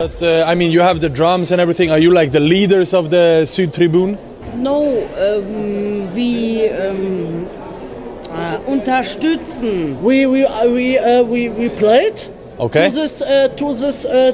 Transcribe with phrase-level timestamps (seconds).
[0.00, 1.90] But uh, I mean, you have the drums and everything.
[1.90, 4.16] Are you like the leaders of the Sud Tribune?
[4.56, 4.82] No,
[5.20, 7.46] ähm, wir ähm,
[8.32, 9.98] äh, unterstützen.
[10.02, 12.88] We we uh, we uh, we we played Okay.
[12.88, 14.32] to this uh, to this uh,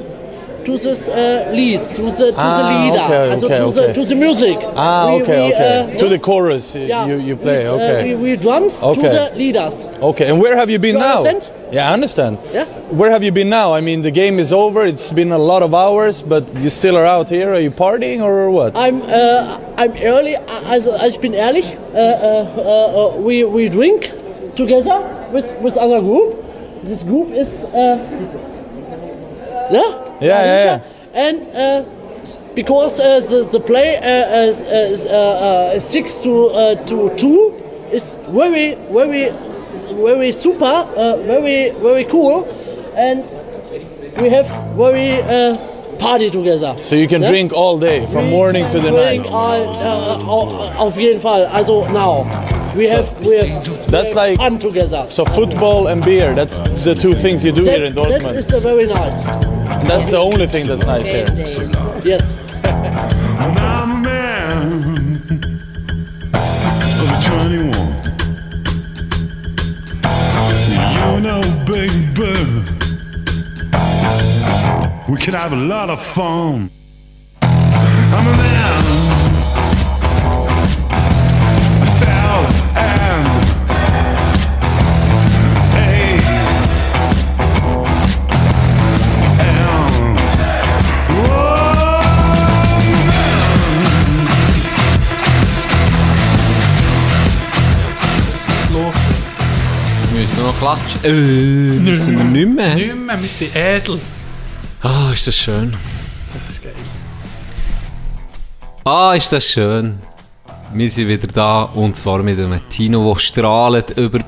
[0.67, 3.87] to this uh, lead to the to Ah, the leader okay, also okay, to okay.
[3.87, 4.57] the to the music.
[4.75, 5.95] Ah, We- okay, we, okay.
[5.95, 7.63] uh, to the chorus, yeah, you, you play.
[7.63, 8.15] with, uh, okay.
[8.15, 9.01] we, we drums Okay.
[9.01, 9.87] to the leaders.
[10.11, 10.27] okay.
[10.29, 11.23] And where have you been You now?
[11.23, 11.51] understand?
[11.71, 12.37] Yeah, I understand.
[12.53, 12.65] Yeah.
[12.99, 13.73] Where have you been now?
[13.73, 14.83] I mean, the game is over.
[14.85, 17.47] It's been a lot of hours, but you still are out here.
[17.55, 18.71] Are you partying or what?
[18.75, 20.35] I'm uh, I'm early.
[20.71, 21.67] Also, ich bin ehrlich.
[21.93, 24.11] Uh, uh, uh, uh, we we drink
[24.55, 24.97] together
[25.31, 26.29] with with other group.
[26.83, 27.99] This group is uh,
[29.71, 30.79] yeah Yeah, yeah, yeah.
[31.13, 31.83] And uh,
[32.55, 37.53] because uh, the the play uh, uh, uh, six to uh, to two
[37.91, 39.29] is very very
[40.01, 40.65] very super,
[40.97, 42.45] uh, very very cool,
[42.95, 43.23] and
[44.21, 45.55] we have very uh,
[45.99, 46.75] party together.
[46.79, 47.29] So you can Yeah?
[47.29, 49.33] drink all day, from morning to the Drink night.
[49.33, 51.45] all, uh, au- auf jeden Fall.
[51.47, 52.25] Also now
[52.77, 55.05] we have we have That's we have like- fun together.
[55.09, 58.35] So football and beer, that's the two things you do here in that, that Dortmund.
[58.35, 59.25] is very nice.
[59.25, 61.27] And that's the only thing that's nice here.
[62.03, 62.33] Yes.
[62.63, 64.83] And I'm a man
[67.01, 67.73] of 21.
[70.97, 72.33] You know, baby,
[75.11, 76.69] we could have a lot of fun.
[77.41, 78.83] I'm a man.
[81.83, 82.45] A style
[100.27, 101.03] Müssen wir noch klatschen?
[101.05, 102.75] Äh, müssen wir nicht mehr?
[102.75, 103.99] Nicht mehr, wir sind edel.
[104.81, 105.73] Ah, ist das schön.
[106.33, 106.73] Das ist geil.
[108.83, 109.99] Ah, ist das schön.
[110.73, 114.19] Wir sind wieder da und zwar mit einem Tino, der strahlt über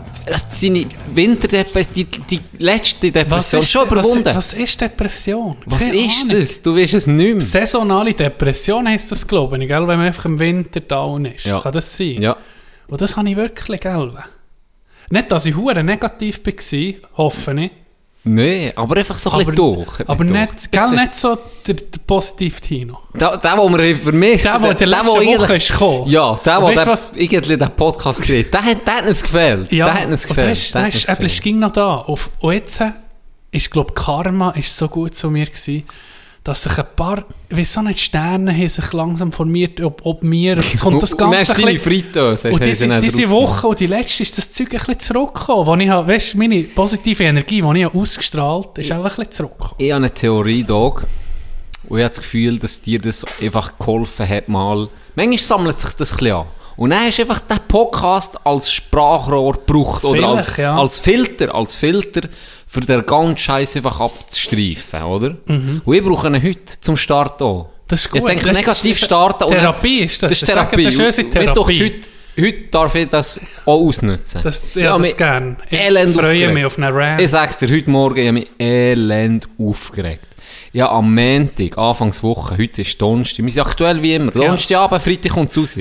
[0.49, 4.23] seine Winterdepression, die, die letzte Depression, schon überwunden.
[4.23, 5.57] Was, was ist Depression?
[5.65, 6.39] Was Keine ist Ahnung.
[6.39, 6.61] das?
[6.61, 7.41] Du weißt es nicht mehr.
[7.41, 9.85] Saisonale Depression heisst das, glaube ich, gell?
[9.85, 11.45] wenn man einfach im Winter down ist.
[11.45, 11.59] Ja.
[11.59, 12.21] Kann das sein?
[12.21, 12.37] Ja.
[12.87, 14.13] Und das habe ich wirklich, gell?
[15.09, 17.71] Nicht, dass ich hure negativ war, hoffe ich.
[18.25, 20.07] Nein, aber einfach so ein bisschen durch.
[20.07, 22.99] aber nicht, gell, nicht so der, der positive Tino.
[23.13, 26.07] Der, der, den wir vermisst Der, der der letzten der Woche ist gekommen.
[26.09, 29.71] Ja, der, der, der irgendwie den Podcast gesehen der hat, der hat uns gefällt.
[29.71, 30.47] Ja, der hat uns gefällt.
[30.47, 31.41] der ist, Der der hat ist, gefällt.
[31.41, 31.95] ging noch da.
[31.95, 32.83] Auf, und jetzt
[33.51, 35.85] ist, glaube Karma ist so gut zu mir gewesen,
[36.43, 40.53] dass sich ein paar, weiß auch nicht, Sterne haben sich langsam formiert, ob, ob mir,
[40.57, 41.79] und jetzt kommt das Und Ganze du ein deine
[42.31, 45.67] hast Und diese, diese Woche und die letzte ist das Zeug ein bisschen zurückgekommen.
[45.67, 49.03] Wo ich, habe- weißt, meine positive Energie, die ich habe ausgestrahlt habe, ist auch ein
[49.03, 49.75] bisschen zurückgekommen.
[49.77, 51.03] Ich habe eine Theorie, Dog.
[51.87, 54.87] Und ich habe das Gefühl, dass dir das einfach geholfen hat, mal.
[55.15, 56.45] Manchmal sammelt sich das ein bisschen an.
[56.79, 60.05] Und dann hast du einfach diesen Podcast als Sprachrohr gebraucht.
[60.05, 60.77] Oder als, ja.
[60.77, 62.21] als Filter, als Filter
[62.65, 65.35] für den ganzen Scheiß einfach abzustreifen, oder?
[65.47, 67.63] Und ich brauche ihn heute zum Start auch.
[67.65, 67.69] Mhm.
[67.85, 68.21] Das ist gut.
[68.21, 69.47] Ich denke, Das negativ das ist- starten.
[69.49, 70.29] Therapie ist das.
[70.29, 70.83] Das ist Das Therapie.
[70.85, 71.83] das ist Therapie.
[71.83, 74.41] Heute, heute darf ich das auch ausnutzen.
[74.41, 75.57] Das, ja, das mich gern.
[75.69, 76.53] Ich elend freue aufgeregt.
[76.53, 77.19] mich auf einen Rant.
[77.21, 80.27] Ich sag's dir, heute Morgen ich habe mich elend aufgeregt.
[80.71, 83.43] Ja, am Montag, Anfangswoche, heute ist Donnerstag.
[83.43, 84.33] Wir sind aktuell wie immer.
[84.33, 84.43] Ja.
[84.43, 85.77] Donnerstagabend, Freitag kommt es raus.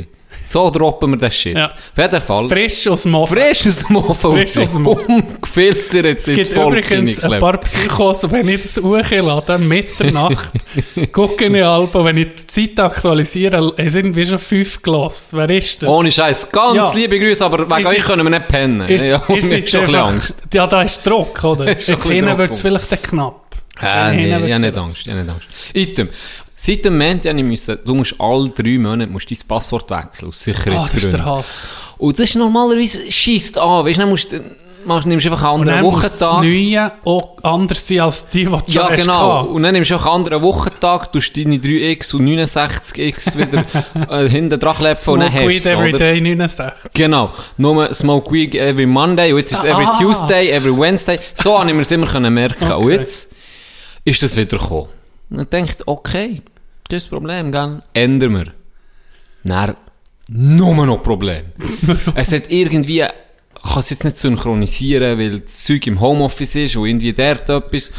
[0.50, 1.54] So droppen wir das Shit.
[1.58, 1.66] Ja.
[1.66, 2.48] Auf jeden Fall.
[2.48, 3.36] Frisch aus dem Ofen.
[3.36, 5.14] Frisch aus dem Ofen Frisch aus dem Ofen.
[5.22, 10.48] Ungefiltert Es gibt übrigens ein paar Psychos, wenn ich das hochlade, Mitternacht,
[11.12, 15.34] gucke ich Alben, wenn ich die Zeit aktualisiere, es sind wie schon fünf gelost.
[15.36, 15.90] Wer ist das?
[15.90, 16.50] Ohne Scheiß.
[16.50, 16.92] Ganz Ja.
[16.94, 18.88] liebe Grüße, aber wegen euch können wir nicht pennen.
[18.88, 20.34] Ihr, ja, seid ist schon einfach, Angst.
[20.54, 21.68] ja, da ist Druck, oder?
[21.76, 23.44] Ist Jetzt hinten wird es vielleicht knapp.
[23.78, 25.46] Hinten nee, ich wird's habe nicht vielleicht- Angst, ich habe nicht Angst.
[25.74, 26.08] Item.
[26.60, 30.28] Seit dem Moment habe ich müssen, du musst alle drei Monate musst dein Passwort wechseln,
[30.28, 31.12] aus das Sicherheitsgründen.
[31.12, 31.68] der Hass.
[31.98, 34.40] Und das ist normalerweise schießt an, weißt du, dann musst du,
[34.84, 36.42] machst, nimmst einfach einen Und anderen das Wochentag.
[36.42, 39.44] Neue auch anders sein als die, die du Ja, genau.
[39.44, 43.64] Und dann nimmst du einfach einen anderen Wochentag, tust deine 3x und 69x wieder
[44.10, 45.98] äh, hinten dran kleppen und dann Smoke hast Weed du every oder?
[45.98, 46.74] day 69.
[46.94, 47.30] Genau.
[47.56, 49.96] Nur Smoke Weed every Monday und jetzt ist es every Ah.
[49.96, 51.20] Tuesday, every Wednesday.
[51.34, 52.64] So habe ich mir es immer können merken.
[52.72, 52.94] Und Okay.
[52.96, 53.32] jetzt
[54.04, 54.88] ist das wieder gekommen.
[55.30, 56.42] Und dachte, okay,
[56.88, 57.80] das Problem, gell?
[57.92, 58.52] Ändern wir.
[59.44, 59.76] Dann
[60.28, 61.46] nur noch Problem.
[62.14, 63.04] es hat irgendwie,
[63.62, 67.90] kann es jetzt nicht synchronisieren, weil das Zeug im Homeoffice ist und irgendwie dort etwas.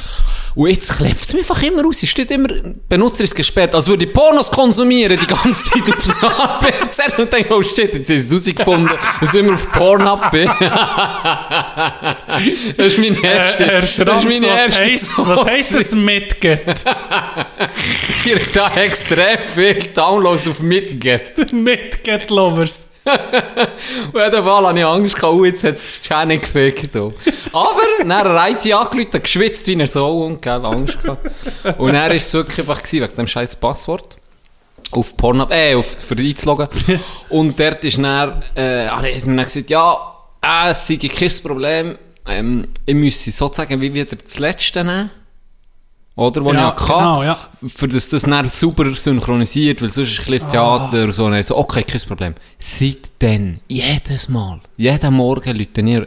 [0.55, 2.01] Und jetzt klebt es mir einfach immer raus.
[2.01, 2.49] Es steht immer,
[2.87, 7.19] Benutzer ist gesperrt, als würde ich Pornos konsumieren die ganze Zeit auf der Arbeit.
[7.19, 10.49] Und denke, oh shit, jetzt ist es rausgefunden, dass ich immer auf Pornhub bin.
[12.77, 15.91] das ist mein erster, Herr das ist Schranz, meine was erste heisst, was heisst das
[15.91, 16.65] mitgeht?
[16.85, 21.21] Habt da extrem viel Downloads auf Mitgehen.
[21.51, 22.89] mitgeht Lovers.
[23.09, 26.95] Auf jeden Fall hatte ich Angst, oh, jetzt hat es die Schäne gefickt.
[26.95, 31.29] Aber dann hat er hat geschwitzt wie er so und gell, Angst gehabt.
[31.77, 34.17] Und er war es wirklich einfach gewesen, wegen dem scheiß Passwort.
[34.91, 36.67] Auf Pornhub, äh, auf, für einzuloggen.
[37.29, 39.97] und dort ist dann, äh, hat er mir dann gesagt, ja,
[40.41, 41.97] äh, es sei kein Problem,
[42.27, 45.11] ähm, ich müsse sozusagen wie wieder das Letzte nehmen.
[46.19, 46.93] Oder, was Ja, ich hatte.
[46.93, 47.37] genau, ja.
[47.67, 50.51] Für das das dann super synchronisiert, weil sonst ist ein bisschen Ah.
[50.89, 51.25] Theater und so.
[51.25, 52.35] Und so, okay, kein Problem.
[52.57, 56.05] Seitdem, jedes Mal, jeden Morgen läuten ihr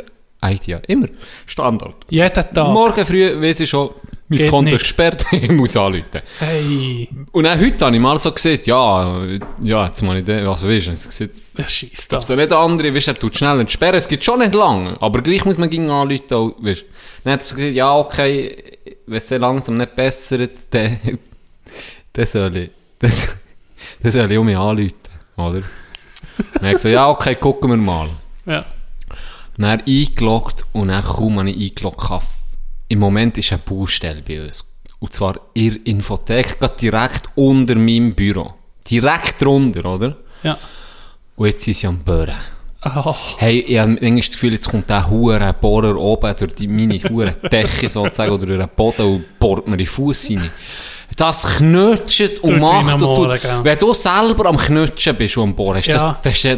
[0.77, 0.83] an.
[0.89, 1.09] Immer.
[1.47, 1.95] Standard.
[2.09, 2.55] Jeden Tag.
[2.73, 3.91] Morgen früh weiss ich schon,
[4.29, 4.75] mein Geht Konto nicht.
[4.75, 6.21] ist gesperrt, ich muss anrufen.
[6.41, 9.23] Hey, Und dann heute habe ich mal so gesagt, ja,
[9.63, 10.93] ja, jetzt mal ich den, was willst du?
[10.93, 12.21] Ich habe gesagt, schießt da?
[12.21, 15.21] so nicht andere, weißt du, er tut schnell entsperren, es geht schon nicht lang, aber
[15.23, 16.85] gleich muss man gegen anrufen, auch, weißt du.
[17.25, 20.99] Dann hat er gesagt, ja, okay, wenn es langsam nicht bessert, dann,
[22.13, 23.37] dann soll ich, das,
[24.03, 24.95] dann soll ich um mich anrufen,
[25.37, 25.63] oder?
[26.55, 28.09] Dann ich so, ja, okay, gucken wir mal.
[28.47, 28.65] Ja.
[29.57, 32.25] Dann eingeloggt und dann kaum habe ich eingeloggt habe.
[32.89, 34.69] Im Moment ist eine Baustelle bei uns.
[34.99, 38.55] Und zwar in der Infothek, gerade direkt unter meinem Büro.
[38.89, 40.17] Direkt drunter, oder?
[40.43, 40.59] Ja.
[41.37, 42.37] Und jetzt sind sie am Bohren.
[42.85, 46.67] Oh, Hey, ich habe manchmal das Gefühl, jetzt kommt der hure Bohrer oben durch die,
[46.67, 50.51] meine hure Decke sozusagen oder durch den Boden und bohrt mir in den Fuß rein.
[51.17, 53.41] Das knutscht und macht und tut.
[53.63, 55.95] Wenn du selber am Knutschen bist und am Bohren, ist Ja.
[55.95, 56.57] das, das ist ja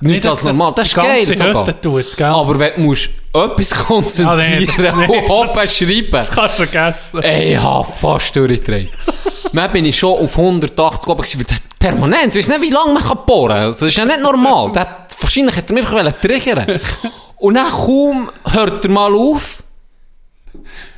[0.00, 0.72] nicht als dass normal.
[0.76, 1.80] Das ist geil sogar.
[1.80, 2.26] Tut, gell?
[2.26, 6.08] Aber wenn du musst etwas konzentrieren Ja, nee, das- nee, und oben schreiben.
[6.10, 7.22] das kannst du vergessen.
[7.22, 8.90] Ey, ich habe fast durchgedreht.
[9.52, 11.46] Dann bin ich schon auf 180 oben gewesen,
[11.78, 13.66] permanent, ich weiß nicht, wie lange man kann bohren kann.
[13.68, 14.72] Das ist ja nicht normal.
[15.20, 16.80] Wahrscheinlich hat er mich einfach triggern
[17.36, 19.62] Und dann kaum hört er mal auf,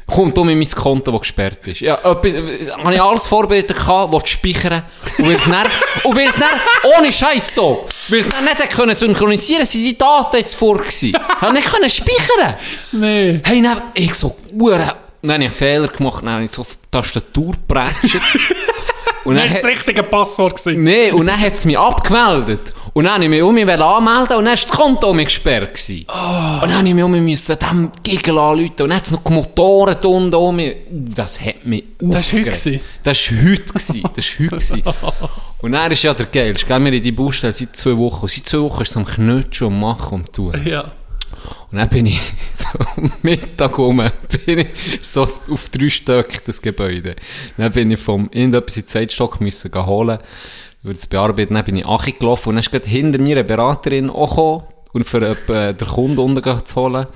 [0.07, 1.81] kommt um in mein Konto, das gesperrt ist.
[1.81, 4.85] Ja, etwas, habe ich alles vorbereitet gehabt, wollte speichern.
[5.19, 5.67] Und weil es dann,
[6.05, 6.61] und weil es dann,
[6.99, 11.17] ohne Scheiß da, weil es dann nicht können synchronisieren, sind die Daten jetzt vor gewesen.
[11.41, 12.55] Habe nicht können speichern.
[12.93, 13.41] Nee.
[13.43, 14.93] Hey, dann, ich so, Uhren.
[15.27, 18.17] Dann habe ich einen Fehler gemacht, dann habe ich so auf die Tastatur geprätscht.
[19.25, 20.57] und dann, Das war das richtige Passwort.
[20.63, 20.83] gewesen.
[20.85, 22.73] nee, und dann hat es mich abgemeldet.
[22.93, 25.27] Und dann habe ich mich um mich anmelden und dann war das Konto um mich
[25.27, 25.75] gesperrt.
[25.75, 26.07] gewesen.
[26.09, 26.09] Und
[26.71, 29.97] dann habe ich mich um mich dem Gigel anrufen und dann hat es noch Motoren
[30.01, 30.77] da unten um mich.
[30.91, 32.81] Uh, Das hat mich Das war heute gewesen?
[33.03, 33.63] Das war heute.
[33.63, 34.03] gewesen.
[34.51, 35.31] Das war heute.
[35.59, 38.23] Und dann ist ja der Geilste, wir in die Baustelle seit zwei Wochen.
[38.23, 40.55] Und seit zwei Wochen ist es am Knutschen und Machen und Tun.
[40.65, 40.93] Ja.
[41.71, 42.21] Und dann bin ich
[42.55, 44.03] so am Mittag rum,
[44.45, 44.69] bin ich
[45.03, 47.17] so auf drei Stöcke das Gebäude.
[47.57, 50.19] Dann bin ich vom irgendetwas in den zweiten Stock müssen holen,
[50.83, 51.55] über das bearbeiten.
[51.55, 54.63] Dann bin ich Achi gelaufen und dann ist gerade hinter mir eine Beraterin auch gekommen,
[54.93, 57.07] und für äh, den Kunden unten zu holen.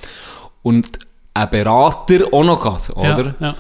[0.62, 0.86] Und
[1.32, 3.34] ein Berater auch noch geht, oder?
[3.40, 3.46] Ja.
[3.46, 3.54] ja.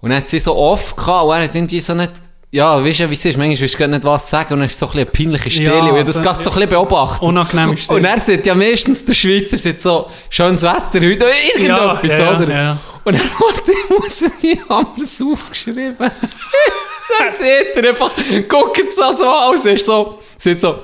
[0.00, 2.12] Und dann hat sie so oft gehabt, und er hat irgendwie so nicht,
[2.54, 4.78] ja, weißt du, wie es ist, manchmal willst du nicht was sagen, und dann ist
[4.78, 6.68] so ein bisschen eine peinliche Stelle, Ja, und ich das so- gerade so ein bisschen
[6.70, 7.22] beobachtet.
[7.22, 7.98] Unangenehme Stelle.
[7.98, 12.18] Und er sagt ja meistens, der Schweizer sagt so, schönes Wetter heute, oder irgendetwas, Ja,
[12.32, 12.48] ja, oder?
[12.50, 12.78] ja.
[13.02, 15.96] Und hat er, muss ich haben das aufgeschrieben.
[15.98, 18.10] dann sieht er einfach,
[18.48, 20.78] guckt es so aus, ist so, sagt so,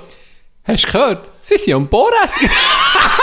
[0.64, 1.30] hast du gehört?
[1.40, 2.12] Sie sind am Bohren.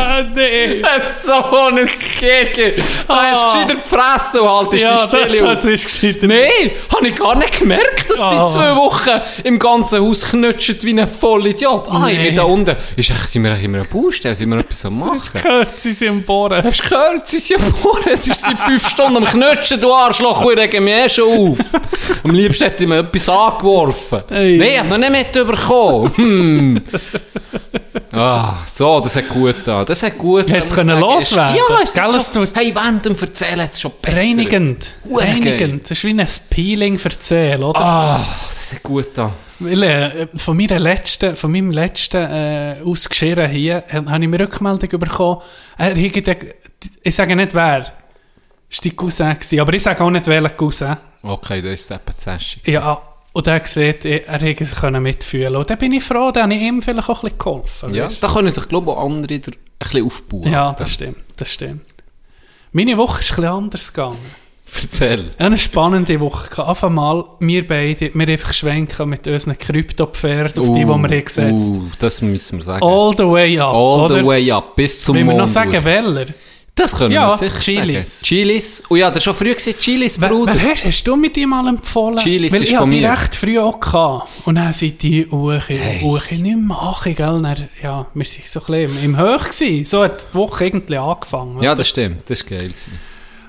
[0.00, 0.82] Ah, nee.
[1.00, 1.76] Ist so ein
[2.18, 2.82] Gegen.
[3.06, 3.52] Da hast du Ah.
[3.52, 6.22] gescheiter die Fresse und haltest Ja, die Stille das, das ist.
[6.22, 8.46] Nein, habe ich gar nicht gemerkt, dass Ah.
[8.46, 9.10] sie zwei Wochen
[9.44, 11.86] im ganzen Haus knutschen wie ein Vollidiot.
[11.90, 12.26] Ah, ich Nee.
[12.26, 12.76] bin da unten.
[12.96, 14.34] Ist echt, sind wir eigentlich in einer Baustelle?
[14.34, 15.40] Sind wir etwas am machen?
[15.42, 16.62] Gehört, sie sind am Bohren.
[16.64, 17.26] Hast du gehört?
[17.26, 18.16] Sie sind am Bohren.
[18.16, 20.48] Sie sind seit fünf Stunden am Knutschen, du Arschloch.
[20.50, 21.58] Ich rege mich eh schon auf.
[22.24, 24.22] Am liebsten hätte ich mir etwas angeworfen.
[24.30, 24.56] Ey.
[24.58, 26.12] Nein, also nicht mitbekommen.
[26.16, 26.77] Hm.
[28.12, 29.84] Ah, so, das hat gut da.
[29.84, 31.56] Das hat gut Hast du können loswerden?
[31.56, 34.16] Ja, es Gell, es schon, tut- hey, während dem Erzählen hat es schon besser.
[34.16, 34.94] Reinigend.
[35.10, 35.82] Reinigend.
[35.84, 37.78] Das ist wie ein Peeling die Seele, oder?
[37.80, 39.32] Ah, das hat gut da.
[39.64, 44.88] Äh, von, meiner letzten, von meinem letzten äh, Ausgeschirren hier äh, habe ich mir Rückmeldung
[45.00, 45.42] bekommen.
[45.76, 46.36] Er hätte den-
[47.02, 47.80] ich sage nicht wer.
[48.70, 49.36] Das war dein Cousin.
[49.60, 50.96] Aber ich sage auch nicht welcher Cousin.
[51.22, 52.66] Okay, das ist eben zäschig.
[52.68, 53.00] Ja,
[53.38, 56.54] und er sieht, er hätte sich können mitfühlen Und dann bin ich froh, da habe
[56.54, 57.94] ich ihm vielleicht auch ein bisschen geholfen.
[57.94, 60.50] Ja, da können sich, glaube ich, auch andere der- ein bisschen aufbauen.
[60.52, 61.82] ja das stimmt, das stimmt.
[62.72, 64.18] Meine Woche ist ein bisschen anders gegangen.
[64.82, 65.30] Erzähl.
[65.38, 66.66] Eine spannende Woche.
[66.66, 71.08] Auf einmal, wir beide, wir einfach schwenken mit unseren Krypto-Pferden, auf die, die wir haben
[71.08, 72.82] gesetzt Uh, das müssen wir sagen.
[72.82, 73.72] All the way up.
[73.72, 74.18] All oder?
[74.20, 76.26] the way up, bis zum Wenn wir noch sagen, welcher?
[76.78, 78.20] Das können Ja, wir sicher Chilis.
[78.20, 78.24] sagen.
[78.26, 78.82] Chilis.
[78.88, 80.54] Und ja, das schon früh gesehen, Chilis, Wer, Bruder.
[80.54, 82.18] wer hast, hast du mit ihm mal empfohlen?
[82.18, 83.10] Chilis Weil ist ich von hatte die mir.
[83.12, 84.28] recht früh auch gehabt.
[84.44, 86.04] Und dann sind die Uche, Hey.
[86.04, 87.42] Uche nicht machen, gell?
[87.42, 89.84] Dann, ja, wir waren so ein bisschen im, Höch gewesen.
[89.84, 91.60] So hat die Woche irgendwie angefangen.
[91.62, 92.22] Ja, das stimmt.
[92.28, 92.68] Das war geil.
[92.68, 92.98] Gewesen.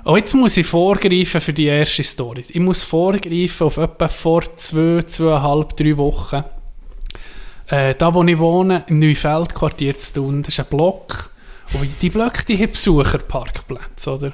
[0.05, 2.43] Oh, jetzt muss ich vorgreifen für die erste Story.
[2.47, 6.43] Ich muss vorgreifen auf etwa vor zwei, zweieinhalb, drei Wochen.
[7.67, 11.28] Äh, da, wo ich wohne, im Neufeldquartier zu tun, das ist ein Block.
[11.73, 14.31] Und die Blöcke, die haben Besucherparkplätze, oder?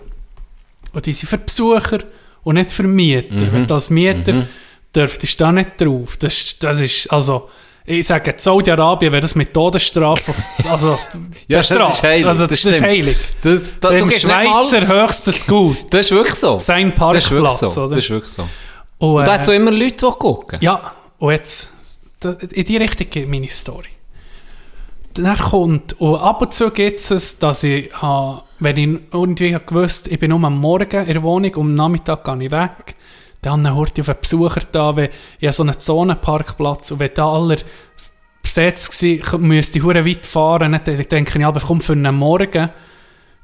[0.94, 2.00] Und die sind für Besucher
[2.44, 3.52] und nicht für Mieter.
[3.52, 4.48] Wenn du als Mieter
[4.96, 6.16] dürftest du da nicht drauf.
[6.18, 7.50] Das, das ist, also,
[7.84, 10.34] ich sage, Saudi-Arabien wäre das mit Todesstrafe,
[10.70, 10.98] also,
[11.48, 12.04] Ja, das ist bestraft.
[12.04, 13.18] heilig, Also, das das, ist heilig.
[13.42, 14.46] Das, da, du nicht mal...
[14.64, 15.78] Schweizer höchstes Gut.
[15.90, 16.60] Das ist wirklich so.
[16.60, 17.82] Sein Das ist Parkplatz, so.
[17.84, 17.96] oder?
[17.96, 18.48] Das ist wirklich so.
[18.98, 20.60] Und, Und da äh, hat so immer Leute, die gucken.
[20.62, 21.72] ja, und jetzt,
[22.54, 23.90] in die Richtung geht meine Story.
[25.16, 30.08] Dann kommt, und ab und zu gibt es, dass ich, ha, wenn ich irgendwie gewusst
[30.08, 32.96] ich bin nur am Morgen in der Wohnung, und am Nachmittag gehe ich weg,
[33.42, 37.12] dann hört ich auf einen Besucher da, wenn ich habe so einen Zonenparkplatz, und wenn
[37.14, 37.58] da alle
[38.42, 42.70] besetzt war, müsste ich weit fahren, dann denke ich, aber komm, für einen Morgen,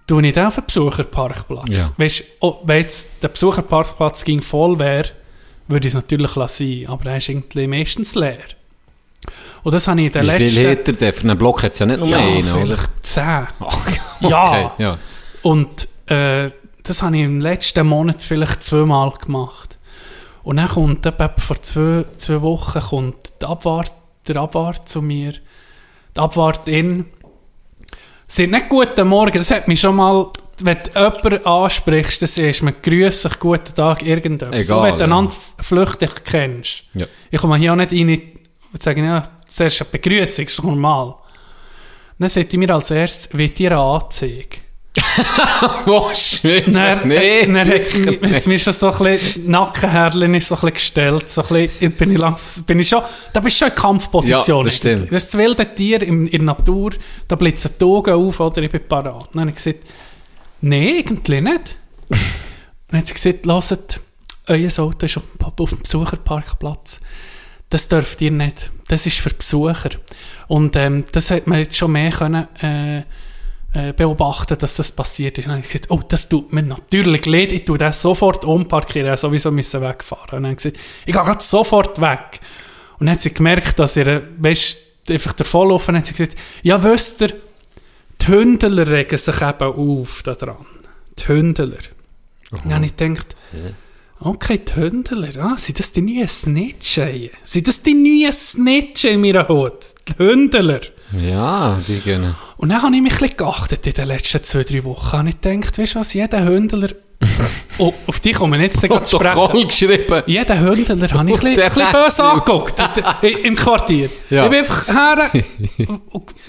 [0.08, 1.70] tue ich dann auf einen Besucherparkplatz.
[1.70, 1.90] Ja.
[1.98, 5.10] Weißt, oh, wenn jetzt der Besucherparkplatz ging voll wäre,
[5.68, 8.40] würde ich es natürlich lassen, aber er ist irgendwie meistens leer.
[9.64, 10.70] Und das habe ich in den Wie viel letzten...
[10.70, 11.14] hat er denn?
[11.14, 12.62] Für einen Block hat es ja nicht nur ja, einen, oder?
[12.62, 13.48] vielleicht zehn.
[13.60, 14.74] Okay, Ja.
[14.78, 14.98] ja.
[15.44, 16.50] Und äh,
[16.84, 19.78] das habe ich im letzten Monat vielleicht zweimal gemacht.
[20.44, 23.94] Und dann kommt etwa vor zwei, zwei Wochen kommt die Abwart,
[24.28, 25.34] der Abwart zu mir.
[26.16, 27.06] Die Abwartin
[28.28, 30.28] sind nicht guten Morgen, das hat mich schon mal,
[30.62, 34.50] wenn du jemanden ansprichst, das ist man grüß sich, guten Tag, irgendetwas.
[34.50, 35.06] Egal, so, wenn du ja.
[35.06, 36.84] einander flüchtig kennst.
[36.94, 37.06] Ja.
[37.30, 38.22] Ich komme hier auch nicht rein
[38.74, 41.16] und sage, ja, zuerst eine Begrüßung, ist normal.
[42.18, 44.58] Dann sagt die mir als erstes, wie dir eine Anzeige?
[45.86, 46.74] Oh, schön.
[46.74, 50.74] Dann, nee, dann hat es wirklich mir, schon so ein bisschen, Nackenhärchen so ein bisschen
[50.74, 53.02] gestellt, so ein bisschen, bin ich langsam, bin ich schon,
[53.32, 54.58] da bist du schon in Kampfposition.
[54.58, 55.12] Ja, das stimmt.
[55.12, 56.92] Das ist das wilde Tier in, in der Natur,
[57.28, 59.30] da blitzen die Augen auf, oder ich bin parat.
[59.34, 59.80] Dann habe ich gesagt,
[60.62, 61.78] nein, eigentlich nicht.
[62.88, 64.00] dann hat sie gesagt, hört,
[64.48, 65.24] euer Auto ist auf,
[65.58, 67.00] auf dem Besucherparkplatz.
[67.72, 68.70] Das dürft ihr nicht.
[68.88, 69.90] Das ist für Besucher.
[70.48, 73.00] Und ähm, das hat man jetzt schon mehr können, äh,
[73.74, 75.46] äh, beobachten, dass das passiert ist.
[75.46, 78.44] Und dann habe ich gesagt, oh, das tut mir natürlich leid, ich tue das sofort
[78.44, 80.38] umparkieren, ich sowieso müssen wegfahren.
[80.38, 82.42] Und dann habe ich gesagt, ich gehe gerade sofort weg.
[83.00, 84.78] Und dann hat sie gemerkt, dass ihr, weißt,
[85.10, 87.34] einfach davonlaufen, hat sie gesagt, ja, wisst ihr,
[88.22, 90.66] die Hündler regen sich eben auf da dran.
[91.18, 91.78] Die Hündler.
[92.52, 93.38] Dann habe ich gedacht,
[94.22, 97.30] okay, die Hündler, ah, sind das die neuen Snitchen?
[97.44, 99.94] Sind das die neuen Snitchen in meiner Hut?
[100.08, 100.82] Die Hündler.
[101.20, 102.36] Ja, die gehen.
[102.58, 105.12] Und dann habe ich mich ein bisschen geachtet in den letzten zwei, drei Wochen.
[105.12, 106.90] Habe ich gedacht, weißt du was, jeder Hündler,
[107.78, 109.68] oh, auf dich kommen wir jetzt zu Protokoll sprechen.
[109.68, 110.24] geschrieben.
[110.26, 112.74] Jeden Hündler habe ich ein bisschen, böse angeguckt
[113.44, 114.10] im Quartier.
[114.30, 114.44] Ja.
[114.46, 115.32] Ich bin einfach her,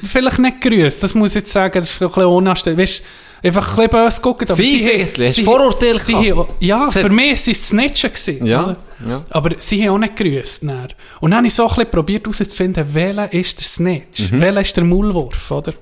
[0.02, 2.82] vielleicht nicht grüßt, das muss ich jetzt sagen, das ist ein bisschen unanständig.
[2.82, 3.04] Weißt,
[3.44, 4.50] einfach ein bisschen böse geguckt.
[4.50, 8.10] Aber Fies sie sie- Vorurteile sie haben- Ja, Es für hat- mich waren es Snitchen.
[8.10, 8.76] gewesen, Ja, oder?
[9.08, 9.24] ja.
[9.30, 10.62] Aber sie haben auch nicht grüßt.
[10.62, 10.88] dann.
[11.20, 14.40] Und dann habe ich so ein bisschen probiert herauszufinden, welcher ist der Snitch, Mhm.
[14.40, 15.72] welcher ist der Maulwurf, oder?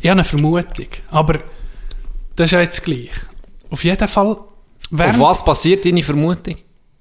[0.00, 1.40] Ich habe eine Vermutung, aber
[2.36, 3.10] das ist ja jetzt gleich.
[3.70, 6.56] Auf jeden Fall, Auf was passiert deine Vermutung?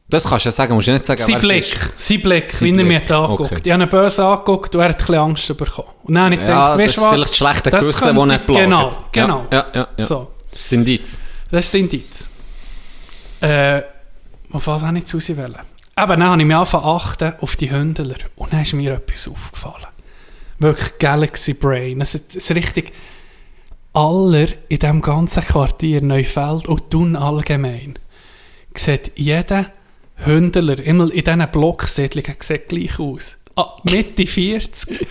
[0.08, 1.66] Das kannst du ja sagen, musst du nicht sagen, sein Blick,
[1.98, 3.52] sein Blick, Sein wie er mich da anguckt.
[3.54, 3.62] okay.
[3.66, 5.90] Ich habe ihn böse angeguckt und er hat ein bisschen Angst bekommen.
[6.04, 7.10] Und dann habe ich Ja, gedacht, weißt du was?
[7.16, 8.60] vielleicht schlechte das Gewissen, das nicht plagt.
[8.62, 9.46] Genau, genau.
[9.52, 10.06] ja, ja, ja.
[10.06, 11.20] So, Das ist ein Indiz.
[11.50, 12.28] das ist Indiz.
[13.42, 13.82] Äh,
[14.52, 15.56] auf was habe ich zu sie wollen?
[15.98, 18.16] Eben, dann habe ich mich angefangen achten auf die Hündler.
[18.36, 19.88] Und dann ist mir etwas aufgefallen.
[20.60, 22.02] Wirklich Galaxy Brain.
[22.02, 22.94] Es ist richtig...
[23.96, 27.98] Aller in diesem ganzen Quartier Neufeld und Thun allgemein
[28.74, 29.72] sieht jeder
[30.18, 33.38] Hündler immer in diesen Blocksiedlungen sieht gleich aus.
[33.56, 35.08] Ah, Mitte 40.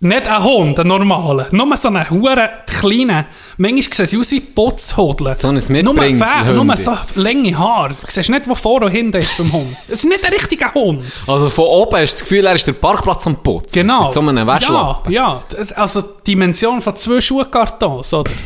[0.00, 1.48] Nicht ein Hund, ein normaler.
[1.50, 3.24] Nur so einen huren kleinen.
[3.56, 5.34] Manchmal sehen sie aus wie Putzhodeln.
[5.34, 5.62] So ein Nur
[5.94, 6.76] Mitbringsel- nur Hündi.
[6.76, 7.88] so lange Haare.
[8.00, 9.76] Du siehst nicht, wo vor und hinten ist beim Hund.
[9.88, 11.02] Es ist nicht ein richtiger Hund.
[11.26, 13.74] Also von oben hast du das Gefühl, er ist der Parkplatz am Putzen.
[13.74, 14.04] Genau.
[14.04, 15.12] Mit so einem Wäschlappen.
[15.12, 15.66] Ja, ja.
[15.74, 18.30] Also die Dimension von zwei Schuhkartons, oder?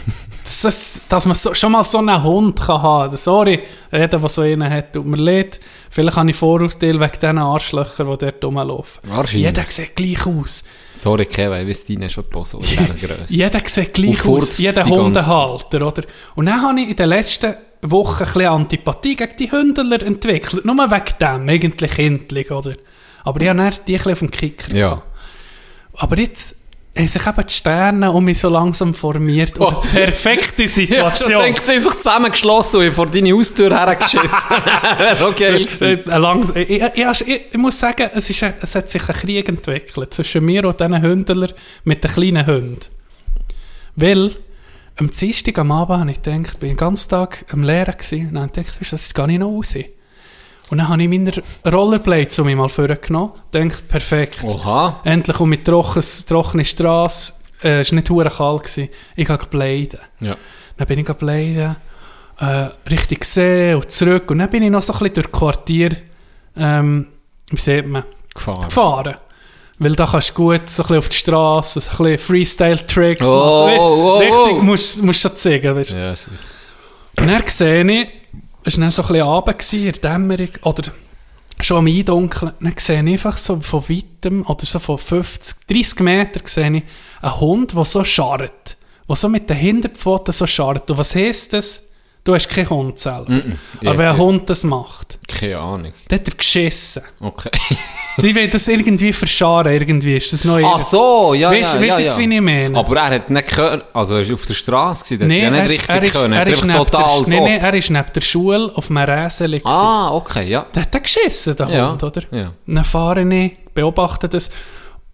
[0.45, 3.61] Das, das, dass man so, schon mal so einen Hund kann haben Sorry,
[3.93, 5.61] jeder, der so einen hat, tut mir leid.
[5.91, 9.03] Vielleicht habe ich Vorurteile wegen diesen Arschlöchern, die dort rumlaufen.
[9.05, 9.47] Wahrscheinlich.
[9.47, 10.65] Jeder sieht gleich aus.
[10.95, 12.61] Sorry, Kevin, ich weiss, deine ist schon so.
[13.29, 14.59] Jeder sieht gleich aus.
[14.59, 16.03] Jeder Hundehalter, oder?
[16.35, 20.65] Und dann habe ich in den letzten Wochen ein bisschen Antipathie gegen die Hündler entwickelt.
[20.65, 22.75] Nur wegen dem, eigentlich kindlich, oder?
[23.25, 24.89] Aber ich habe dann die ein bisschen auf den Kicker Ja.
[24.91, 25.03] gehabt.
[25.95, 26.57] Aber jetzt
[26.95, 29.59] haben sich eben die Sterne um mich so langsam formiert.
[29.59, 29.81] Und Oh.
[29.81, 31.43] eine perfekte Ja, Situation.
[31.43, 34.29] denkt, sie haben sich zusammengeschlossen und vor deine Haustür hergeschissen.
[35.37, 36.55] Gewesen.
[36.55, 39.49] Äh, ich, ich, ich, ich, ich muss sagen, es, ist es hat sich ein Krieg
[39.49, 41.49] entwickelt zwischen mir und diesen Hündler
[41.85, 42.81] mit den kleinen Hunden.
[43.97, 44.33] Weil
[44.99, 48.35] am Dienstag am Abend habe ich gedacht, bin den ganzen Tag am Lehren gewesen, und
[48.35, 49.75] dann habe ich gedacht, das gehe ich noch raus.
[50.73, 51.31] Und dann habe ich meine
[51.71, 54.39] Rollerblades um mich mal vorgenommen, gedacht, perfekt.
[54.43, 55.03] Oha.
[55.05, 58.89] Endlich um mit trocken, trockene Straße, äh, es war nicht hure kalt, gewesen.
[59.15, 59.99] ich gehe bleiben.
[60.21, 60.35] Ja.
[60.79, 61.77] Dann bin ich bleiben,
[62.41, 64.31] äh, Richtung See und zurück.
[64.31, 65.91] Und dann bin ich noch so ein bisschen durch Quartier,
[66.57, 67.09] ähm,
[67.51, 68.63] wie sieht man, Gefahren.
[68.65, 69.15] gefahren.
[69.79, 73.27] Weil da kannst du gut so ein bisschen auf die Straße, so ein bisschen Freestyle-Tricks
[73.27, 73.79] Oh, machen.
[73.79, 75.97] oh, oh, Richtig, musst musst schon zeigen, weißt du.
[75.97, 76.31] Ja, sicher.
[77.19, 78.09] Und dann sehe ich,
[78.65, 80.93] es war dann so ein bisschen Abend, in der Dämmerung, oder
[81.61, 86.01] schon am Eindunkeln, dann sehe ich einfach so von weitem, oder so von 50, 30
[86.01, 86.83] Metern, sehe ich
[87.21, 88.77] einen Hund, der so scharrt.
[89.09, 90.91] Der so mit den Hinterpfoten so scharrt.
[90.91, 91.83] Und was heisst das?
[92.25, 93.41] Du hast keinen Hund selber.
[93.81, 95.93] Aber wenn ein Hund das macht, Keine Ahnung.
[96.09, 97.03] dann hat er geschissen.
[97.21, 97.51] Okay.
[98.19, 100.63] Die will das irgendwie verscharen, irgendwie ist das neu.
[100.65, 102.29] Ach so, ja, Weißt- ja, weißt ja, jetzt, ja.
[102.29, 102.79] wie ich meine?
[102.79, 105.57] Aber er hat nicht können, also er war auf der Straße, gewesen, Nee, der hat
[105.57, 106.33] er, nicht er, richtig ist, können.
[106.35, 109.61] er, Er ist so der, als nee, er ist neben der Schule auf einem gewesen.
[109.65, 110.67] Ah, okay, ja.
[110.75, 112.23] Der hat dann geschissen, der Ja, Hund, oder?
[112.31, 112.53] ja.
[112.67, 114.51] Dann fahre ich, beobachte das.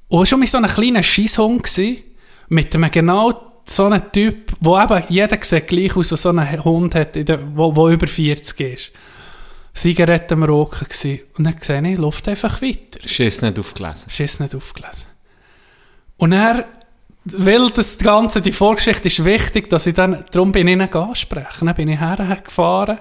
[0.08, 2.02] Und schon mit so einem kleinen Scheisshund gsi,
[2.48, 3.32] mit einem genau
[3.70, 7.74] so einem Typ, wo eben jeder sieht gleich aus, so einen Hund hat, der, wo,
[7.74, 8.92] wo über 40 ist.
[9.74, 11.24] Zigaretten am Roken gsi.
[11.36, 13.06] Und dann sehe ich, läuft einfach weiter.
[13.06, 14.10] Schiss nicht aufgelesen.
[14.10, 15.06] Schiss nicht aufgelesen.
[16.16, 16.66] Und er,
[17.24, 21.66] weil das Ganze, die Vorgeschichte ist wichtig, dass ich dann, darum bin ich ihn ansprechen.
[21.66, 22.98] Dann bin ich hergefahren.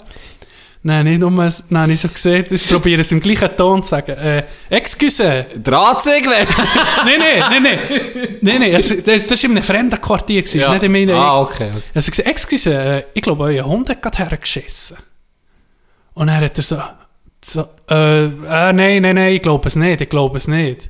[0.88, 4.12] Habe ich, nur, habe ich so gesehen, ich probiere es im gleichen Ton zu sagen.
[4.12, 5.46] Äh, excuse.
[5.62, 6.48] Drahtsäge weg!
[7.06, 7.80] Nein, nein, nein, nein.
[8.42, 10.72] Nein, nein, es- das, das war in einem fremden Quartier, gewesen, Ja.
[10.72, 11.16] nicht in meinem.
[11.16, 11.82] Ah, okay, okay.
[11.94, 14.98] Also gesagt, excuse, äh, ich glaube, euer Hund hat gerade hergeschissen.
[16.14, 16.82] Und dann hat er so,
[17.44, 18.30] so äh, äh,
[18.74, 20.90] nein, nein, nein, ich glaube es nicht, ich glaube es nicht.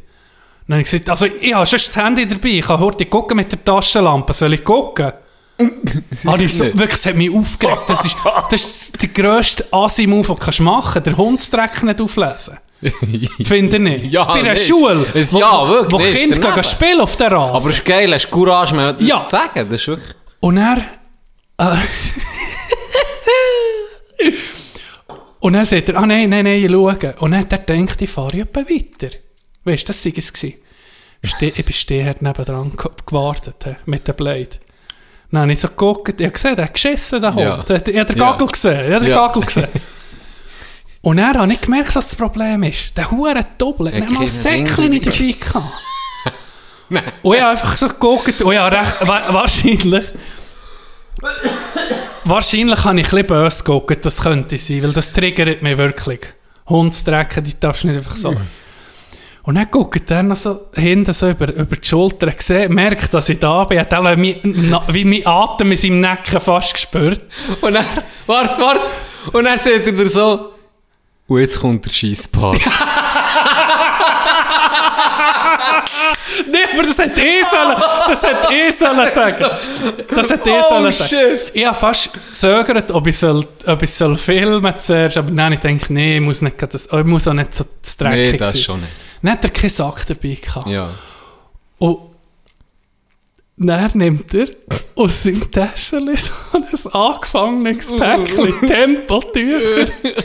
[0.67, 3.37] Dann habe ich gesagt, also ich habe schon das Handy dabei, ich kann heute gucken
[3.37, 5.11] mit der Taschenlampe, soll ich gucken?
[6.25, 7.83] Habe ich so, wirklich, das hat mich aufgeregt.
[7.87, 8.15] Das ist,
[8.49, 12.57] das ist der grösste Asi-Move, den du machen kannst, den Hundsdreck nicht auflesen.
[13.43, 14.05] Finde ich nicht.
[14.11, 14.67] Ja, Bei einer nicht.
[14.67, 17.55] Schule, Es- wo, ja, wirklich, wo nicht, Kinder gehen spielen auf der Rasen.
[17.55, 19.19] Aber es ist geil, hast Courage, mir das Ja.
[19.23, 19.67] zu sagen.
[19.69, 20.13] Das ist wirklich...
[20.41, 20.77] Und er.
[21.57, 21.77] Äh,
[25.39, 26.97] und dann sagt er, ah nein, nein, nein, ich schaue.
[27.19, 29.15] Und dann hat er gedacht, ich fahre etwa weiter.
[29.63, 30.33] Weißt du, das war es.
[30.33, 30.59] gewesen.
[31.21, 34.49] Ich bin stehen nebendran ge- gewartet, mit dem Blade.
[35.31, 37.41] Dann habe ich so geguckt, ich habe gesehen, der hat geschissen, der Hund.
[37.43, 37.59] Ja.
[37.63, 38.31] Ich habe den Ja.
[38.31, 39.27] Gagel gesehen, ich habe den Ja.
[39.27, 39.67] Gagel gesehen.
[41.01, 42.97] Und dann habe ich gemerkt, was das Problem ist.
[42.97, 44.89] Der Hure Doppel hat Er nicht mal kennt Säckchen ihn.
[44.91, 45.73] nicht dabei gehabt.
[47.21, 50.05] Und ich habe einfach so geguckt, und ja, recht, wa wahrscheinlich,
[52.23, 56.21] wahrscheinlich habe ich ein bisschen böse geguckt, das könnte sein, weil das triggert mich wirklich.
[56.67, 58.33] Hundsdrecken, die darfst du nicht einfach so.
[59.47, 63.29] Und dann guckt er noch so hinten so über, über die Schulter, gesehen, merkt, dass
[63.29, 64.35] ich da bin, hat auch mein,
[64.89, 67.21] wie mein Atem in seinem Nacken fast gespürt.
[67.61, 67.85] Und er,
[68.25, 68.81] warte, warte.
[69.31, 70.51] Und dann sagt er so,
[71.27, 72.59] und jetzt kommt der Scheisspart.
[76.51, 79.45] Nee, aber das hat eh sollen, das hat eh sollen sagen.
[80.13, 81.09] Das hat eh Oh, sollen sagen.
[81.09, 81.51] shit.
[81.53, 85.59] Ich habe fast gezögert, ob ich, soll, ob ich soll filmen zuerst, aber habe ich
[85.59, 88.37] gedacht, nee, ich muss, nicht, das, oh, ich muss auch nicht so das dreckig nee,
[88.37, 88.61] das sein.
[88.61, 88.91] schon nicht.
[89.21, 90.67] Dann hat er keinen Sack dabei gehabt.
[90.67, 90.89] Ja.
[91.79, 91.99] Und
[93.57, 94.47] dann nimmt er
[94.95, 99.91] aus seinem Täschchen so ein angefangenes Päckchen Tempeltücher.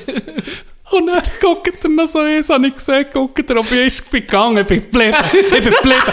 [0.93, 4.11] Und dann guckt er noch so eins, habe ich gesehen, guckt er, ob ich ist
[4.11, 6.13] gegangen ich bin geblieben, ich bin geblieben.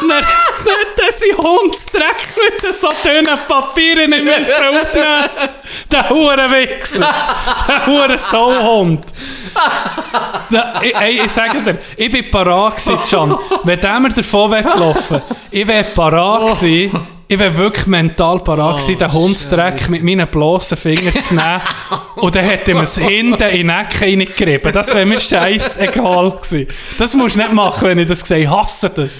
[0.00, 5.50] Und dann, hat er seinen Hundsdreck mit so dünnen Papieren nicht müssen aufnehmen.
[5.90, 7.14] Der Hurenwichser,
[7.68, 9.04] der Huren-Sauhund.
[10.50, 13.36] Da, ich, ey, ich sage dir, ich bin parat gewesen, Can.
[13.64, 18.98] Wenn der mir davon weggelaufen, ich wäre parat gewesen, ich wäre wirklich mental parat gewesen,
[18.98, 21.60] den Hundsdreck mit meinen bloßen Fingern zu nehmen
[22.16, 24.72] und dann hätte ihm es hinten in den Nacken reingerieben.
[24.72, 26.66] Das wäre mir scheißegal gewesen.
[26.98, 28.38] Das musst du nicht machen, wenn ich das sehe.
[28.38, 29.14] Ich hasse das.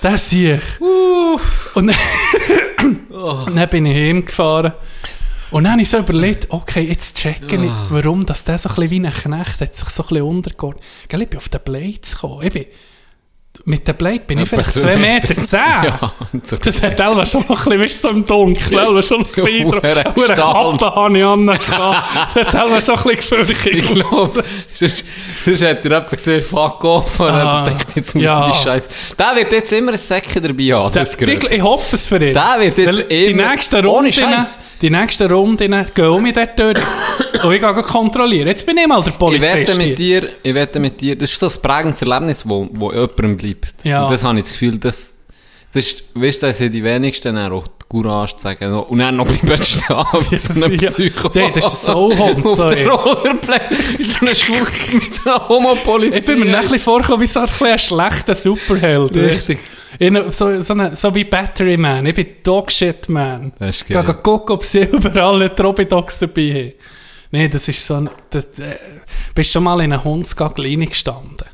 [0.00, 0.80] Das sehe ich.
[1.74, 4.72] Und dann, und dann bin ich heimgefahren.
[5.50, 8.76] Und dann habe ich so überlegt, okay, jetzt checke ich, warum dass der so ein
[8.76, 10.82] bisschen wie ein Knecht hat sich so ein bisschen untergeordnet.
[11.08, 12.46] Gell, ich bin auf den Blades gekommen.
[12.46, 12.64] Ich bin
[13.68, 15.28] mit der Blade bin ich Etwa vielleicht zwei 2 Meter.
[15.28, 15.58] Meter 10.
[15.60, 16.56] Ja, so.
[16.56, 18.78] Das hat Elva schon noch ein bisschen, so im Dunkeln.
[18.78, 19.64] Elva schon noch ein bisschen.
[19.66, 19.80] Hure
[20.24, 20.36] Stahl.
[20.76, 21.46] Kappe habe ich an.
[22.14, 23.76] Das hat Elva schon ein bisschen gefürchtet.
[23.76, 28.48] Ich glaube, sonst, hat er jemand gesehen, fuck off, und Ah, denkt, jetzt muss ja.
[28.48, 28.88] die Scheiße.
[29.18, 32.34] Der wird jetzt immer ein Säckchen dabei haben, das Der, ich hoffe es für ihn.
[32.34, 34.58] Der wird jetzt die immer- nächsten Scheiß.
[34.80, 36.78] die nächsten Runden gehen um mich dort durch.
[37.44, 38.46] und ich gehe kontrollieren.
[38.48, 39.54] Jetzt bin ich mal der Ich Polizist.
[39.56, 42.92] wette mit dir, ich wette mit dir, das ist so ein prägendes Erlebnis, wo, wo
[42.92, 43.55] jemandem bleibt.
[43.84, 44.02] Ja.
[44.04, 45.14] Und das habe ich das Gefühl, das,
[45.72, 48.98] das ist, weißt du, das sind die wenigsten auch die Courage zu sagen, oh, und
[48.98, 49.96] dann noch bleiben stehen,
[50.30, 50.88] wie so ein Ja.
[50.90, 51.28] Psycho.
[51.28, 53.64] Der- das ist so Hund, Auf der Rollerblade,
[53.96, 54.66] wie so ein Schwul,
[55.00, 56.28] wie so ein Homopolizist.
[56.28, 59.14] Ich bin mir ein bisschen vorgekommen wie so ein, schlechter Superheld.
[59.16, 59.58] Richtig.
[59.98, 62.04] In, so, so, eine, so wie Battery Man.
[62.06, 63.52] Ich bin Dogshit Man.
[63.58, 64.14] Das ist Ich gehe geil.
[64.22, 66.72] gucken, ob sie überall nicht Robidogs dabei haben.
[67.30, 68.10] Nein, das ist so ein...
[68.30, 68.76] Das, äh,
[69.34, 71.46] bist schon mal in einer Hundsgagel gestanden?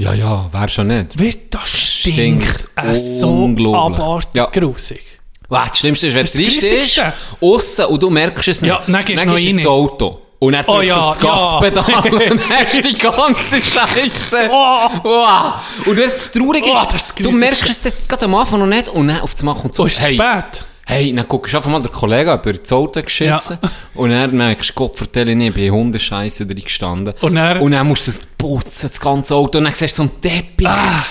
[0.00, 1.18] Ja, ja, wer schon nicht.
[1.18, 4.46] Wie, das stinkt, Stinkt äh, so abartig Ja.
[4.46, 5.02] grusig.
[5.50, 7.12] Wow, das Schlimmste ist, wenn drin stehst, Grussigste.
[7.40, 8.70] aussen und du merkst es nicht.
[8.70, 10.22] Ja, dann gehst du noch ins Auto.
[10.38, 11.90] Und dann Oh drückst du ja, auf das ja.
[11.90, 14.48] Gaspedal und hast die ganze Scheiße.
[14.50, 14.88] Oh.
[15.02, 15.86] Wow.
[15.86, 18.88] Und das Traurige Oh, ist, das ist du merkst es gerade am Anfang noch nicht
[18.88, 19.82] und dann auf das Machen und so.
[19.82, 20.64] So ist es hey, spät.
[20.90, 23.58] Hey, dann guckst du einfach mal den Kollegen über das Auto geschissen
[23.94, 27.14] und dann merkst Gott, vertelle ich, ich bin Hundescheiße drin gestanden.
[27.20, 30.02] Und dann- und dann musst du das putzen, das ganze Auto, und dann siehst du
[30.04, 30.68] so einen Teppich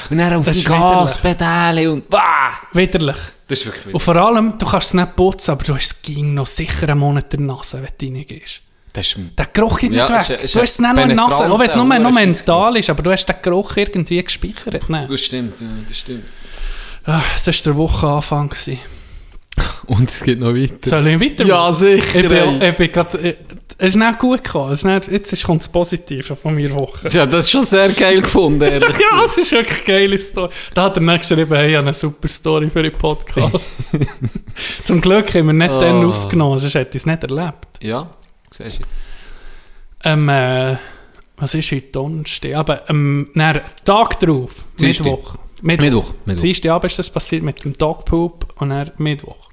[0.10, 1.00] und dann auf das dem ist widerlich.
[1.00, 2.22] Gaspedal und wow.
[2.74, 3.16] Widerlich.
[3.48, 6.02] Das ist wirklich Und vor allem, du kannst es nicht putzen, aber du hast es
[6.02, 8.62] ging noch sicher einen Monat in der Nase, wenn du reingehst.
[8.94, 10.44] Das ist Der Geruch geht Ja, nicht ist- weg.
[10.44, 12.76] ist du hast es nicht nur in der Nase, auch wenn es nur, nur mental
[12.78, 14.90] ist, aber du hast den Geruch irgendwie gespeichert.
[14.90, 15.08] Nein.
[15.10, 16.26] Das stimmt, ja, das stimmt.
[17.06, 18.50] Ah, Das war der Wochenanfang.
[18.50, 18.80] gewesen.
[19.88, 20.90] Und es geht noch weiter.
[20.90, 21.48] Soll ich weitermachen?
[21.50, 23.36] Ja, sicher, Ich bin, ich bin grad, ich,
[23.82, 24.72] es ist nicht gut gekommen.
[24.74, 27.08] Es ist nicht, jetzt ist- kommt das Positive von meiner Woche.
[27.10, 30.50] Ja, das ist schon sehr geil gefunden, ehrlich Ja, es ist wirklich eine geile Story.
[30.74, 33.76] Da hat der Nächste geschrieben, hey, ich habe eine super Story für den Podcast.
[34.84, 35.80] Zum Glück haben wir nicht Ah.
[35.80, 37.68] dann aufgenommen, sonst hätte ich es nicht erlebt.
[37.82, 38.10] Ja,
[38.52, 38.84] siehst du jetzt.
[40.04, 40.76] Ähm, äh,
[41.38, 42.56] was ist heute Donnerstag?
[42.56, 45.06] Aber ähm, nein, Tag drauf, Dienstag.
[45.06, 45.36] Mittwoch.
[45.62, 46.42] Mittwoch, Mittwoch.
[46.42, 49.49] Dienstagabend ist das passiert mit dem Dogpoop und dann Mittwoch.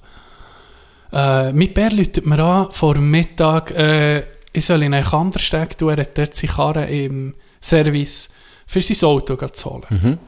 [1.16, 5.78] Äh, mein Bär läutet mir an vor dem Mittag, äh, ich soll in einen Kandersteg
[5.78, 8.28] tun, er hat dort seine Karre im Service
[8.66, 9.84] für sein Auto zu holen.
[9.88, 10.18] Mhm.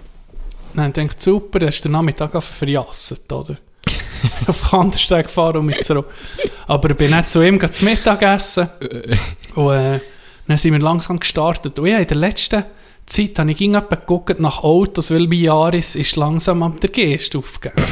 [0.75, 3.59] Dann denke ich, super, das ist der Nachmittag verjasset, oder?
[4.47, 6.11] auf Kandersteg gefahren und mit zurück.
[6.67, 8.69] Aber ich bin nicht zu ihm gehen zu Mittag essen.
[9.55, 10.01] Und äh,
[10.47, 11.79] dann sind wir langsam gestartet.
[11.79, 12.65] Und ja, in der letzten
[13.07, 17.37] Zeit habe ich ging geguckt nach Autos, weil mein Jaris ist langsam am der Geist
[17.37, 17.83] aufgegeben.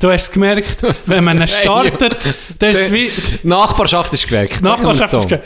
[0.00, 3.10] Du hast es gemerkt, wenn man ihn startet, dann ist es wie...
[3.42, 4.60] Die Nachbarschaft ist geweckt.
[4.60, 5.40] Die Nachbarschaft ist ge-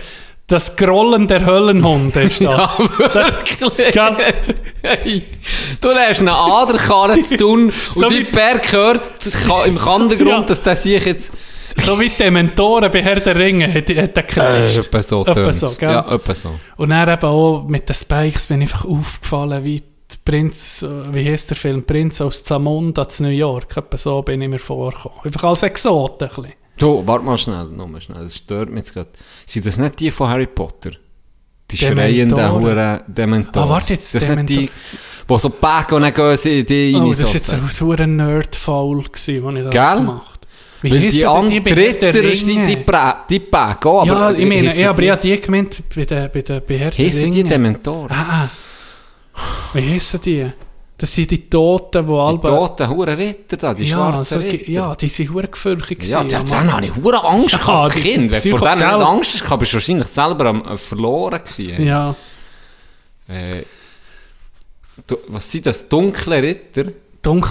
[0.49, 2.73] das Grollen der Höllenhunde ist das.
[3.13, 3.35] das
[3.93, 4.17] gell?
[4.83, 5.23] Hey,
[5.81, 10.43] du lernst eine Aderkarre zu tun und So Bär gehört das kann- im Kandergrund, Ja.
[10.43, 11.35] dass der sich jetzt...
[11.85, 14.87] so wie die Mentoren bei Herr der Ringe hat, hat er Äh, gekriegt.
[14.87, 15.91] etwa so Etwa so, gell?
[15.91, 16.51] Ja, etwa so.
[16.77, 19.83] Und dann eben auch mit den Spikes bin ich einfach aufgefallen, wie
[20.25, 21.83] Prinz, äh, wie heißt der Film?
[21.85, 23.77] Prinz aus Zamunda zu New York.
[23.77, 25.19] Etwa so bin ich mir vorgekommen.
[25.25, 26.53] Einfach als Exot ein bisschen.
[26.79, 29.09] Du, warte mal schnell, noch mal schnell, das stört mich jetzt gerade.
[29.47, 30.91] Sind das nicht die von Harry Potter?
[31.71, 32.53] Die schreienden.
[32.53, 33.67] Huren Dementoren.
[33.67, 34.71] Ah, warte jetzt, Das sind nicht die, Dementor-
[35.31, 37.09] die so packen und dann gehen sie die Oh, rein.
[37.11, 39.97] das war jetzt ein sauer Nerd-Foul, den ich da Gell?
[40.07, 40.47] gemacht
[40.83, 44.03] Wie Weil die denn anderen bei Herr der Ritter, sind die, Prä- die packen auch,
[44.03, 44.13] aber...
[44.13, 46.91] ja, ich meine, ja, aber ich habe die gemeint bei den bei der, bei Herr
[46.91, 47.43] der Heissen die.
[47.43, 48.11] Dementoren?
[48.11, 48.49] Ah, ah.
[49.75, 50.47] Wie heissen die?
[50.99, 52.41] Das sind die Toten, die Die alle...
[52.41, 54.71] toten Huren Ritter da, die ja, schwarzen so, Ritter.
[54.71, 57.95] ja, die sind hure gefürchtet Ja, ja, dann habe ich hure Angst Ja, gehabt als
[57.95, 58.31] die- Kind.
[58.31, 59.07] Wenn sie vor denen nicht?
[59.07, 61.85] Angst hast, bist du wahrscheinlich selber am, äh, verloren gewesen.
[61.85, 62.15] Ja.
[63.29, 63.63] Äh,
[65.07, 65.87] du, was sind das?
[65.87, 66.87] Dunkle Ritter?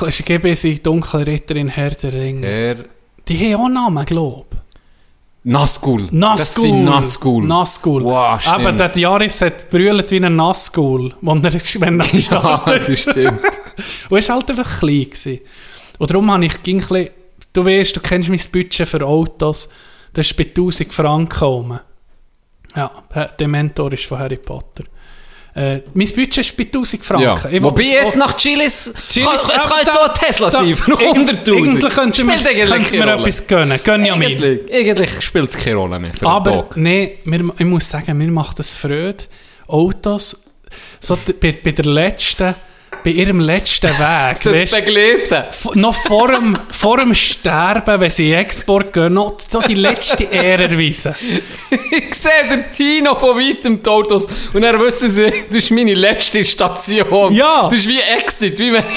[0.08, 2.48] Ich gebe sie dunkle Ritter in Herr der Ringe.
[2.48, 2.76] Herr
[3.28, 4.58] Die haben auch Namen, glaube ich.
[5.48, 6.04] Nazgul.
[6.06, 6.66] Das Nazgul.
[6.66, 7.46] sind Nazgul.
[7.46, 8.04] Nazgul.
[8.04, 8.56] Wow, stimmt.
[8.56, 12.88] Aber der Jaris hat brüllt wie ein Nazgul, wenn er, wenn er Ja, startet.
[12.90, 13.42] das stimmt.
[14.10, 15.04] Und er war halt einfach klein.
[15.04, 15.40] Gewesen.
[16.00, 17.10] Und darum habe ich ging ein
[17.54, 19.70] du weißt, du kennst mein Budget für Autos,
[20.14, 21.80] das ist bei 1000 Franken rum.
[22.76, 22.92] Ja,
[23.40, 24.84] der Mentor ist von Harry Potter.
[25.56, 27.24] Äh, mein Budget ist bei 1000 Franken.
[27.24, 27.50] Ja.
[27.50, 30.76] Ich Wobei jetzt nach Chilis, Chilis, kann, es kann jetzt so ein Tesla da- sein
[30.76, 31.56] für irgend- 100'000.
[31.56, 33.80] Eigentlich könnte man, könnte man etwas gönnen.
[33.82, 34.28] Gönn ja mir.
[34.28, 39.16] Eigentlich, spielt es keine Rolle mehr Aber mir, ich muss sagen, mir macht das Freude.
[39.68, 40.44] Autos,
[41.00, 42.54] so bei, bei der letzten
[43.06, 43.98] bei ihrem letzten Weg,
[44.44, 45.48] Das weisst, begleiten.
[45.50, 49.76] f- noch vor dem, vor dem Sterben, wenn sie in Export gehen, noch so die
[49.76, 51.16] letzte Ehre erweisen.
[51.92, 55.94] Ich sehe den Tino von weitem die Autos und dann wissen sie, das ist meine
[55.94, 57.34] letzte Station.
[57.34, 57.68] Ja.
[57.70, 58.84] Das ist wie Exit, wie wenn...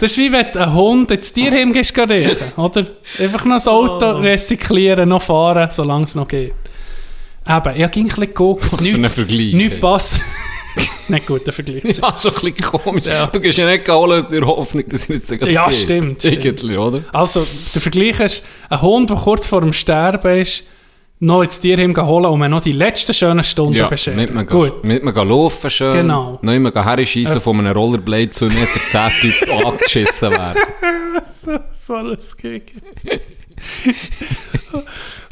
[0.00, 2.86] Das ist wie wenn einen Hund ins Tierheim gehst, oder?
[3.18, 6.52] Einfach noch das Auto recyclieren, noch fahren, solange es noch geht.
[6.52, 6.56] Eben,
[7.48, 8.70] ich habe ein bisschen geguckt.
[8.72, 9.78] Was für ein Vergleich, Nicht ey.
[9.80, 10.20] passt.
[11.08, 11.82] nicht guter Vergleich.
[11.84, 13.04] Ja, so ein bisschen komisch.
[13.32, 15.74] Du gehst ja nicht geholt in der Hoffnung, dass es jetzt gleich Ja, geht.
[15.74, 16.24] stimmt.
[16.24, 17.02] Irgendwie, oder?
[17.12, 20.64] Also, der Vergleich ist, ein Hund, der kurz vor dem Sterben ist,
[21.20, 24.32] noch ins Tierheim holen und man noch die letzten schönen Stunden Ja, beschäftigt.
[24.32, 24.84] nicht mehr, Gut.
[24.84, 25.92] nicht mehr laufen schön.
[25.92, 26.38] Genau.
[26.42, 30.62] Nicht mehr herschiessen von einem Rollerblade zu 1,10 Meter angeschissen werden.
[31.72, 32.74] So ein Gig.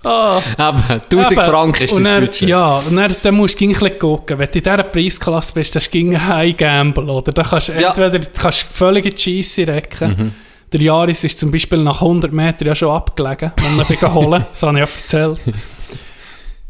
[0.03, 0.41] Ah.
[0.57, 0.79] Eben,
[1.11, 1.41] 1000 Eben.
[1.41, 2.49] Franken ist das dann, Budget.
[2.49, 4.39] Ja, und dann, dann musst du ein bisschen gucken.
[4.39, 7.33] Wenn du in dieser Preisklasse bist, ist es ein Gamble, oder?
[7.33, 7.93] Dann kannst du Ja.
[7.93, 8.03] Mhm.
[8.03, 10.33] entweder kannst völlig in die Scheisse recken.
[10.73, 14.45] Der Jaris ist zum Beispiel nach 100 Metern ja schon abgelegen, um ihn zu holen.
[14.49, 15.41] Das habe ich ja erzählt.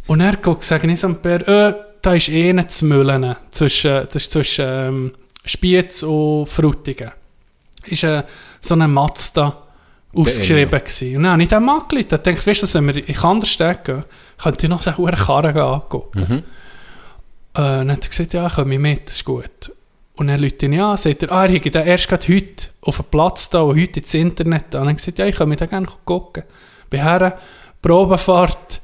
[0.06, 3.36] Und er guckt, sage ich am Bär, äh, da ist eh nicht zu müllen.
[3.50, 5.12] Zwischen, das ist zwischen ähm,
[5.44, 7.10] Spiez und Frutigen.
[7.86, 8.22] Ist äh,
[8.60, 9.62] so ein Mazda
[10.16, 11.16] ausgeschrieben gewesen.
[11.16, 11.98] Und dann habe ich den Mann gerufen.
[11.98, 14.04] Ich dachte, weißt du, wenn wir in Kandersteg gehen,
[14.42, 16.26] könnte ich noch den hohen Karren angucken.
[16.28, 16.38] Mhm.
[16.38, 16.42] Äh,
[17.52, 19.72] dann hat er gesagt, ja, komm ich mit, das ist gut.
[20.16, 22.96] Und dann ruft ihn an, sagt er, ah, er hätte den erst gerade heute auf
[22.96, 24.64] den Platz da und heute ins Internet.
[24.64, 26.42] Und dann habe ich gesagt, ja, ich kann mir den gerne gucken.
[26.90, 27.38] Bei her,
[27.82, 28.80] Probefahrt.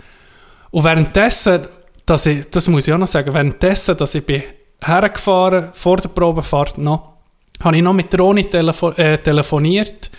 [0.70, 1.66] Und währenddessen,
[2.04, 4.42] dass ich, das muss ich auch noch sagen, währenddessen, dass ich bin
[4.82, 7.14] hergefahren, vor der Probefahrt noch,
[7.62, 10.10] habe ich noch mit Roni telefo äh, telefoniert,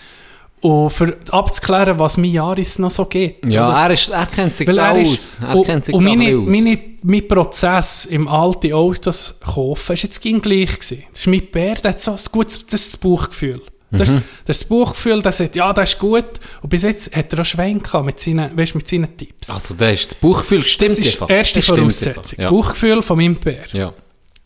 [0.64, 3.36] und für abzuklären, was mein Jaris noch so geht.
[3.48, 3.76] Ja, oder?
[3.78, 5.12] er, ist, er kennt sich Weil da er aus.
[5.12, 6.46] ist, Er und, kennt sich und meine, aus.
[6.48, 11.04] meine, mein Prozess im alte Autos kaufen, ist jetzt ging gleich gewesen.
[11.12, 13.60] Das ist mein Bär, der hat so ein gutes, das ist das Bauchgefühl.
[13.90, 14.16] Das, Mhm.
[14.16, 16.24] ist, das das Bauchgefühl, der sagt, ja, das ist gut.
[16.62, 19.50] Und bis jetzt hat er auch Schwein gehabt mit seinen, weißt, mit seinen Tipps.
[19.50, 21.30] Also, das, ist das Bauchgefühl stimmt das ist einfach.
[21.30, 22.38] erste Das Voraussetzung.
[22.40, 22.50] Ja.
[22.50, 23.64] Bauchgefühl von meinem Bär.
[23.72, 23.92] ja.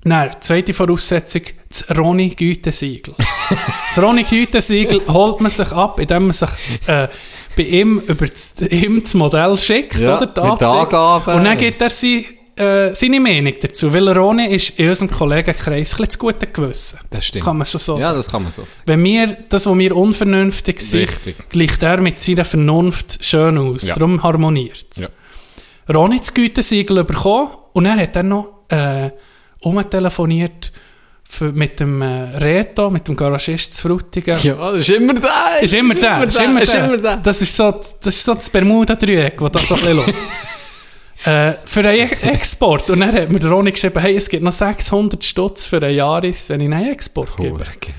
[0.04, 3.14] Dann, zweite Voraussetzung, das Ronny Gütesiegel.
[3.18, 6.48] das Ronny Gütesiegel holt man sich ab, indem man sich
[6.86, 7.08] äh,
[7.56, 10.26] bei ihm über das, ihm das Modell schickt, Ja, oder?
[10.26, 10.40] Die.
[10.40, 11.34] Angaben.
[11.38, 15.92] Und dann gibt er sie, äh, seine Meinung dazu, weil Ronny ist in unserem Kollegenkreis
[15.92, 16.98] ein bisschen zu gute Gewissen.
[17.10, 17.44] Das stimmt.
[17.44, 18.16] Kann man schon so Ja, sagen.
[18.16, 18.80] das kann man so sagen.
[18.86, 21.50] Wenn wir, das, was wir unvernünftig sind, Richtig.
[21.50, 23.86] gleicht er mit seiner Vernunft schön aus.
[23.88, 23.94] Ja.
[23.94, 24.98] Darum harmoniert es.
[24.98, 25.08] Ja.
[25.92, 29.10] Ronny das Gütesiegel bekommen und er hat dann noch äh,
[29.60, 30.72] umtelefoniert
[31.24, 34.34] für, mit dem äh, Reto, mit dem Garagist zu Frutigen.
[34.42, 35.56] Ja, das ist immer da.
[35.60, 36.84] Ist immer der, ist immer ist der.
[36.86, 37.16] immer der.
[37.18, 40.14] Das ist so das, ist so das Bermuda-Dreieck, das so ein bisschen läuft.
[41.26, 42.88] äh, für einen E- Export.
[42.90, 45.96] Und dann hat mir der Ronny geschrieben, hey, es gibt noch 600 Stutz für einen
[45.96, 47.54] Jahres, wenn ich einen Export gebe.
[47.76, 47.92] Okay.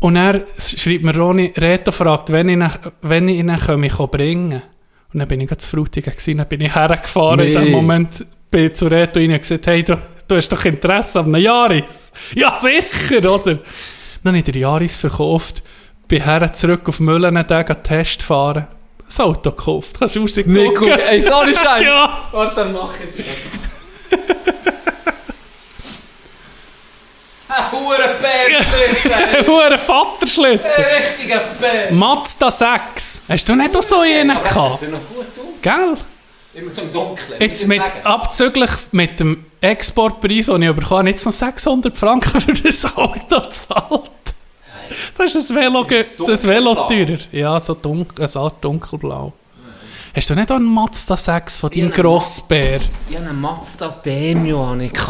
[0.00, 2.70] Und er schreibt mir Ronny, Reto fragt, wenn ich ihn,
[3.02, 4.62] wenn ich ihn komme, ich bringen
[5.12, 7.40] Und dann bin ich zu Frutigen gewesen, dann bin ich hergefahren.
[7.40, 7.54] In Nee.
[7.64, 11.26] dem Moment bin zu Reto rein und gesagt, hey, du, du hast doch Interesse an
[11.26, 12.12] einem Jahres.
[12.34, 13.54] Ja, sicher, oder?
[14.22, 15.62] Dann habe ich den Jahres verkauft,
[16.08, 18.66] bin her zurück auf Müllen, den einen Test fahren.
[19.06, 19.96] Das Auto gekauft.
[19.98, 20.52] Kannst du rausgucken?
[20.52, 21.84] Nico, ey, sorry, Scheiße.
[21.84, 22.28] Ja.
[22.32, 23.20] Warte, dann mach jetzt.
[27.48, 30.66] Ein hoher Bär, Hure Vaterschlitten.
[30.66, 31.92] Ein richtiger Bär.
[31.92, 33.22] Mazda 6.
[33.28, 34.54] Hast du nicht auch so einen gehabt?
[34.54, 35.62] noch gut aus.
[35.62, 35.96] Gell?
[36.54, 37.40] Immer so im Dunkeln.
[37.40, 42.52] Jetzt mit, abzüglich mit dem Exportpreis, den ich bekommen habe, jetzt noch 600 Franken für
[42.52, 44.10] das Auto zahlt.
[45.18, 47.18] Das ist ein Velo, ge- das Velo teurer.
[47.32, 49.32] Ja, so dunkel, eine Art dunkelblau.
[50.14, 52.80] Hast du nicht auch einen Mazda 6 von deinem Grossbär?
[53.10, 54.64] Ich habe einen Mazda Demio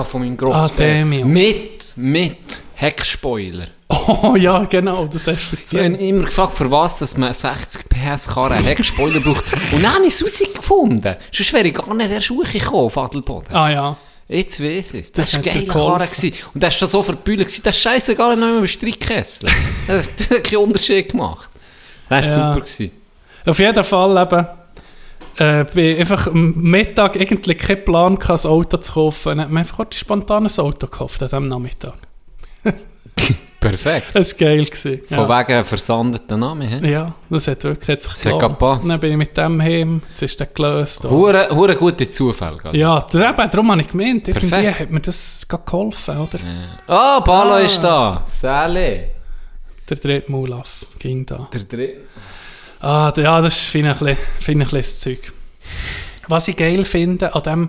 [0.04, 0.94] von meinem Ah, Grossbär.
[0.94, 1.26] Demio.
[1.26, 3.66] Mit, mit Heckspoiler.
[3.88, 6.00] Oh ja, genau, das hast du Ich habe erzählt.
[6.00, 9.44] immer gefragt, für was dass man 60 PS Karre einen Heckspoiler braucht.
[9.72, 11.16] Und dann habe ich es herausgefunden.
[11.32, 13.54] Sonst wäre ich gar nicht erst gekommen auf Adelboden.
[13.54, 13.96] Ah ja.
[14.28, 15.12] Jetzt weiß ich es.
[15.12, 15.98] Das Das war ein geiler geholfen.
[15.98, 16.06] Karre.
[16.08, 16.32] gewesen.
[16.54, 19.48] Und der war schon so gewesen, Das ist scheißegal, nicht mehr mit Streitkessel.
[19.86, 21.48] Das hat keinen Unterschied gemacht.
[22.08, 22.48] Das war Ja.
[22.54, 22.60] super.
[22.66, 22.90] Gewesen.
[23.44, 24.46] Auf jeden Fall eben,
[25.38, 29.28] äh, bin einfach am Mittag eigentlich keinen Plan gehabt, ein Auto zu kaufen.
[29.28, 31.94] Dann hat man einfach spontan ein Auto gekauft an diesem Nachmittag.
[33.70, 34.06] Perfekt.
[34.14, 34.64] Das war geil.
[34.64, 35.00] Gewesen.
[35.08, 35.40] Von Ja.
[35.48, 36.68] wegen versandeten Namen.
[36.82, 36.90] he?
[36.90, 38.42] ja, das hat wirklich hat sich gelohnt.
[38.42, 38.88] gepasst.
[38.88, 41.04] Dann bin ich mit dem heim, jetzt ist der gelöst.
[41.04, 42.56] Hure, hure gute Zufall.
[42.58, 42.76] gell?
[42.76, 44.80] Ja, das, eben, darum habe ich gemeint, irgendwie Perfekt.
[44.80, 46.38] hat mir das gerade geholfen, oder?
[46.88, 47.60] Oh, Palo Ah.
[47.60, 48.22] ist da.
[48.26, 49.10] Sally.
[49.88, 51.48] Der dritte Mulaf ging da.
[51.52, 52.00] Der dritte.
[52.80, 55.32] Ah, ja, das finde ich, ein bisschen- finde ich ein das Zeug.
[56.28, 57.68] Was ich geil finde, an dem,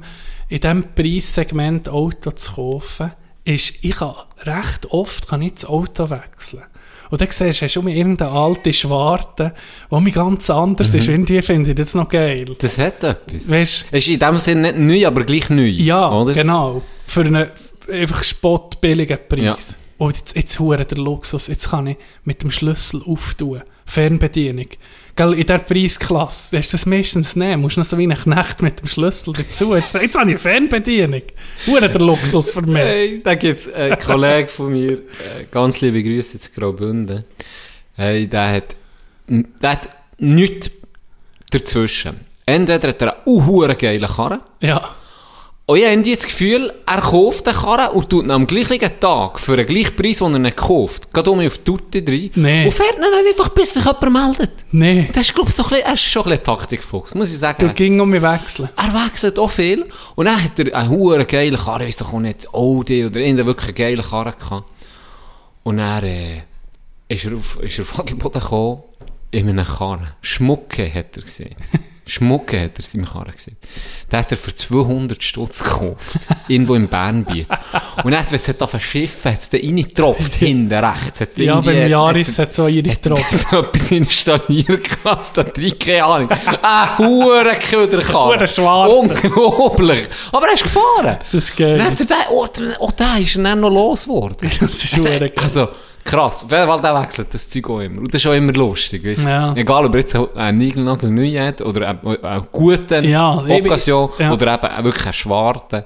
[0.50, 3.12] in diesem Preissegment Auto zu kaufen,
[3.48, 6.64] ist, ich kann recht oft kann ich das Auto wechseln.
[7.10, 9.54] Und dann siehst du, hast du um irgendeine alte Schwarte,
[9.90, 11.08] die mir ganz anders ist.
[11.08, 12.46] Irgendwie finde ich das noch geil.
[12.60, 13.50] Das hat etwas.
[13.50, 15.68] Weißt Ist in dem Sinne nicht neu, aber gleich neu.
[15.68, 16.34] Ja, oder?
[16.34, 16.82] genau.
[17.06, 17.48] Für einen
[17.90, 19.78] einfach spottbilligen Preis.
[19.78, 20.06] Ja.
[20.06, 21.48] Und jetzt, jetzt der Luxus.
[21.48, 23.62] Jetzt kann ich mit dem Schlüssel auftun.
[23.86, 24.68] Fernbedienung.
[25.18, 27.58] Gell, in dieser Preisklasse hast du das meistens nicht.
[27.58, 29.76] Musst noch so wie ein Knecht mit dem Schlüssel dazu.
[29.76, 31.24] Jetzt, jetzt habe ich Fernbedienung.
[31.66, 32.78] Hure der Luxus für mich.
[32.78, 35.00] Hey, da gibt es einen Kollegen von mir, äh,
[35.50, 37.26] ganz liebe Grüße zu Graubünden.
[37.96, 38.76] Hey, der hat,
[39.28, 40.70] der hat nichts
[41.50, 42.20] dazwischen.
[42.46, 44.96] Entweder hat er einen unhuren geilen Karren, Ja.
[45.70, 49.00] Und ich habe irgendwie das Gefühl, er kauft den Karren und tut ihn am gleichen
[49.02, 52.32] Tag für den gleichen Preis, den er ihn kauft, geht um auf die Tutte rein
[52.36, 52.66] Nee.
[52.66, 54.52] und fährt ihn dann einfach, bis sich jemand meldet.
[54.72, 55.10] Nee.
[55.12, 57.38] Das ist, glaube ich, so ein bisschen, er ist schon ein bisschen Taktikfuchs, muss ich
[57.38, 57.68] sagen.
[57.68, 58.70] Du ging um mich wechseln.
[58.78, 59.86] Er wechselt auch viel.
[60.16, 63.20] Und dann hat er einen huren geilen Karren, ich weiss doch auch nicht, Audi oder
[63.20, 64.70] irgendeinen wirklich geilen Karren gehabt.
[65.64, 66.44] Und dann äh,
[67.10, 68.84] ist er auf, ist er auf Adelboden gekommen,
[69.32, 70.08] in einem Karren.
[70.22, 71.56] Schmucke hat er gesehen.
[72.08, 73.58] Schmucke hat er seinem Karren gesehen.
[74.12, 76.17] Den hat er für 200 Stutz gekauft.
[76.48, 77.48] irgendwo in Bernbiet.
[78.04, 81.22] Und dann, wenn es hat auf ein Schiff, hat es da reingetropft, hinten rechts.
[81.22, 83.12] Hat's Ja, beim Jaris hat so ihre hat er
[83.60, 86.30] etwas installieren gelassen, da drin, keine Ahnung.
[86.32, 88.39] Ein Hurenköderkarren.
[88.39, 88.91] Huren schwarz.
[88.91, 90.08] Unglaublich.
[90.32, 91.17] Aber er ist gefahren.
[91.32, 91.78] Das ist geil.
[91.78, 92.48] Dann hat er den, oh,
[92.80, 94.38] oh, der ist dann noch losgeworden.
[94.41, 95.32] Das ist hure geil.
[95.36, 95.70] Also,
[96.08, 96.46] krass.
[96.48, 98.00] Fall, der wechselt das Zeug auch immer.
[98.00, 99.24] Und das ist auch immer lustig, weißt?
[99.24, 99.54] Ja.
[99.56, 104.32] Egal, ob er jetzt einen Nigelnagel neu hat, oder einen, einen guten Ja, Occasion, ja.
[104.32, 105.84] oder eben wirklich einen schwarzen.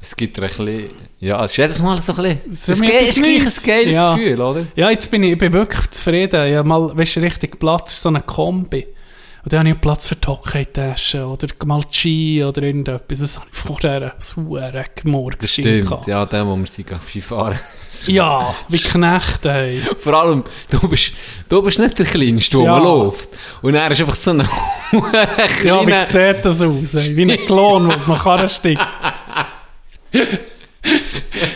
[0.00, 3.16] Es gibt ein bisschen, ja, es ist jedes Mal so ein bisschen, es ist gleich
[3.16, 3.22] ein
[3.66, 4.14] geiles Ja.
[4.14, 4.66] Gefühl, oder?
[4.76, 6.46] Ja, jetzt bin ich, ich bin wirklich zufrieden.
[6.46, 8.86] Ich habe mal, weißt du, richtig Platz, so eine Kombi.
[9.44, 13.18] Und dann habe ich Platz für die Hockeytasche oder mal Ski oder irgendetwas.
[13.18, 14.58] Das habe ich vorher so
[14.94, 15.36] gemorgen.
[15.38, 16.84] Das stimmt, ja, der, wo wir sie
[17.20, 17.58] fahren.
[18.06, 19.82] Ja, wie Knechte, ey.
[19.98, 21.12] Vor allem, du bist,
[21.50, 22.78] du bist nicht der Kleinste, der Ja.
[22.78, 23.28] läuft.
[23.60, 24.38] Und er ist einfach so ein
[24.92, 26.04] Ja, wie kleiner...
[26.06, 27.14] sieht das aus, ey?
[27.14, 28.80] Wie ein Klon, was man kann steigt.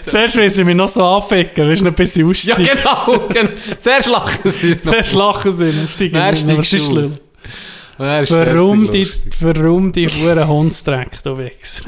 [0.05, 2.69] Zuerst will sie mich noch so anficken, weißt du, noch ein bisschen ja, aussteigen.
[2.77, 3.51] genau, genau.
[3.79, 4.81] Zuerst lachen sie noch.
[4.81, 6.15] Zuerst lachen sie, dann steigen.
[6.17, 7.19] Was steigst ist du schlimm?
[7.99, 9.09] Warum die,
[9.41, 11.85] warum die hure Hundsdreck, du Wichser?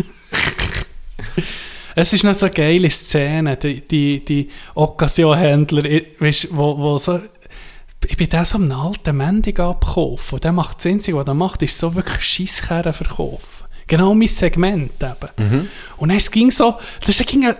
[1.94, 5.84] es ist noch so eine geile Szene, die, die, die Occasion-Händler,
[6.50, 7.20] wo, wo so,
[8.06, 11.34] ich bin da so einem alten Mendig abgekauft und der macht das Einzige, was er
[11.34, 13.66] macht, ist so wirklich Scheisskerren verkaufen.
[13.86, 15.68] Genau mein Segment eben.
[15.96, 17.56] Und dann es ging so, das ging ein,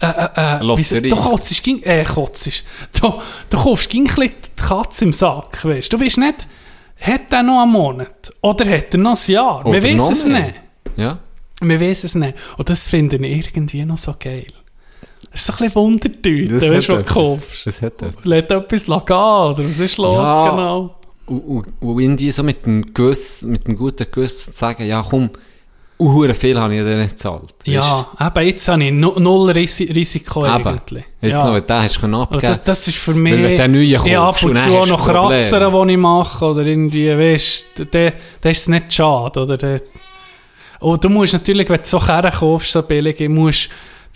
[0.00, 1.08] äh, äh, äh, Lotterie.
[1.08, 1.16] Du
[1.62, 2.64] ging, äh, kotzt.
[3.00, 3.14] Du,
[3.50, 6.00] du kaufst ging ein bisschen die Katze im Sack, weißt du?
[6.00, 6.46] weißt nicht,
[7.00, 8.32] hat er noch einen Monat?
[8.42, 9.64] Oder hat er noch ein Jahr?
[9.66, 10.42] Oder Wir wissen es mehr.
[10.42, 10.54] nicht.
[10.96, 11.18] Ja.
[11.60, 12.34] Wir wissen es nicht.
[12.56, 14.46] Und das finde ich irgendwie noch so geil.
[15.30, 17.66] Das ist ein bisschen Wundertüte, Das weißt du, was du kaufst.
[17.66, 18.24] Das hat etwas.
[18.24, 20.50] Lädt etwas gehen, oder was ist los, Ja.
[20.50, 20.94] genau?
[21.26, 25.04] Und, und, und irgendwie so mit dem Gewiss, mit dem guten Gewissen zu sagen, ja
[25.08, 25.28] komm,
[26.00, 27.54] uhuere viel habe ich ja dann nicht gezahlt.
[27.64, 30.66] Ja, eben, jetzt habe ich nu- null Risi Risiko du?
[30.68, 31.02] eigentlich.
[31.04, 31.12] Eben.
[31.20, 31.44] Jetzt ja.
[31.44, 32.42] noch, wenn du den hast Aber abgeben.
[32.42, 33.32] das, das ist für mich...
[33.32, 35.06] Weil wenn du den neuen ab kaufst und und dann zu auch hast du noch.
[35.06, 37.84] Kratzer, die ich mache, oder irgendwie, weißt du,
[38.42, 39.80] der ist nicht schade, oder der,
[40.80, 43.68] Und du musst natürlich, wenn du so Kerne kaufst, so billig, musst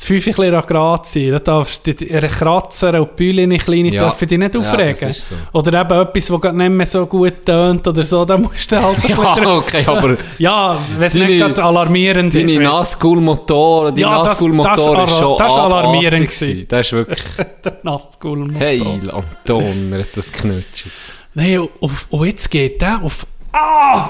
[0.02, 1.30] das Fünfe ein bisschen akkurat sein.
[1.30, 1.94] Da darfst du
[2.28, 4.04] Kratzer und Bühlen kleine Ja.
[4.04, 5.08] dürfen dich nicht Ja, aufregen.
[5.10, 5.34] ist so.
[5.52, 8.82] Oder eben etwas, das gerade nicht mehr so gut tönt oder so, da musst du
[8.82, 12.58] halt ein Ja, okay, aber Ja, wenn es Deine- nicht gerade alarmierend deine ist.
[12.58, 16.66] weißt Nazgul-Motor, dein Ja, das ist schon das ist alarmierend gewesen.
[16.68, 17.22] Das ist wirklich,
[17.64, 18.60] der Nazgul-Motor.
[18.60, 20.90] heil, Anton, hat das Knutschen.
[21.34, 21.92] Nein, und,
[22.24, 23.24] jetzt geht der auf...
[23.52, 24.08] Ah!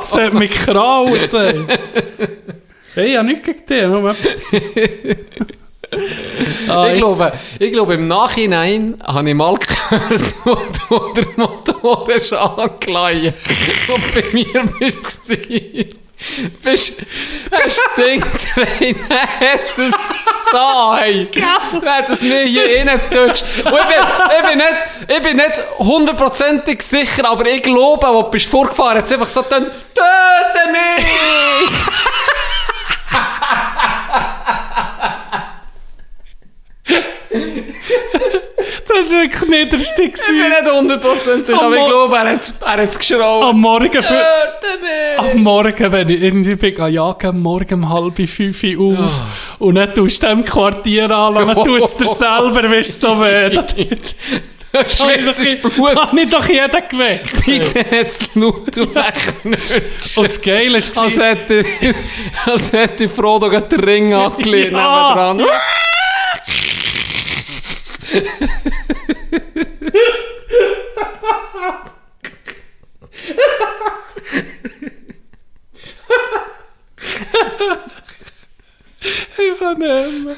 [0.00, 1.66] das hat mich gekraut, ey.
[2.94, 4.36] Hey, ich habe nichts gegen dich, nur etwas.
[6.68, 10.54] Ah, ich, glaube, ich glaube, im Nachhinein habe ich mal gehört, wo
[10.88, 13.34] du den Motor hast angeleiert
[13.88, 15.36] und bei mir bist du.
[16.62, 17.02] Bist,
[17.96, 20.14] Ding gedreht, dann hat es
[20.50, 21.28] da, hey.
[21.84, 23.44] Hat es mir hier reingetutscht.
[23.64, 24.76] Und ich bin, ich bin nicht,
[25.08, 29.28] ich bin nicht hundertprozentig sicher, aber ich glaube, wo du bist vorgefahren, hat es einfach
[29.28, 31.04] so dann, töte mich!
[38.86, 40.02] Das war wirklich niederste.
[40.04, 43.44] Ich bin nicht hundertprozentig sicher, Am aber ich glaube, er hat, er hat es geschraubt.
[43.44, 44.02] Am Morgen...
[44.02, 44.22] Für,
[45.18, 49.22] am Morgen, wenn ich irgendwie bin, gehe jagen, Morgen um halb fünf Uhr auf
[49.58, 53.20] und dann tust du dem Quartier an, dann tut es dir selber, weißt du, so
[53.20, 53.50] weh.
[54.88, 55.94] Schweiz ist Blut.
[55.96, 57.46] Hat nicht doch jeder geweckt.
[57.46, 59.82] Bitte jetzt laut und wegknutschen.
[60.16, 61.64] Und das Geile ist, Als hätte,
[62.44, 65.36] als hätte Frodo den Ring angelegt Ja.
[79.38, 80.36] Ich kann nicht mehr.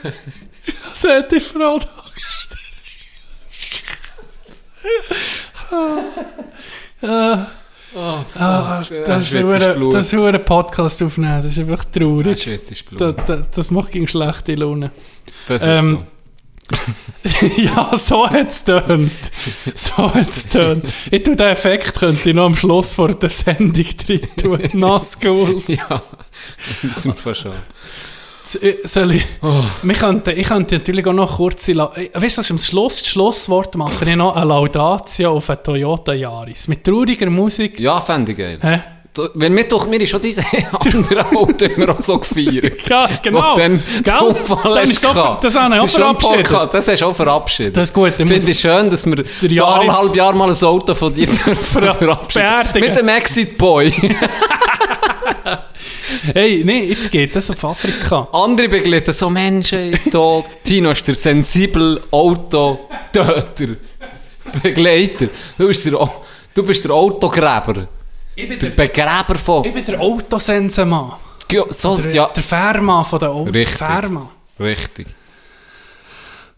[0.93, 1.79] Das hätte ich Frau
[8.39, 9.95] Ah, das Schweiz ist ist Blut.
[9.95, 12.43] das ist ein Podcast aufnehmen, das ist einfach traurig.
[12.43, 13.01] Schweiz ist Blut.
[13.01, 14.91] Da, da, das macht gegen schlechte Laune.
[15.47, 16.07] Das ist Ähm, so.
[17.57, 19.11] ja, so hat es tönt.
[19.75, 20.85] So hat es tönt.
[21.11, 24.61] Ich tue den Effekt, könnte ich noch am Schluss vor der Sendung drin tun.
[24.73, 25.69] Nasschools.
[25.69, 26.03] Ja,
[26.83, 27.53] müssen wir schon.
[28.85, 29.25] Soll ich?
[29.43, 29.65] Oh.
[29.83, 31.69] Wir könnten, ich könnte natürlich auch noch kurz...
[31.69, 35.65] Äh, weißt du, was, am Schluss, das Schlusswort mache ich noch eine Laudatio auf einen
[35.65, 36.69] Toyota Yaris.
[36.69, 37.81] Mit trauriger Musik.
[37.81, 38.59] Ja, fände ich geil.
[38.63, 38.96] Hä?
[39.35, 40.43] Wenn wir doch, mir ist schon diese
[40.73, 42.75] andere Auto immer auch so gefeiert.
[42.89, 43.57] Ja, genau.
[43.57, 44.35] Dann Gell?
[44.65, 45.45] Dann ist gehabt.
[45.45, 46.75] das habe ich auch verabschiedet.
[46.75, 47.77] Das hast du auch verabschiedet.
[47.77, 50.65] Das ist gut, dann Finde ich schön, dass wir so alle halb Jahr mal ein
[50.65, 52.81] Auto von dir verabschieden.
[52.81, 53.93] Mit dem Exit Boy.
[56.33, 58.29] Hey, nee, jetzt geht das auf Afrika.
[58.33, 60.45] Andere begleiten so Menschen Tod.
[60.65, 63.77] Tino ist der sensible Autotöter.
[64.63, 65.27] Begleiter.
[65.59, 66.11] Du bist der,
[66.55, 67.87] du bist der Autogräber.
[68.39, 69.65] Ich bin Der Begräber von...
[69.65, 71.13] Ich bin der Autosensenmann.
[71.51, 73.55] Ja, so, Der, ja, der Fährmann von den Autos.
[73.55, 73.79] Richtig.
[73.79, 74.29] Fährmann.
[74.61, 75.07] richtig.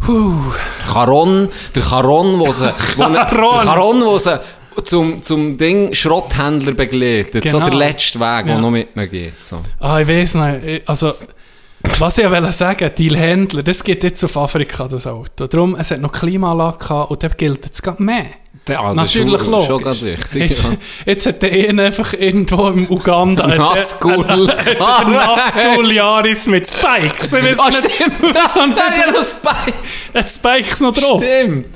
[0.07, 2.47] Der Charon, der Charon, wo
[2.97, 3.55] wo ne- Charon.
[3.57, 4.41] der Charon, wo sie
[4.85, 7.43] zum, zum Ding Schrotthändler begleitet.
[7.45, 7.69] So Genau.
[7.71, 8.61] der letzte Weg, der Ja.
[8.61, 9.45] noch mit mir geht.
[9.45, 9.59] So.
[9.81, 10.65] Ah, ich weiß nicht.
[10.65, 11.15] Ich- Also,
[11.99, 15.47] was ich wollte sagen, die Händler, das geht jetzt auf Afrika, das Auto.
[15.47, 18.27] Darum, es hat noch Klimaanlage gehabt und dann gilt es gerade mehr.
[18.69, 19.99] Ja, das Natürlich ist schon, logisch.
[19.99, 20.43] schon wichtig.
[20.43, 20.71] Jetzt, ja.
[21.07, 24.25] jetzt hat der einen einfach irgendwo im Uganda Ein Nazgul.
[24.81, 27.33] Ah, mit Spikes.
[27.33, 28.23] Ich Ah, stimmt.
[28.23, 29.79] Nein, ja, die noch Spike.
[30.15, 31.23] ein Spikes noch drauf?
[31.23, 31.67] Stimmt.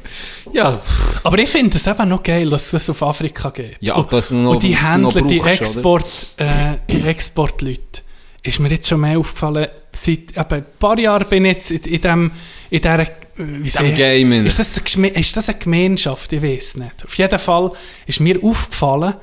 [0.53, 0.79] Ja,
[1.23, 3.77] Aber ich finde es eben noch geil, dass das auf Afrika geht.
[3.81, 5.61] Ja, und, dass du noch- und die Händler, die, brauchst, oder?
[5.63, 6.45] Export, äh,
[6.91, 8.03] die Exportleute,
[8.43, 11.85] ist mir jetzt schon mehr aufgefallen, seit eben ein paar Jahren bin ich jetzt in,
[11.95, 12.31] in dem,
[12.71, 14.47] in dieser, äh, wie Dem Game.
[14.47, 16.33] Ist das, ist das eine Gemeinschaft?
[16.33, 17.05] Ich weiß nicht.
[17.05, 17.73] Auf jeden Fall
[18.07, 19.15] ist mir aufgefallen,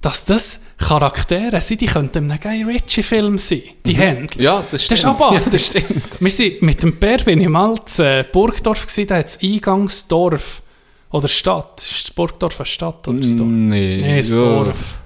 [0.00, 3.62] dass das Charaktere sind, die könnten in einem Guy Ritchie-Film sein.
[3.86, 3.94] Die.
[3.94, 4.28] Mhm.
[4.38, 4.98] ja, das Das stimmt.
[4.98, 6.20] ist aber- Ja, das stimmt.
[6.20, 9.38] Wir sind mit dem Bär bin ich mal zu äh, Burgdorf gewesen, da hat es
[9.42, 10.62] Eingangsdorf.
[11.10, 11.80] Oder Stadt.
[11.80, 13.48] Ist das Burgdorf eine Stadt oder ein Dorf?
[13.48, 14.38] Nee, Nein, das ja.
[14.40, 14.98] Dorf.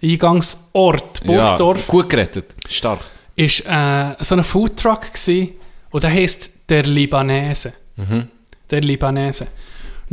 [0.00, 2.54] Eingangsort Burgdorf Ja, gut gerettet.
[2.68, 3.00] Stark.
[3.38, 5.54] Ist äh, so ein Foodtruck gsi
[5.90, 7.72] und der heisst der Libanese.
[7.96, 8.28] Mhm.
[8.70, 9.44] Der Libanese.
[9.44, 9.50] Und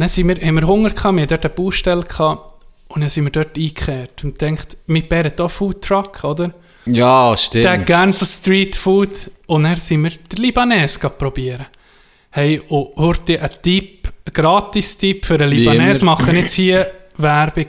[0.02, 2.54] dann sind wir, haben wir Hunger gehabt, wir hatten dort eine Baustelle gehabt
[2.90, 6.54] und dann sind wir dort eingekehrt und denkt, mit Bär hat auch Foodtruck, oder?
[6.86, 7.86] Ja, Der stimmt.
[7.88, 11.66] gerne so Streetfood und dann sind wir den Libanese probieren.
[12.30, 17.66] Hey, und heute ein Tipp, ein Gratis-Tipp für einen Libanese, machen jetzt hier Werbung.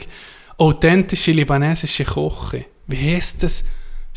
[0.59, 2.67] Authentische libanesische Küche.
[2.87, 3.65] Wie heisst das?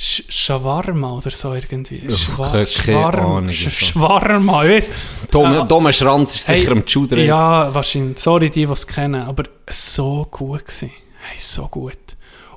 [0.02, 2.02] Sch Shawarma oder so irgendwie.
[2.16, 3.86] Schwa keine Schwarm Ahnung, Sch also.
[3.86, 4.92] Shawarma, ich weiss.
[5.36, 7.20] Ah, dumme Schranz ist sicher am Schudern.
[7.20, 8.18] Ja, wahrscheinlich.
[8.18, 9.22] Sorry, die, die es kennen.
[9.22, 10.92] Aber so gut gewesen.
[11.20, 11.98] Hey, so gut.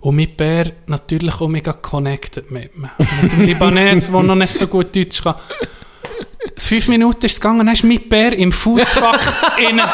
[0.03, 2.93] Und mit Bär natürlich auch mega connected mit mir.
[3.21, 5.35] Mit dem Libanese, der noch nicht so gut Deutsch kann.
[6.57, 9.21] Fünf Minuten ist es gegangen, dann ist mit Bär im Foodtruck
[9.71, 9.87] innen,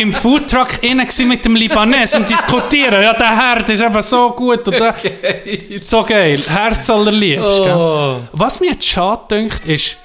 [0.00, 3.02] im Foodtruck innen mit dem Libanese und diskutieren.
[3.02, 4.94] Ja, der Herd ist eben so gut und der,
[5.78, 6.40] so geil.
[6.46, 8.16] Herz allerliebst, gell?
[8.32, 9.96] Was mir jetzt schade dünkt, ist,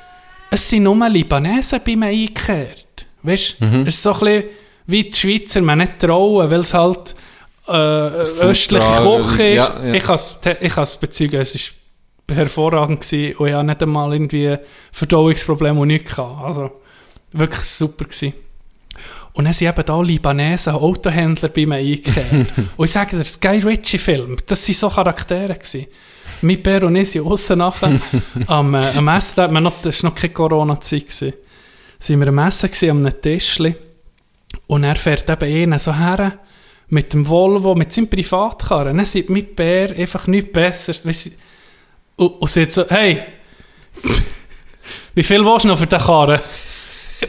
[0.49, 3.05] es sind nur Libanesen bei mir eingekehrt.
[3.21, 3.83] Weißt du?
[3.85, 4.43] Es ist so ein bisschen
[4.85, 7.15] wie die Schweizer, man nicht trauen, weil es halt
[7.67, 9.57] äh, östliche Küche ist.
[9.57, 9.93] ja, ja.
[9.93, 11.73] Ich kann es bezeugen, es ist
[12.33, 14.57] hervorragend gewesen und ich hatte nicht einmal irgendwie
[14.91, 16.43] Verdauungsprobleme und nichts gehabt.
[16.43, 16.71] Also
[17.31, 18.33] wirklich super gewesen.
[19.33, 22.31] Und dann sind eben da Libanesen, Autohändler bei mir eingekehrt.
[22.77, 25.55] und ich sage dir, Guy Ritchie-Film, das waren so Charaktere.
[25.55, 25.87] Gewesen.
[26.41, 27.99] Mit Bär und ich sind aussen nachher
[28.47, 31.07] am, äh, am Essen, da noch, das war noch keine Corona-Zeit.
[31.07, 31.33] gewesen.
[31.97, 33.75] Sind wir am Essen gewesen, am Tischli.
[34.67, 36.39] Und er fährt eben einer so her,
[36.89, 38.97] mit dem Volvo, mit seinem Privatkarren.
[38.97, 41.07] Dann sieht mit Bär einfach nichts Besseres.
[41.07, 41.31] Weisst du,
[42.15, 43.23] Und, und sagt so, hey,
[45.15, 46.41] wie viel willst du noch für den Karren?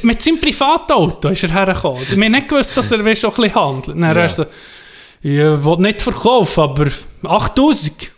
[0.03, 2.03] Mit seinem Privatauto ist er hergekommen.
[2.09, 3.97] Wir haben nicht gewusst, dass er weißt, auch ein bisschen handelt.
[3.97, 4.45] Dann er so,
[5.23, 6.91] ich will nicht verkaufen, aber
[7.23, 8.11] 8000.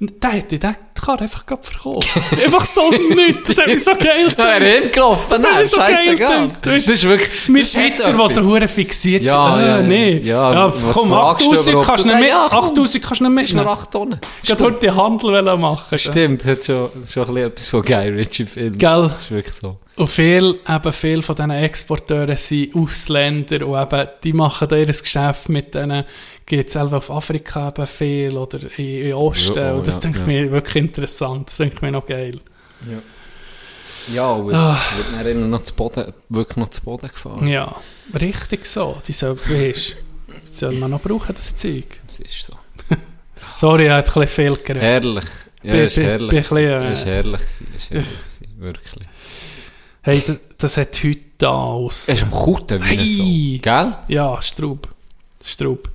[0.00, 0.60] Und Da hätte ich
[1.00, 2.08] gedacht, Karre einfach gerade verkauft.
[2.44, 3.42] einfach so aus dem Nichts.
[3.48, 4.60] Das hat mich so geil Ja, gedacht.
[4.60, 7.48] er ist gelaufen, Das hat nein, mich so geil Das ist wirklich...
[7.48, 9.26] Wir hat Schweizer, die so hure fixiert sind.
[9.28, 9.82] Ja, äh, ja, ja.
[9.82, 10.18] nee.
[10.18, 11.86] Ja, Ja, komm, fragst du 8000 überhaupt?
[11.88, 12.28] kannst du nicht.
[12.28, 12.64] Ja, komm.
[12.70, 13.68] 8000 kannst du nicht Ist noch mitnehmen.
[13.78, 14.20] 8 Tonnen.
[14.42, 15.98] Ich wollte heute den Handel machen.
[15.98, 18.78] Stimmt, das hat schon, schon ein bisschen etwas von Guy Ritchie-Film.
[18.78, 19.08] Gell?
[19.10, 19.78] Das ist wirklich so.
[19.96, 24.86] Und viel, eben viel von diesen Exporteuren sind Ausländer und eben, die machen da ihr
[24.86, 26.04] Geschäft mit denen,
[26.48, 29.58] geht selber auf Afrika eben viel oder in, in Osten.
[29.58, 30.32] Ja, oh, und das ja, denke ich ja.
[30.44, 31.48] mir wirklich interessant.
[31.48, 32.40] Das denke ich mir noch geil.
[34.12, 34.80] Ja, und Ah.
[34.96, 37.46] wird dann immer noch zu Boden, wirklich noch zu Boden gefahren.
[37.46, 37.74] Ja,
[38.18, 38.96] richtig so.
[39.06, 39.96] Die soll, weißt,
[40.50, 42.00] soll man noch brauchen, das Zeug.
[42.06, 42.54] Das ist so.
[43.56, 44.82] Sorry, ich habe ein bisschen viel geredet.
[44.82, 45.24] Herrlich.
[45.62, 46.30] Ja, Bin- ist bin- herrlich.
[46.30, 49.08] bin bisschen, äh, Ist herrlich gewesen, ist herrlich gewesen, wirklich.
[50.02, 52.08] Hey, das, das hat heute da aus.
[52.08, 53.58] Er ist am Kutten wie Hey.
[53.58, 53.62] so.
[53.62, 53.96] Gell?
[54.08, 54.88] Ja, Straub.
[55.44, 55.88] Straub.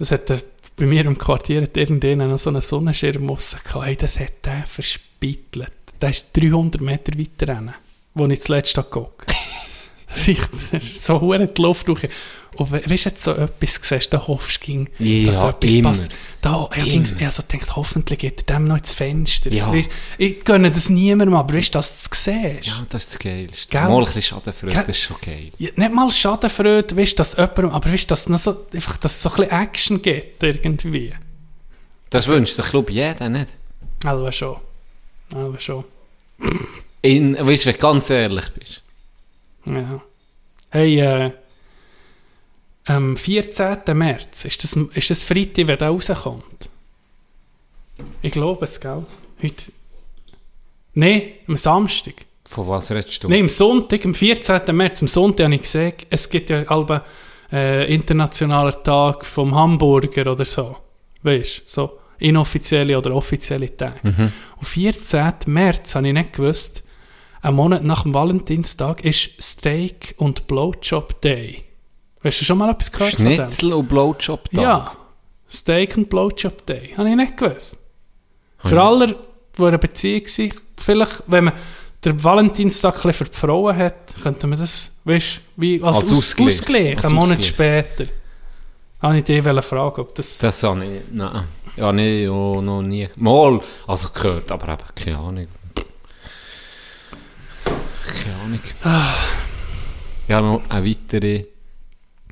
[0.00, 0.38] Das hat der,
[0.76, 3.74] bei mir im Quartier hat irgendjemand so einen Sonnenschirm gehabt.
[3.84, 5.74] Hey, das hat der verspittelt.
[6.00, 7.74] Der ist 300 Meter weiter rennen,
[8.14, 9.36] wo ich zuletzt geguckt ist
[10.72, 12.08] das ist so hure die Luft durch.
[12.56, 15.70] Und we- weißt du, jetzt so etwas siehst, da hoffst du, ging, Ja, dass etwas
[15.72, 15.88] immer.
[15.90, 16.12] passt.
[16.40, 19.52] Da, ging's, ich also gedacht, hoffentlich geht dem noch ins Fenster.
[19.52, 19.72] Ja.
[19.72, 22.66] Weisst, ich gönne das niemandem, aber weißt dass du es siehst?
[22.66, 23.68] Ja, das ist das Geilste.
[23.70, 23.82] Gell?
[23.82, 24.84] Mal ein bisschen Schadenfreude, Gell?
[24.84, 25.52] das ist schon geil.
[25.58, 29.22] Ja, nicht mal Schadenfreude, weißt, dass jemandem, aber weißt, dass, noch so, einfach, dass es
[29.22, 31.12] so ein bisschen Action gibt, irgendwie.
[32.10, 33.50] Das wünscht sich, glaube ich, jeder nicht.
[34.04, 34.56] Also schon.
[35.34, 35.84] Also schon.
[37.02, 38.79] In, weißt du, wenn du ganz ehrlich bist.
[39.66, 40.00] Ja.
[40.70, 41.32] Hey, äh,
[42.86, 43.78] am 14.
[43.92, 46.70] März, ist das, ist das Freitag, wenn der rauskommt?
[48.22, 49.04] Ich glaube es, gell?
[49.42, 49.72] Heute.
[50.94, 52.14] Nein, am Samstag.
[52.48, 53.28] Von was redest du?
[53.28, 54.74] Nein, am Sonntag, am 14.
[54.74, 57.04] März, am Sonntag habe ich gesehen, es gibt ja alle
[57.52, 60.76] äh, internationaler Tag vom Hamburger oder so.
[61.22, 63.98] Weißt du, so inoffizielle oder offizielle Tage.
[64.02, 64.32] Mhm.
[64.56, 65.32] Und 14.
[65.46, 66.82] März habe ich nicht gewusst,
[67.42, 71.64] ein Monat nach dem Valentinstag ist Steak und Blowjob Day.
[72.22, 73.34] Hast du schon mal etwas gehört von dem?
[73.36, 74.62] Schnitzel und Blowjob da.
[74.62, 74.92] Ja,
[75.48, 76.94] Steak and Blowjob Day.
[76.96, 77.78] Habe ich nicht gewusst.
[78.58, 79.14] Für alle, die
[79.58, 81.54] in einer Beziehung sind, vielleicht, wenn man
[82.04, 86.48] den Valentinstag für die Frauen hat, könnte man das, weißt wie als, Als Aus Ausgleich.
[86.48, 87.46] Ausgleich, Als einen Monat Ausgleich.
[87.46, 88.12] später.
[89.00, 90.38] Habe ich dich fragen, ob das...
[90.38, 91.44] Das habe ich, nein.
[91.76, 93.08] Ja, nee, oh, noch nie.
[93.16, 95.46] Mal, also gehört, aber eben, keine Ahnung.
[98.82, 99.14] Ahnung.
[100.28, 101.44] Ja, noch eine weitere,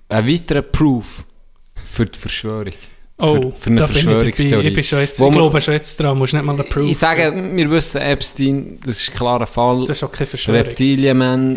[0.08, 1.24] ein weiterer Proof
[1.74, 2.72] für die Verschwörung.
[3.18, 4.68] oh, für, für eine da bin ich Verschwörungstheorie.
[4.68, 6.98] Ich, bin schon jetzt, ich glaube schon jetzt dran, musst nicht mal einen Proof Ich
[6.98, 9.80] sage, wir wissen, Epstein, das ist ein klarer Fall.
[9.80, 10.62] Das ist auch keine Verschwörung.
[10.62, 11.56] Reptilienmänner,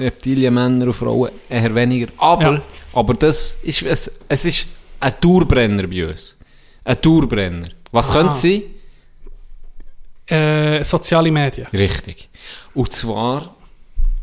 [0.00, 2.08] Reptilienmänner und Frauen eher weniger.
[2.18, 2.62] Aber, Ja.
[2.94, 4.66] aber das ist, es, es ist
[5.00, 6.36] ein Dauerbrenner bei uns.
[6.84, 7.68] Ein Dauerbrenner.
[7.92, 8.62] Was könnte es sein?
[10.28, 11.68] Äh, soziale Medien.
[11.72, 12.28] Richtig.
[12.74, 13.55] Und zwar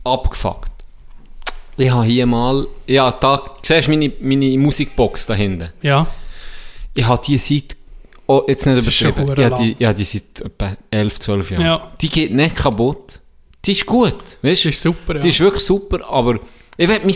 [0.04, 0.72] abgefuckt.
[1.78, 5.70] Ich habe hier mal, ja, da, siehst du meine, meine Musikbox da hinten?
[5.82, 6.06] Ja.
[6.94, 7.76] Ich habe die seit,
[8.28, 11.66] oh, jetzt nicht übertrieben, verdammt ja, die, die seit etwa 11, 12 Jahren.
[11.66, 11.88] Ja.
[12.00, 13.20] Die geht nicht kaputt.
[13.66, 14.70] Die ist gut, weißt du?
[14.70, 15.20] ist super, ja.
[15.22, 16.36] Die ist wirklich super, aber
[16.78, 17.16] ich will mein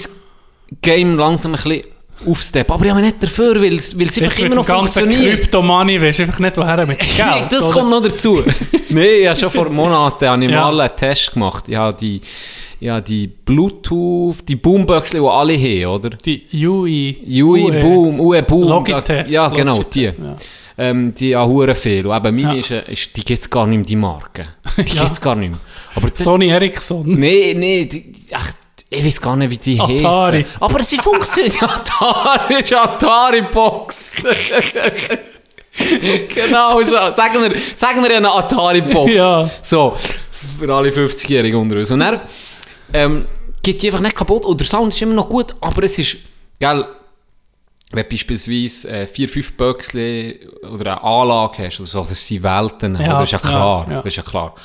[0.82, 1.84] Game langsam ein bisschen
[2.26, 2.74] aufsteppen.
[2.74, 5.42] Aber ich habe mich nicht dafür, weil, weil es einfach Jetzt immer mit noch funktioniert.
[5.42, 7.20] Kryptomani weisst du einfach nicht, woher mit Geld.
[7.52, 7.74] das oder?
[7.74, 8.44] kommt noch dazu.
[8.90, 10.62] Nein, ich habe schon vor Monaten habe ich Ja.
[10.72, 11.66] mal einen Test gemacht.
[11.68, 12.22] Ich habe die,
[12.80, 16.10] ja, die Bluetooth, die Boomboxen, die alle haben, oder?
[16.12, 17.42] Die UI.
[17.44, 18.68] UE Boom, UE Boom.
[18.70, 19.28] Logitech.
[19.30, 20.24] Ja, genau, Logitech, die.
[20.24, 20.36] ja.
[20.80, 22.06] Ähm, die haben hure viel.
[22.06, 22.60] Und eben meine Ja.
[22.60, 24.48] ist, äh, ist, die gibt es gar nicht mehr, die Marke.
[24.78, 25.02] Die Ja.
[25.02, 25.60] gibt es gar nicht mehr.
[25.96, 27.04] Aber die, Sony Ericsson.
[27.20, 28.52] Nee, nee, die, ach,
[28.90, 30.44] ich weiß gar nicht, wie die Atari.
[30.44, 30.62] heißen.
[30.62, 31.62] Aber sie funktioniert.
[31.64, 34.18] Atari ist Atari-Box.
[36.36, 37.14] genau, schon.
[37.14, 39.12] Sagen wir, sagen wir eine Atari-Box.
[39.12, 39.50] Ja.
[39.62, 39.96] So,
[40.60, 41.92] für alle 50-Jährigen unter uns.
[41.92, 42.22] Und dann
[42.94, 43.26] ähm,
[43.62, 44.46] geht die einfach nicht kaputt.
[44.46, 46.18] Und der Sound ist immer noch gut, aber es ist,
[46.60, 46.86] gell,
[47.92, 50.36] wenn du beispielsweise äh, vier, fünf Böckchen
[50.74, 53.88] oder eine Anlage hast, oder so, das sind Welten, Ja, das ist ja ja, klar.
[53.90, 53.96] ja.
[53.98, 54.56] Das ist ja klar.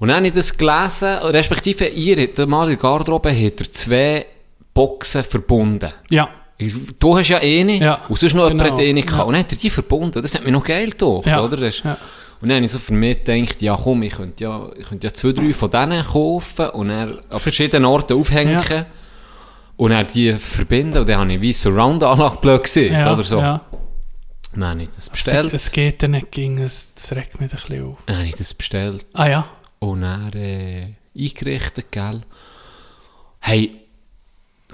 [0.00, 2.16] Und dann habe ich das gelesen, respektive ihr,
[2.46, 4.26] mal in der Garderobe, habt ihr zwei
[4.72, 5.92] Boxen verbunden.
[6.10, 6.28] Ja.
[6.98, 9.06] Du hast ja eine, Ja, und sonst noch genau, jemand hat eine ja.
[9.06, 9.26] gehabt.
[9.26, 10.20] Und dann hat er die verbunden.
[10.20, 11.56] Das hat mir noch geil gedacht, Ja, oder?
[11.56, 11.96] Das ja.
[12.44, 15.06] Und dann habe ich so für mich gedacht, ja komm, ich könnte ja, ich könnte
[15.06, 18.84] ja zwei, drei von denen kaufen und dann an verschiedenen Orten aufhängen Ja.
[19.78, 23.38] und dann die verbinden und dann habe ich wie Surround-Anlage gesehen, ja, oder so.
[23.38, 23.62] Ja.
[24.52, 25.54] Dann habe ich das Es, bestellt.
[25.54, 27.96] es geht ja nicht gegen, es, das regt mich ein bisschen auf.
[28.04, 29.06] Dann habe ich das bestellt.
[29.14, 29.48] Ah ja.
[29.78, 30.88] Und dann äh,
[31.18, 32.20] eingerichtet, gell?
[33.40, 33.74] Hey,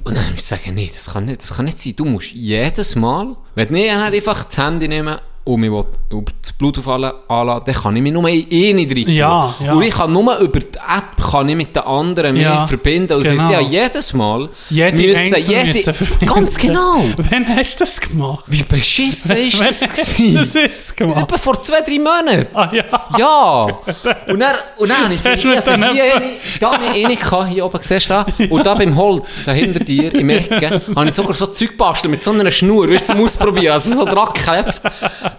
[0.03, 1.95] und dann muss ich sagen, nee, das kann nicht, das kann nicht sein.
[1.95, 5.85] Du musst jedes Mal, wenn du nicht dann einfach das Handy nehmen und mich will
[6.11, 9.13] über das Bluetooth anla- anladen, dann kann ich mich nur in eine rein tun.
[9.13, 9.73] Ja, ja.
[9.73, 13.09] Und ich kann nur über die App kann ich mit den anderen mich Ja, verbinden.
[13.09, 13.51] Das genau.
[13.51, 16.35] ja, jedes Mal Jede einzeln müssen verbinden.
[16.35, 17.05] Ganz genau.
[17.31, 18.45] Wann hast du das gemacht?
[18.49, 20.37] Wie beschissen ist das Wann du gewesen?
[20.37, 21.23] das jetzt gemacht?
[21.23, 22.47] Etwa vor zwei, drei Monaten.
[22.55, 22.85] Ah ja.
[23.19, 23.65] Ja!
[24.29, 26.27] Und dann, und dann ich, Das du also hier, eine,
[26.61, 28.27] da habe ich eine gehabt, hier oben, siehst du da?
[28.51, 32.11] Und da beim Holz, da hinter dir, im Ecke, habe ich sogar so Zeug gebastelt
[32.11, 34.81] mit so einer Schnur, weißt du, zum Ausprobieren, also so dran geklebt,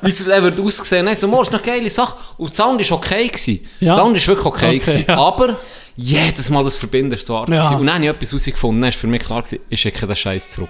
[0.01, 1.05] wie es wird aussehen.
[1.05, 2.15] Nein, so, morgen ist noch eine geile Sache.
[2.37, 3.67] Und der Sound war okay gewesen.
[3.79, 3.95] Ja.
[3.95, 5.05] Sound war wirklich okay, Okay, gewesen.
[5.07, 5.17] ja.
[5.17, 5.57] Aber,
[5.95, 7.69] jedes Mal das Verbinden ist so hart Ja.
[7.75, 10.15] Und dann habe ich etwas herausgefunden, dann ist für mich klar gewesen, ich schicke den
[10.15, 10.69] Scheiß zurück.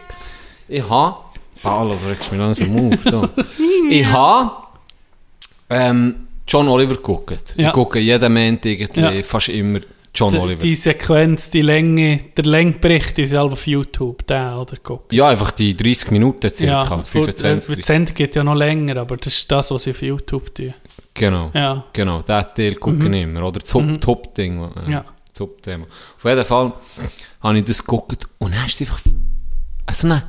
[0.68, 1.16] Ich habe,
[1.64, 3.30] hallo, du regst mich langsam auf, da.
[3.90, 4.52] Ich habe,
[5.70, 7.56] ähm, John Oliver geguckt.
[7.58, 7.68] Ja.
[7.68, 9.80] Ich gucke jeden Moment irgendwie fast immer
[10.14, 10.62] John Die, Oliver.
[10.62, 15.16] die Sequenz, die Länge, der Längbericht ist selber auf YouTube, der oder gucken.
[15.16, 17.76] ja, einfach die 30 Minuten circa, äh, 25.
[17.78, 20.74] Die Sendung geht ja noch länger, aber das ist das, was sie auf YouTube tun.
[21.14, 21.86] genau, Ja.
[21.94, 23.44] genau, den Teil gucke ich immer.
[23.48, 24.62] Oder Top- Top-Ding.
[24.86, 25.06] Äh, Ja.
[25.26, 25.86] das Top-Thema.
[26.18, 26.74] Auf jeden Fall
[27.42, 29.00] habe ich das geguckt und dann ist einfach
[29.94, 30.24] so eine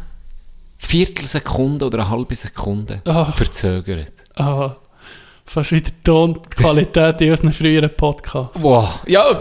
[0.79, 3.31] Viertelsekunde oder eine halbe Sekunde Ah.
[3.31, 4.13] verzögert.
[4.35, 4.77] Ah,
[5.53, 8.63] fast wieder die Tonqualität in unseren früheren Podcasts.
[8.63, 9.01] Wow.
[9.07, 9.31] Ja,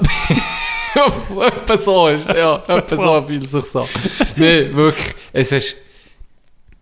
[1.45, 2.61] etwa so ist es, ja.
[2.67, 3.87] Etwa so fühlt sich so.
[4.35, 5.15] Nein, wirklich.
[5.31, 5.77] Es ist...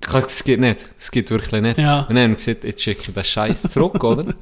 [0.02, 0.88] Es geht nicht.
[0.98, 1.78] Es geht wirklich nicht.
[1.78, 2.02] Ja.
[2.02, 4.34] Und dann haben wir gesagt, jetzt schicke ich den Scheiß zurück, oder?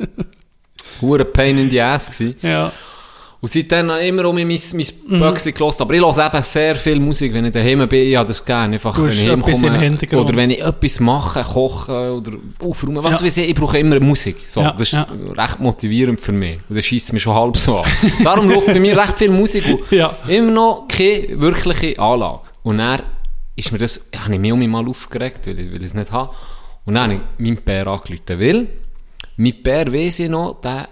[1.02, 2.38] Hure Pain in the Ass gewesen.
[2.42, 2.72] Ja.
[3.40, 4.58] Und seitdem habe ich immer um mein, mein
[5.08, 5.20] Mhm.
[5.20, 5.80] Böckchen gehört.
[5.82, 8.08] Aber ich höre eben sehr viel Musik, wenn ich daheim bin.
[8.08, 8.74] Ich habe das gerne.
[8.74, 10.22] Einfach, Du wenn ich heimkomme.
[10.24, 13.04] Oder wenn ich etwas mache, koche oder aufräumen.
[13.04, 13.26] Was Ja.
[13.28, 14.38] weiß ich, ich brauche immer Musik.
[14.44, 15.08] So, Ja, das ist ja.
[15.38, 16.60] recht motivierend für mich.
[16.68, 17.86] Und das schießt mich schon halb so an.
[18.24, 19.64] Darum läuft bei mir recht viel Musik.
[19.92, 20.16] Ja.
[20.28, 22.42] Immer noch keine wirkliche Anlage.
[22.64, 23.02] Und dann
[23.56, 25.94] ist mir das, habe ich mich um mich mal aufgeregt, weil ich, weil ich es
[25.94, 26.32] nicht habe.
[26.86, 28.40] Und dann habe ich meinen Bär angerufen.
[28.40, 28.68] Weil,
[29.38, 30.90] mein Bär weiss ich noch, der er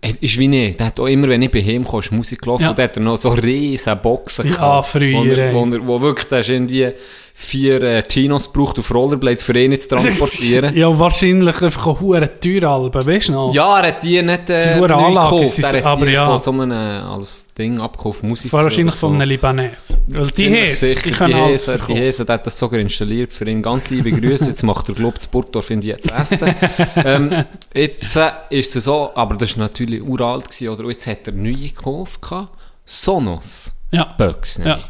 [0.00, 0.76] ist wie ich.
[0.76, 2.62] Der hat auch immer, wenn ich bei ihm kam, Musik gelaufen.
[2.62, 2.70] Ja.
[2.70, 6.00] Und hat er noch so riesen Boxen Ja, gehabt, früher, Wo, er, wo, er, wo
[6.00, 6.88] wirklich, der ist irgendwie
[7.34, 10.74] vier äh, Tinos gebraucht auf Rollerblade für ihn zu transportieren.
[10.80, 13.54] Ja, wahrscheinlich einfach auch hure teure Alben, weißt du noch?
[13.54, 15.58] Ja, er hat die nicht äh, Die neu gekauft.
[15.58, 16.26] Er hat aber die ja.
[16.26, 18.52] von so einem äh, als Ding abgekauft, Musik.
[18.52, 20.02] Wahrscheinlich oder von einem Libanese.
[20.08, 21.94] Weil die Ziemlich Hes, sicher, die können alles Hese, die.
[21.94, 23.62] Hese, hat das sogar installiert für ihn.
[23.62, 24.46] Ganz liebe Grüße.
[24.46, 26.54] Jetzt macht er, glaube ich, das Burgdorf in die jetzt essen.
[26.96, 27.44] ähm,
[27.74, 30.84] jetzt äh, ist es so, aber das war natürlich uralt gewesen, oder?
[30.84, 32.56] Und jetzt hat er neue gekauft, gehabt.
[32.84, 33.72] Sonos.
[33.90, 34.14] Ja.
[34.18, 34.80] Bugs, Ja.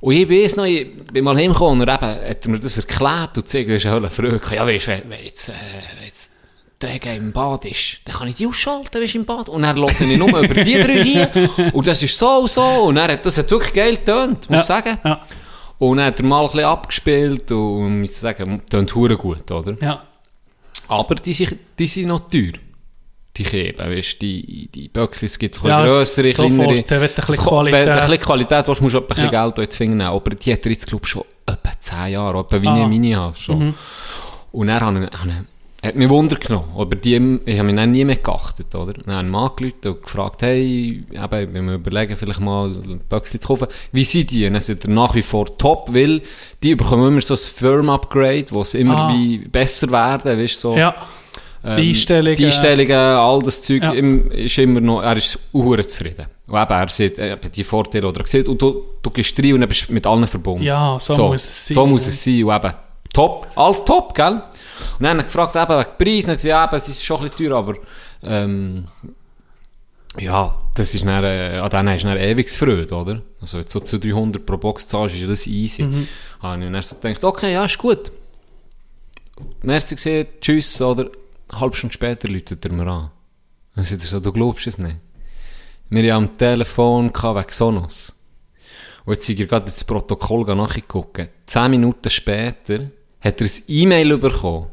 [0.00, 3.36] Und ich weiss noch, ich bin mal heimgekommen und eben hat er mir das erklärt
[3.36, 5.52] und gesagt, das ist eine Hölle Ja, weißt du, jetzt, äh,
[6.78, 9.48] Träger im Bad ist, dann kann ich die ausschalten, weißt du, im Bad.
[9.48, 11.50] Und dann höre ich nur über die drei hier.
[11.72, 12.62] Und das ist so und so.
[12.62, 14.60] Und dann hat, das hat wirklich geil getönt, muss Ja.
[14.60, 14.98] ich sagen.
[15.04, 15.20] Ja.
[15.78, 19.76] Und dann hat er mal ein bisschen abgespielt und muss sagen, tönt hure gut, oder?
[19.80, 20.02] Ja.
[20.88, 22.52] Aber die sind, die sind noch teuer.
[23.36, 26.82] Die Käben, weißt du, die, die Böckchen, es gibt so Ja, grössere, sofort, kleinere.
[26.82, 27.72] der will ein bisschen Es Qualität.
[27.80, 29.44] Wenn du ein bisschen Qualität willst, musst du ein bisschen Ja.
[29.44, 30.10] Geld in die Finger nehmen.
[30.10, 32.74] Aber die hat er jetzt, glaube ich, schon etwa 10 Jahre, etwa wie Ah.
[32.74, 33.74] eine Mini habe schon.
[34.50, 35.12] Und dann habe ich,
[35.80, 36.72] hat mich Wunder genommen.
[36.76, 38.94] Aber die, ich habe mich nie mehr geachtet, oder?
[38.94, 42.70] Dann habe ich mal angerufen und gefragt, hey, eben, ich will mir überlegen, vielleicht mal
[43.08, 43.68] Böckchen zu kaufen.
[43.92, 44.44] Wie sind die?
[44.46, 46.20] Und dann sind nach wie vor top, weil
[46.62, 49.12] die bekommen immer so ein Firm-Upgrade, wo sie immer Ah.
[49.14, 50.76] wie besser werden, weißt so.
[50.76, 50.94] Ja.
[51.76, 52.36] Die Einstellungen.
[52.36, 53.92] Die Einstellungen, all das Zeug, Ja.
[53.92, 56.26] im, ist immer noch, er ist uhr zufrieden.
[56.46, 59.54] Und eben, er sieht eben die Vorteile, oder er sieht, und du, du gehst rein
[59.54, 60.62] und dann bist mit allen verbunden.
[60.64, 61.74] Ja, so muss es sein.
[61.74, 62.72] So muss es sein, und eben,
[63.12, 64.40] top, alles top, gell?
[64.98, 67.28] Und dann gefragt, eben, wegen Preis, und dann gesagt, ja, eben, es ist schon ein
[67.28, 67.74] bisschen teuer, aber,
[68.22, 68.84] ähm,
[70.18, 73.22] ja, das ist dann, äh, an denen hast du dann ewig Freude, oder?
[73.40, 75.82] Also, jetzt so zu 300 pro Box zahlst, ist ja das easy.
[75.82, 76.08] Mhm.
[76.40, 78.10] Habe ich dann so gedacht, okay, ja, ist gut.
[79.62, 81.10] Merci gesehen, tschüss, oder?
[81.48, 83.10] Eine halbe Stunde später läutet er mir an.
[83.74, 84.96] Dann sagt er so, du glaubst es nicht.
[85.90, 88.14] Wir haben am Telefon wegen Sonos.
[89.04, 91.30] Und jetzt sind wir gerade ins Protokoll nachgeguckt.
[91.46, 94.66] Zehn Minuten später hat er ein E-Mail bekommen.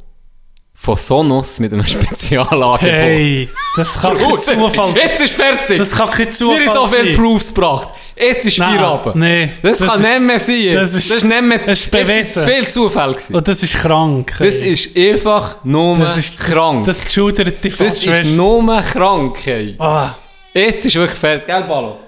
[0.77, 2.81] Von Sonos mit einem Spezialangebot.
[2.81, 5.03] Hey, das kann kein Zufall sein.
[5.09, 5.77] Jetzt ist fertig!
[5.79, 7.13] Das kann kein Zufall Mir ist so viel sein.
[7.15, 7.89] Proofs gebracht.
[8.17, 9.15] Jetzt ist Nein, Feierabend.
[9.15, 10.73] nee, das, das kann ist- nicht mehr sein.
[10.75, 12.19] das ist- das ist nicht mehr, das ist bewiesen.
[12.19, 13.35] ist viel Zufall gewesen.
[13.35, 14.33] Und das ist krank.
[14.37, 14.73] Das hey.
[14.73, 16.85] ist einfach nur Das ist- krank.
[16.85, 19.75] Das schudert dich Das ist weißt nur krank, ey.
[19.79, 20.13] Ah,
[20.53, 21.99] Jetzt ist wirklich fertig, gell, Ballo?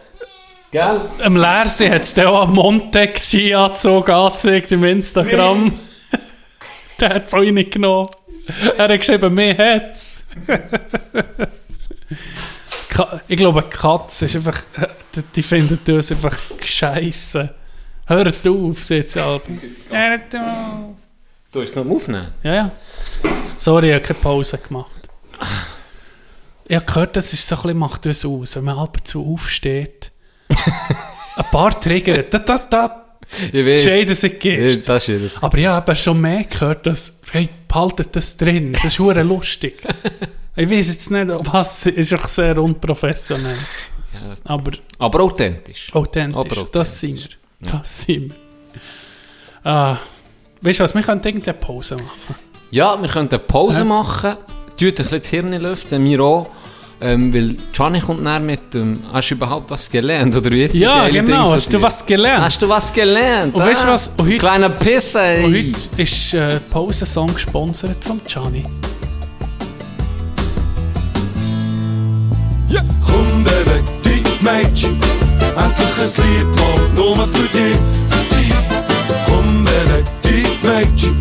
[0.71, 1.01] Gell?
[1.23, 5.71] Am Leersee hat es auch einen Montex-Ski-Anzug angezeigt im Instagram.
[7.01, 8.09] Der hat es auch reingenommen.
[8.77, 10.23] Er hat geschrieben, mir hat's.
[12.89, 14.61] Ka- ich glaube, eine Katze ist einfach,
[15.15, 17.53] die, die findet uns einfach scheisse.
[18.05, 19.41] Hört auf, sagt sie halt.
[19.89, 20.95] Hört auf.
[21.51, 22.31] Du hast es noch Aufnehmen?
[22.43, 22.71] Ja, ja.
[23.57, 24.91] Sorry, ich habe keine Pause gemacht.
[26.65, 29.07] Ich habe gehört, das ist so ein bisschen, macht das aus, wenn man ab und
[29.07, 30.11] zu aufsteht.
[30.49, 33.05] ein paar Trigger, da, da, da,
[33.51, 34.07] Ich weiß.
[34.07, 34.87] dass ich gehst.
[34.87, 35.43] Das ist das.
[35.43, 39.75] Aber ich habe schon mehr gehört, dass, hey, behaltet das drin, das ist hure lustig.
[40.55, 43.57] ich weiß jetzt nicht, was, ist auch sehr unprofessionell.
[44.13, 44.33] Ja.
[44.45, 45.87] Aber Aber authentisch.
[45.93, 46.71] authentisch, Aber authentisch.
[46.71, 47.15] das sind
[47.59, 47.69] wir.
[47.71, 48.35] Das sind wir.
[49.63, 49.97] Ah,
[50.61, 52.35] weißt du was, wir können irgendwie eine Pause machen.
[52.71, 53.85] Ja, wir könnten eine Pause Ja.
[53.85, 54.35] machen.
[54.79, 56.49] Tut ein bisschen das Hirn lüften, wir auch.
[56.99, 60.35] Ähm, weil Gianni kommt näher mit dem, hast du überhaupt was gelernt?
[60.35, 61.83] Oder wie ist die Ja, geile Ding genau, von hast du dir?
[61.83, 62.43] was gelernt?
[62.43, 63.53] Hast du was gelernt?
[63.53, 64.07] Und weißt du was?
[64.17, 65.45] Und heute- Kleiner Pisse, ey.
[65.45, 68.63] Und heute ist äh, Pausensong gesponsert von Gianni.
[73.05, 74.97] Komm, Baby, die Mädchen,
[75.55, 77.77] endlich ein Lied, das nur für dich,
[78.09, 78.53] für dich.
[79.27, 81.19] Komm, Baby, die Mädchen,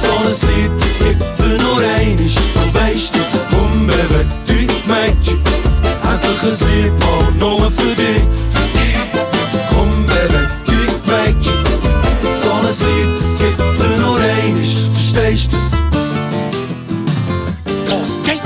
[0.00, 3.40] so ein Lied, das gibt dir nur einiges, du weißt es.
[3.50, 5.32] Komm, Baby, die Lied,
[6.42, 6.60] das
[7.38, 8.22] nur für dich,
[8.52, 8.96] für dich.
[9.70, 11.60] Komm, Baby, die Mädchen,
[12.42, 15.78] so ein Lied, das gibt dir nur einiges, verstehst du's?
[17.88, 18.42] Los geht's!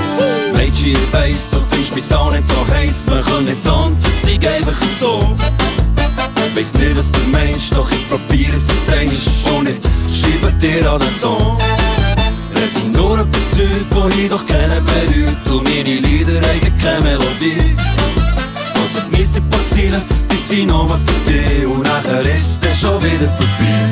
[0.55, 3.07] Mädchen, ich weiss, du findest mich auch nicht so heiß.
[3.07, 5.35] Wir können nicht tanzen, sei einfach so.
[6.55, 9.57] Weiss nicht, was du meinst, doch ich probiere es jetzt einmal.
[9.57, 11.57] Und ich schreibe dir alles so.
[11.59, 11.76] Red
[13.07, 15.47] nur über Zeug, die ich doch kennen berührt.
[15.49, 17.75] Und meine Lieder haben keine Melodie.
[18.75, 20.01] Also genieß die paar Ziele,
[20.31, 21.65] die sind nur für dich.
[21.65, 23.87] Und nachher ist es schon wieder vorbei.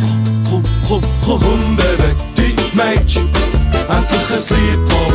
[0.49, 3.29] Komm, komm, komm, komm, Baby, die Mädchen.
[3.87, 5.05] Endlich ein Lied, das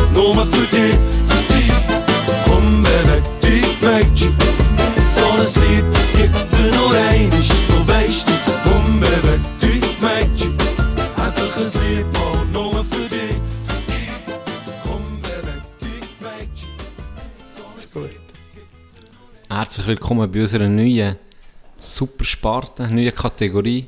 [6.75, 7.60] nur
[19.53, 21.17] Herzlich willkommen bei unserer neuen
[21.77, 23.85] Supersparte, neuen Kategorie.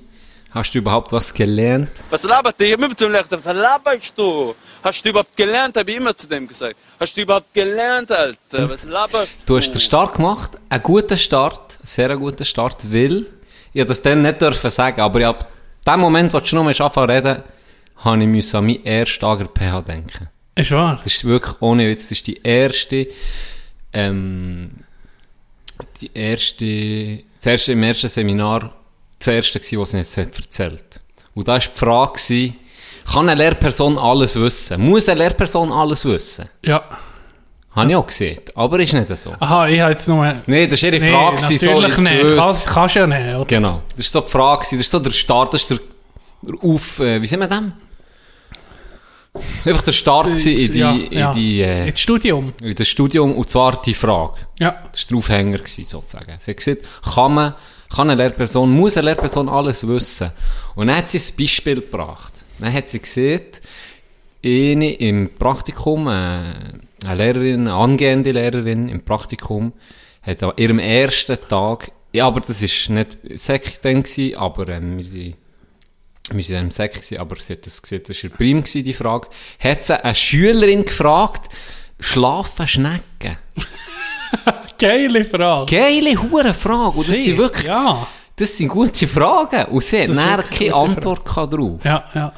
[0.52, 1.88] Hast du überhaupt was gelernt?
[2.10, 2.68] Was labert ihr?
[2.68, 4.54] Ich hab immer zu ihm gesagt, was laberst du?
[4.84, 5.78] Hast du überhaupt gelernt?
[5.78, 6.76] Habe ich immer zu dem gesagt.
[7.00, 8.70] Hast du überhaupt gelernt, Alter?
[8.70, 9.46] Was laberst du?
[9.46, 13.28] Du hast den Start gemacht, einen guten Start, einen sehr guten Start, weil
[13.72, 15.50] ich das dann nicht dürfen sagen, aber ich ab
[15.88, 17.42] dem Moment, wo du schon noch anfangen reden,
[18.00, 20.28] habe ich an meinen ersten der PH denken.
[20.56, 21.00] Ist wahr?
[21.02, 23.08] Das ist wirklich ohne Witz, das ist die erste,
[23.94, 24.72] ähm,
[26.02, 28.74] die erste, das erste im ersten Seminar,
[29.20, 31.02] das erste gewesen, was sie jetzt hat erzählt.
[31.34, 32.56] Und da war die Frage, gewesen,
[33.12, 34.82] kann eine Lehrperson alles wissen?
[34.82, 36.48] Muss eine Lehrperson alles wissen?
[36.64, 36.84] Ja.
[37.72, 39.34] Habe ich auch gesehen, aber ist nicht so.
[39.40, 40.32] Aha, ich habe jetzt nur...
[40.46, 42.38] Nee, das war ihre Nee, Frage, gewesen, natürlich so nicht.
[42.38, 43.46] Kannst, kannst ja nicht, oder?
[43.46, 45.80] Genau, das war so die Frage, das ist so der Start, das ist der,
[46.44, 47.74] der Auf, äh, wie sind wir dem?
[49.66, 52.54] Einfach der Start gewesen in die, Ja, in die, äh, Ins Studium.
[52.62, 54.38] in das Studium, und zwar die Frage.
[54.60, 54.76] Ja.
[54.92, 56.34] Das war der Aufhänger, gewesen, sozusagen.
[56.40, 56.82] Sie hat gesagt,
[57.16, 57.56] kann man,
[57.90, 60.32] kann eine Lehrperson, muss eine Lehrperson alles wissen?
[60.76, 62.34] Und dann hat sie ein Beispiel gebracht.
[62.60, 63.62] Dann hat sie gesagt,
[64.46, 69.74] eine im Praktikum, äh, eine Lehrerin, eine angehende Lehrerin im Praktikum,
[70.22, 74.98] hat an ihrem ersten Tag, ja, aber das ist nicht Sekt dann gewesen, aber ähm,
[74.98, 75.36] wir sind,
[76.32, 78.94] wir sind im Sekt gewesen, aber sie hat das gesehen, das war Prim gewesen, die
[78.94, 79.28] Frage,
[79.60, 81.50] hat sie eine Schülerin gefragt,
[82.00, 83.38] schlafen Schnecken?
[84.80, 85.76] Geile Frage.
[85.76, 86.98] Geile hure Frage.
[86.98, 88.08] Und das Shit, sind wirklich, Ja.
[88.36, 89.66] das sind gute Fragen.
[89.66, 91.80] Und sie hat dann keine Antwort gehabt drauf.
[91.84, 92.34] Ja, ja.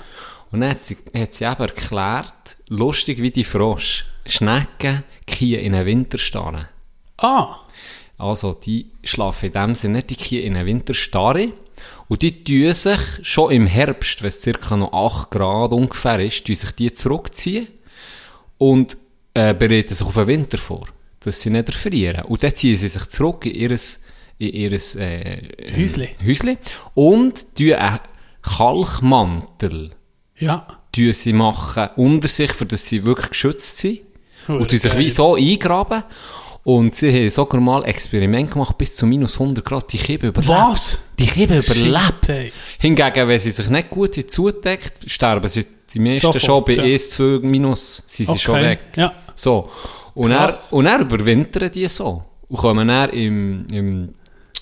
[0.52, 5.74] Und dann hat sie, hat sie eben erklärt, lustig wie die Frosch, Schnecken kiehen in
[5.76, 6.70] einen Winterstarre.
[7.18, 7.58] Ah.
[8.18, 11.50] Also, die schlafen in dem Sinne nicht, die kiehen in einen Winterstarre.
[12.08, 16.46] Und die tun sich schon im Herbst, wenn es circa noch 8 Grad ungefähr ist,
[16.46, 17.68] tun sich die zurückziehen
[18.58, 18.98] und
[19.34, 20.88] äh, bereiten sich auf den Winter vor,
[21.22, 22.26] dass sie nicht erfrieren.
[22.26, 24.04] Und dann ziehen sie sich zurück in ihres,
[24.38, 25.42] in ihres äh,
[25.76, 26.10] Häusli.
[26.24, 26.58] Häusli
[26.94, 28.00] und tun einen
[28.44, 29.92] Kalkmantel
[30.38, 30.68] Ja.
[30.92, 34.02] tun sie machen unter sich, für dass sie wirklich geschützt sind.
[34.48, 36.04] Hure und tun sich wie so eingraben.
[36.66, 39.94] Und sie haben sogar mal Experiment gemacht, bis zu minus 100 Grad.
[39.94, 40.50] Die Kiebe überlebt.
[40.52, 41.00] Was?
[41.20, 42.28] Die Shit, überlebt.
[42.30, 42.52] ey.
[42.80, 45.64] Hingegen, wenn sie sich nicht gut zudeckt, sterben sie
[45.94, 46.84] die meisten Sofort, schon bei ja.
[46.84, 48.80] 1, 2 minus, sind sie Okay, schon weg.
[48.96, 49.14] ja.
[49.36, 49.70] So.
[50.16, 50.74] Und er, Krass.
[50.74, 52.24] und er überwintern die so.
[52.50, 54.10] Und kommen dann im, im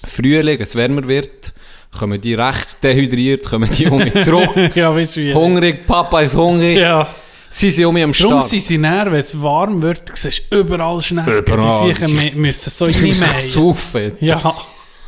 [0.03, 1.53] Frühling, es wärmer wird,
[1.97, 4.75] kommen die recht dehydriert, kommen die um zurück.
[4.75, 5.33] ja, weißt du wie?
[5.33, 6.79] hungrig, Papa ist hungrig.
[6.79, 7.07] Ja.
[7.55, 8.47] Sie sind um mich am Darum Start.
[8.49, 11.37] sind sie näher, wenn es warm wird, siehst du überall Schnecken.
[11.37, 11.87] Überall.
[11.87, 13.25] Die sicher mü- müssen so reinmähen.
[13.93, 14.21] jetzt.
[14.21, 14.55] Ja.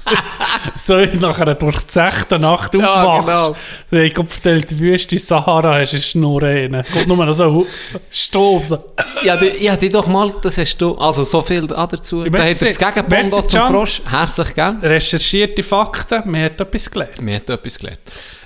[0.76, 3.26] so nach einer durchzechten Nacht Ja, aufwachst.
[3.28, 3.56] genau.
[3.90, 6.84] So, ich glaube, vertellt die Wüste Sahara hast du Schnur rein.
[6.94, 7.66] Kommt nur noch so
[8.12, 8.64] Staub.
[8.64, 8.78] So.
[9.24, 12.24] Ja, die, ja, die doch mal, das hast du, also so viel auch dazu.
[12.26, 13.72] Ich Da hat das merci, zum Can.
[13.74, 14.02] Frosch.
[14.08, 14.80] Herzlich gern.
[14.82, 17.20] Recherchierte Fakten, man hat etwas gelernt.
[17.22, 18.02] Mir hat etwas gelernt.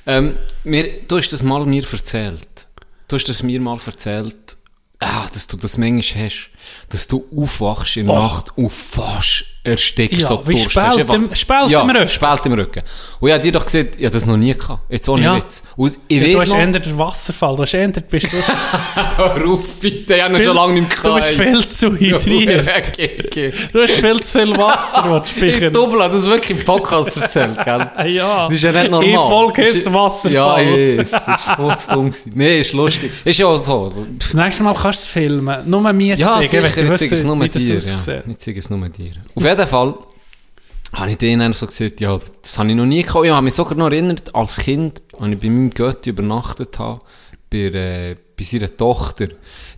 [0.08, 2.48] Ähm, mir, du hast das mal mir erzählt.
[3.10, 4.56] Du hast das mir mal erzählt,
[5.00, 6.52] ah, dass du das manchmal hast,
[6.90, 11.14] dass du aufwachst in der Nacht und fast erstickst, Ja, so wie Durst Spalt hast.
[11.16, 12.08] Im- Spalt ja, im Rücken.
[12.08, 12.82] Spalt im Rücken.
[13.20, 14.84] Und ich habe dir doch gesagt, ich habe das noch nie gehabt.
[14.90, 15.36] Jetzt ohne Ja.
[15.36, 15.64] Witz.
[15.76, 16.58] Und ich Ja, du hast noch...
[16.60, 18.38] eher den Wasserfall, du hast eher, bist du,
[19.18, 21.50] Hör auf, bitte, ich habe schon lange nicht mehr du bist gehabt.
[21.52, 22.68] viel zu hydriert.
[22.88, 23.54] okay, okay.
[23.74, 25.72] Du hast viel zu viel Wasser, was du Ich.
[25.74, 27.92] Doppel das wirklich im Podcast erzählt, gell?
[28.08, 28.46] Ja.
[28.48, 29.10] Das ist ja nicht normal.
[29.10, 30.32] In Folge ist Wasserfall.
[30.34, 31.12] Ja, ich weiß.
[31.12, 32.32] Das ist voll dumm gewesen.
[32.34, 33.12] Nee, ist lustig.
[33.26, 33.94] Ist ja auch so.
[34.18, 35.70] Das nächste Mal kannst du es filmen.
[35.70, 36.50] Nur mir Ja, zeigen,
[36.80, 37.78] sicher, ich zeige es nur dir.
[37.78, 38.08] aussieht.
[38.08, 38.22] Ja.
[38.28, 39.12] Ich zeige es nur dir.
[39.36, 39.96] Auf jeden Fall
[40.94, 43.26] habe ich denen so gesagt, ja, das habe ich noch nie gehabt.
[43.26, 47.02] Ich habe mich sogar noch erinnert, als Kind, als ich bei meinem Götti übernachtet habe,
[47.50, 49.28] bei, äh, bei seiner Tochter,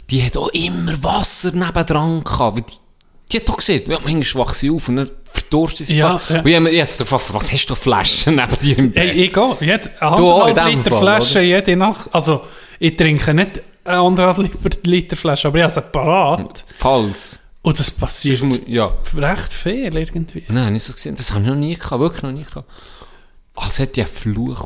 [0.10, 2.56] die hat auch immer Wasser nebendran gehabt.
[2.58, 2.74] weil Die,
[3.32, 6.30] die hat doch gesagt, ja, manchmal wach sie auf und dann verdurstet sie Ja, fast.
[6.32, 6.40] ja.
[6.42, 9.04] Und ich habe mir jetzt gefragt, was hast du für Flaschen neben dir im Bett?
[9.14, 9.58] Hey, ich gehe.
[9.62, 11.42] Jede, eine dem Liter Fall, Flasche oder?
[11.48, 12.10] jede Nacht.
[12.14, 12.42] Also,
[12.80, 16.66] ich trinke nicht eine anderthalb Liter Flasche, aber ich habe sie parat.
[16.78, 17.40] Falls.
[17.64, 18.92] Und das passiert Sonst mu- Ja.
[19.16, 20.44] recht viel irgendwie.
[20.48, 21.16] Nein, nicht so gesehen.
[21.16, 22.70] Das habe ich noch nie gehabt, wirklich noch nie gehabt.
[23.56, 24.62] Als hätte ich einen Fluch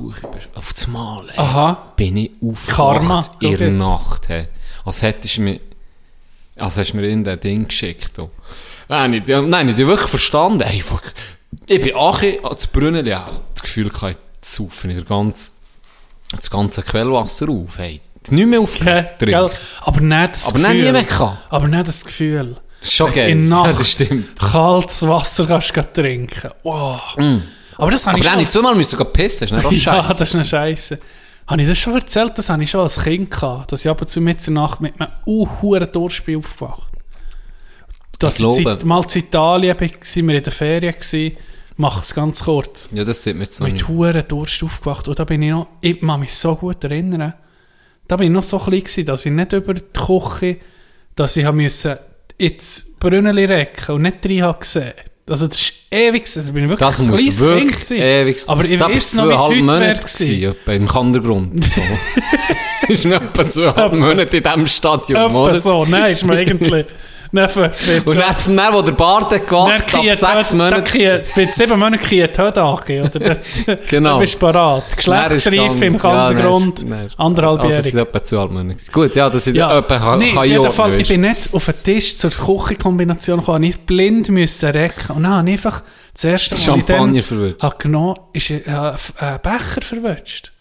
[0.56, 1.28] auf, das Mal.
[1.30, 1.38] ey.
[1.38, 1.92] Aha.
[1.98, 2.32] Bin ich
[2.68, 3.72] Karma, aufgewacht in der.
[3.72, 4.30] Nacht.
[4.30, 4.48] Hey.
[4.86, 5.60] Als hättest du mir,
[6.56, 8.18] als hast du mir in das Ding geschickt.
[8.20, 8.30] Oh.
[8.88, 10.64] Nein, nicht, ja, nein, nicht wirklich verstanden.
[10.82, 11.02] Fuck.
[11.68, 14.92] Ich bin Achi ans Brunnen, ja, das Gefühl, ich kann zu saufen.
[14.92, 15.54] Ich ganz,
[16.38, 17.78] das ganze Quellwasser auf.
[17.78, 18.02] Hey.
[18.30, 19.10] Nicht mehr auf Gell?
[19.20, 19.50] Gell?
[19.82, 20.84] Aber nicht das Aber Gefühl.
[20.86, 21.38] nie mehr gehabt.
[21.50, 22.56] Aber nicht das Gefühl.
[22.80, 23.30] Das ist schon geil.
[23.30, 24.40] In Ja, Nacht das stimmt.
[24.40, 26.52] kaltes Wasser kannst du trinken.
[26.64, 27.02] Wow.
[27.78, 28.42] Aber das habe Aber ich dann schon...
[28.42, 29.48] ich zweimal müssen gehen pissen.
[29.52, 30.08] Das ist nicht Ja, scheiße.
[30.20, 31.00] das ist eine Scheiße.
[31.48, 32.32] Habe ich das schon erzählt?
[32.38, 33.72] Das habe ich schon als Kind gehabt.
[33.72, 35.88] Dass ich ab und zu mit der Nacht mit einem unhuren
[36.26, 36.92] bin aufgewacht.
[38.20, 40.94] Dass Ich ich mal in Italien waren wir in der Ferien.
[40.94, 41.38] Gewesen.
[41.78, 42.90] Mach es ganz kurz.
[42.94, 45.08] Ja, das sieht mir jetzt noch Mit huren Durst aufgewacht.
[45.08, 47.34] Und da bin ich noch, ich kann mich so gut erinnern,
[48.08, 50.58] da bin ich noch so klein gewesen, dass ich nicht über die Küche,
[51.16, 51.98] dass ich habe müssen
[52.38, 54.94] ins Brünneli recken und nicht rein habe gesehen.
[55.28, 56.46] Also das ist ewig, gewesen.
[56.46, 58.38] da bin ich wirklich Das ein kleines wirklich Kind ewig.
[58.48, 60.28] Aber ich weiß noch, wie es heute wäre Monate gewesen.
[60.28, 61.66] gewesen, etwa im Kandergrund.
[61.76, 62.94] So.
[62.94, 65.60] ist mir etwa zweieinhalb Monate in diesem Etwa oder?
[65.60, 66.86] so, nein, ist mir eigentlich
[67.38, 70.84] Und dann, von dann, wo der Bart gewachsen, ab sechs Monaten.
[71.36, 73.20] Bei sieben Monaten kriegt Hödage, oder?
[73.66, 74.14] Da- Genau.
[74.16, 74.84] Da bist du parat.
[74.98, 76.86] Geschlechtsreife im Kandergrund,
[77.18, 77.76] anderthalbjährig.
[77.78, 78.92] Also, es ist etwa zweieinhalb Monate.
[78.92, 81.66] Gut, ja, das ist Ja, etwa, kann, nee, kann jeden Fall, ich bin nicht auf
[81.66, 85.16] den Tisch zur Küchenkombination gekommen, ich musste blind müssen recken.
[85.16, 85.84] Und dann habe ich einfach
[86.14, 87.62] das erste ich Champagner verwünscht.
[87.62, 88.94] habe genommen, ist ein, äh,
[89.26, 90.52] ein Becher verwünscht.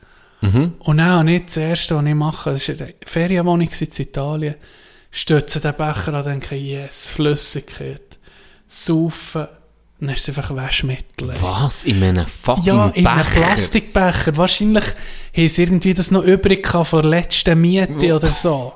[0.40, 0.74] Mhm.
[0.78, 4.54] Und dann habe ich das erste, was ich mache, das war eine Ferienwohnung in Italien,
[5.14, 8.18] stütze den Becher an und denke, yes, Flüssigkeit,
[8.66, 9.46] saufen,
[10.00, 11.32] dann ist es einfach Waschmittel.
[11.40, 11.84] Was?
[11.84, 13.40] In einem fucking Ja, in einem Becher?
[13.40, 14.36] Plastikbecher.
[14.36, 14.84] Wahrscheinlich
[15.34, 18.74] haben sie irgendwie das noch übrig gehabt von der letzten Miete oder so.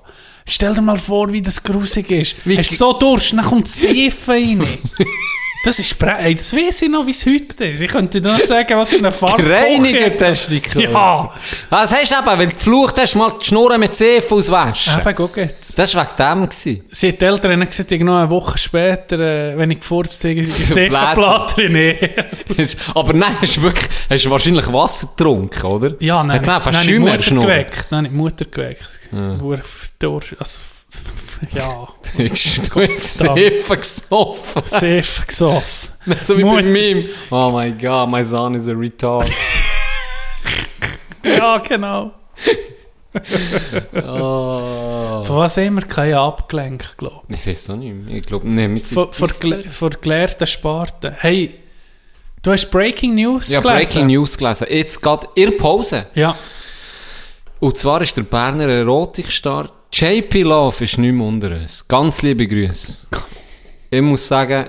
[0.49, 2.37] Stell dir mal vor, wie das grusig ist.
[2.47, 4.65] Wie Hast du so Durst, dann kommt Seife rein.
[5.65, 7.81] Das ist ey, das weiß ich noch, wie es heute ist.
[7.81, 11.33] Ich könnte dir noch sagen, was für eine Farbe du dich Ja,
[11.71, 14.95] Das hast du eben, weil du geflucht hast, mal die Schnurren mit Seife auswaschen.
[15.01, 15.79] eben, guck jetzt.
[15.79, 16.49] Das war wegen dem.
[16.49, 16.85] Gewesen.
[16.91, 20.35] Sie hat die Eltern gesagt, ich noch eine Woche später, äh, wenn ich gefurzt habe,
[20.35, 21.97] ich Seifenplatte nee.
[22.95, 25.95] Aber nein, hast du wirklich, hast du wahrscheinlich Wasser getrunken, oder?
[26.01, 27.87] Ja, nein, Hat's einfach nein, ich Schimmer Mutter geweckt.
[27.91, 28.89] Nein, ich Mutter geweckt.
[29.13, 29.39] Ja.
[30.39, 30.61] Also,
[31.53, 34.63] ja, Du hast Seife gesoffen.
[34.67, 35.89] Seife gesoffen.
[36.07, 37.09] Nicht so wie Mut- bei Meme.
[37.31, 39.31] Oh my god, my son is a retard.
[41.25, 42.13] Ja, genau.
[43.95, 45.23] oh.
[45.25, 48.17] Von was wir keine abgelenkt, glaube Ich weiß auch nicht mehr.
[48.17, 48.87] Ich glaube, nee, ich.
[48.87, 51.15] Von, von, gele- von gelehrten Sparten.
[51.19, 51.55] Hey,
[52.43, 53.77] du hast Breaking News ja, gelesen?
[53.93, 54.67] Breaking News gelesen.
[54.71, 56.07] Jetzt geht der Pause.
[56.15, 56.35] Ja.
[57.61, 61.87] Und zwar ist der Berner Erotikstar JP Love ist nicht mehr unter uns.
[61.89, 62.99] Ganz liebe Grüße.
[63.91, 64.67] Ich muss sagen,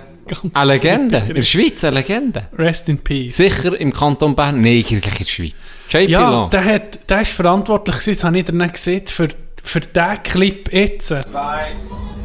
[0.53, 1.23] eine Legende.
[1.27, 2.47] In der Schweiz eine Legende.
[2.57, 3.35] Rest in Peace.
[3.37, 5.79] Sicher im Kanton Bern, nein, eigentlich in der Schweiz.
[5.89, 6.49] JP Ja, Love.
[6.51, 9.27] der, hat, der ist verantwortlich gewesen, das habe ich dir nicht gesehen, für,
[9.63, 11.07] für diesen Clip jetzt.
[11.07, 11.71] Zwei,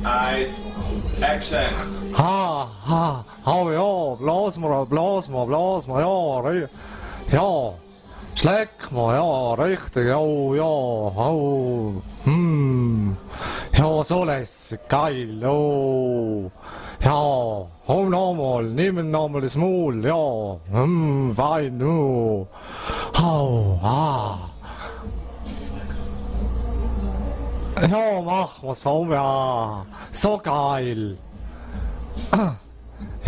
[0.05, 0.64] eins,
[1.20, 1.59] Action!
[2.16, 6.68] Ha, ha, ha, ja, blas mal, blas mal, blas mal, ja,
[7.32, 7.72] ja,
[8.35, 10.18] Slackmo ja riktig, ja,
[10.57, 10.72] ja,
[11.26, 13.16] au, hmm,
[13.78, 16.51] ja soles kall, oo,
[16.99, 17.14] ja,
[17.87, 20.18] om namol, nimnamol smol, ja,
[20.72, 22.49] hmm, vain, oo,
[23.22, 24.51] au, aa.
[27.87, 31.05] ja, mahva soome, aa, so kall.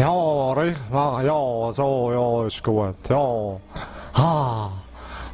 [0.03, 0.17] ja,
[0.59, 1.39] rühma, ja,
[1.79, 3.23] soo, ja, usku, et ja,
[4.19, 4.86] aa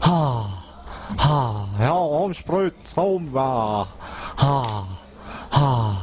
[0.03, 0.49] ha,
[1.17, 3.87] ha, ja, umspritz, rum, ha,
[4.37, 4.87] ha,
[5.51, 5.97] ha.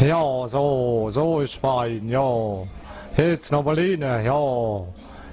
[0.00, 2.62] Ja, so, so ist fein, ja.
[3.16, 4.84] Jetzt noch mal rein, ja.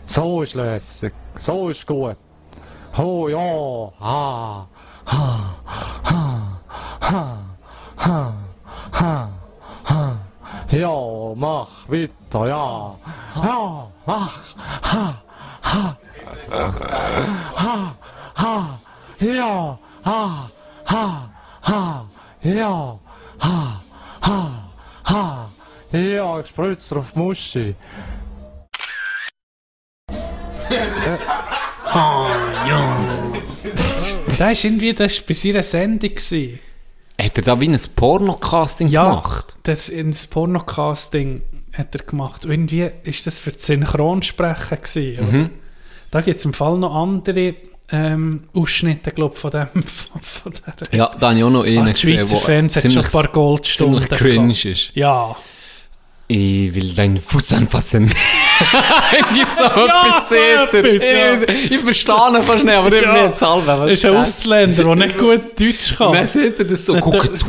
[0.08, 2.18] So ist lässig, so ist gut.
[2.98, 4.68] Oh, ja, ha,
[5.06, 5.56] ha,
[6.04, 6.60] ha,
[7.02, 7.38] ha,
[7.98, 8.34] ha,
[8.92, 9.30] ha,
[9.84, 10.16] ha.
[10.72, 12.96] Ja, mach weiter, ja.
[13.36, 15.16] Ja, mach, ha,
[15.62, 15.98] ha.
[16.52, 17.96] Ha,
[18.36, 18.80] ha,
[19.20, 20.50] ja, ha,
[20.86, 21.30] ha,
[21.62, 22.06] ha,
[22.42, 23.00] ja,
[23.40, 23.82] ha,
[24.22, 24.70] ha,
[25.06, 25.50] ha,
[25.92, 27.76] ja, ich spritz drauf die Muschi.
[34.28, 36.10] Das war irgendwie das war bei seiner Sendung.
[36.16, 36.60] Gewesen.
[37.20, 39.56] Hat er da wie ein Pornocasting Ja, gemacht?
[39.64, 41.42] das in das Pornocasting
[41.74, 42.46] hat er gemacht.
[42.46, 45.32] Und irgendwie ist das für das Synchronsprechen gewesen.
[45.32, 45.50] Mhm.
[46.16, 47.56] Da gibt es im Fall noch andere
[47.92, 49.68] ähm, Ausschnitte, glaube von dem.
[50.22, 53.04] Von, der, Ja, da habe ich auch noch Ah, einen die Schweizer Fans hat schon
[53.04, 54.64] ein paar Goldstunden ziemlich cringe gehabt.
[54.66, 54.92] ist.
[54.96, 55.36] Ja.
[56.28, 58.06] Ich will deinen Fuß anfassen.
[59.12, 61.34] Irgendwie so Ja, so etwas, ja.
[61.48, 63.14] Ich, ich verstehe ihn fast nicht, aber ich Ja.
[63.14, 63.68] bin jetzt halb.
[63.68, 64.40] Was ist ein das?
[64.40, 66.14] Ausländer, der nicht gut Deutsch kann.
[66.14, 66.96] Dann seht ihr das so.
[66.96, 67.46] Guckt zu.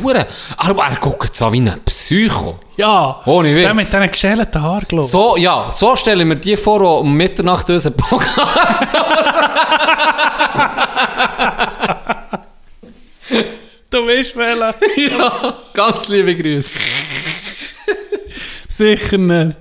[0.58, 2.58] Aber er guckt so wie ein Psycho.
[2.76, 3.62] Ja, Ohne Witz.
[3.64, 5.10] der mit diesen geschälten Haaren, glaube ich.
[5.10, 8.86] So, ja, so stelle ich mir die vor, die um Mitternacht unseren Podcast
[13.90, 14.74] Du weißt welchen.
[15.18, 16.68] Ja, ganz liebe Grüße.
[18.68, 19.58] Sicher nicht.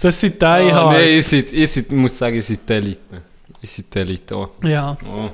[0.00, 0.92] Das sind die Ah.
[0.92, 3.22] Nein, ihr seid, ihr seid, ich muss sagen, ihr seid die Elite.
[3.62, 4.50] Ihr seid die Elite auch.
[4.62, 4.96] Ja.
[5.04, 5.30] Oh.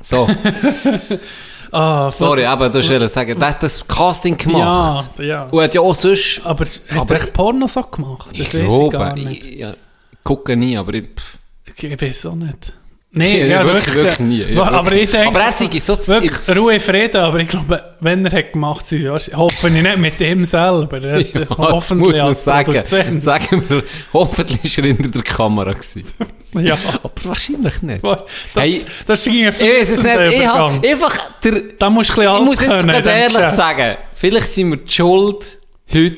[0.00, 0.28] So,
[1.72, 5.18] Ah, sorry, aber du hast sagen, der hat das Casting gemacht.
[5.18, 5.42] Ja, ja.
[5.44, 6.40] Und hat ja auch sonst...
[6.44, 8.28] Aber hat er echt Porno so gemacht?
[8.30, 9.44] Das ich weiß ich glaube, gar nicht.
[9.44, 9.74] ich, ja,
[10.22, 11.08] gucke nie, aber ich...
[11.16, 11.38] pff,
[11.82, 12.72] Ich weiß auch nicht.
[13.16, 14.54] Nee, Ja, ja, wirklich, wirklich, wirklich nie.
[14.54, 15.02] Ja, aber wirklich.
[15.04, 18.84] ich denke, Aber er so wirklich Ruhe, Frieden, aber ich glaube, wenn er hat gemacht
[18.90, 21.02] hat, hoffe ich nicht mit ihm selber.
[21.02, 22.72] Er Ja, hoffentlich als sagen.
[22.72, 23.22] Produzent.
[23.22, 25.72] Sagen wir, hoffentlich war er hinter der Kamera.
[25.72, 26.04] Gewesen.
[26.54, 26.76] Ja.
[27.02, 28.04] Aber wahrscheinlich nicht.
[28.04, 28.22] Das,
[28.54, 30.38] Hey, das ist irgendwie ein Ich weiß es fließender nicht.
[30.40, 31.18] Ich habe einfach...
[31.42, 33.06] Der, Da musst du ein bisschen ich alles muss jetzt können.
[33.06, 35.58] ehrlich sagen, vielleicht sind wir die Schuld
[35.92, 36.16] heute,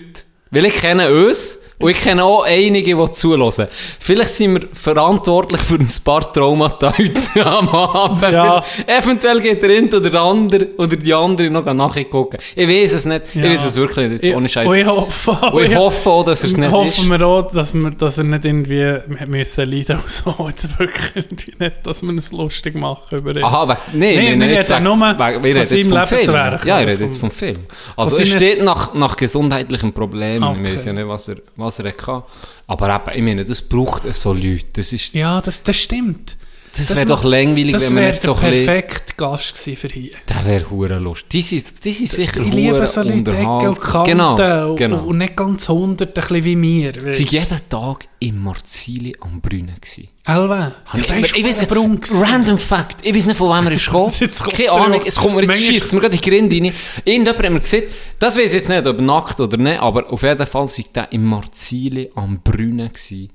[0.50, 3.66] weil ich kenne uns und ich kenne auch einige, die zulassen.
[4.00, 8.22] Vielleicht sind wir verantwortlich für ein paar Traumata heute am Abend.
[8.22, 8.62] Ja.
[8.86, 12.38] Eventuell geht der eine oder der andere oder die andere noch nachgucken.
[12.54, 13.34] Ich weiß es nicht.
[13.34, 13.44] Ja.
[13.44, 14.24] Ich weiß es wirklich nicht.
[14.24, 14.72] Jetzt ohne Scheiß.
[14.74, 17.10] Ich hoffe, Und ich hoffe auch, dass er es nicht hoffen ist.
[17.10, 20.34] wir auch, dass, wir, dass er nicht irgendwie müssen leiden und so.
[20.48, 21.26] Jetzt wirklich
[21.58, 23.44] nicht, dass wir es lustig machen über ihn.
[23.44, 25.76] Aha, weg, nee, Nee, nee, wir nee, reden jetzt weg, nur weg, wir von reden
[25.76, 26.58] jetzt vom Film.
[26.64, 27.56] Ja, ich rede jetzt vom- Film.
[27.96, 30.42] Also es steht nach, nach gesundheitlichen Problemen.
[30.42, 30.60] Okay.
[30.64, 32.24] Ich weiß ja nicht, was er, was er hatte.
[32.66, 34.66] Aber eben, ich meine, das braucht so Leute.
[34.74, 36.36] Das ist, Ja, das, das stimmt.
[36.78, 38.66] Das wäre doch langweilig, das wenn man nicht so ein bisschen...
[38.66, 40.16] perfekte Gast gewesen für hier.
[40.28, 41.28] Der wäre hure lustig.
[41.30, 43.74] Die sind, die sind sicher Ich liebe so Leute, Deckel.
[43.74, 45.04] Kanten Genau, und, genau.
[45.04, 46.92] und nicht ganz hundert, ein bisschen wie mir.
[47.10, 49.76] Sie waren jeden Tag im Marzili am Brünnen.
[50.24, 53.66] Elva, Habe der ich, ist ich weiß nicht, random Fact, ich weiß nicht, von wem
[53.66, 54.12] er ist gekommen.
[54.50, 56.72] Keine Ahnung, es kommt mir jetzt, schiesst mir gerade in die Grinde rein.
[57.04, 57.84] Irgendjemand hat mir gesagt,
[58.18, 61.12] das weiß ich jetzt nicht, ob nackt oder nicht, aber auf jeden Fall war der
[61.12, 62.88] im Marzili am Brünnen.
[62.88, 63.30] gewesen.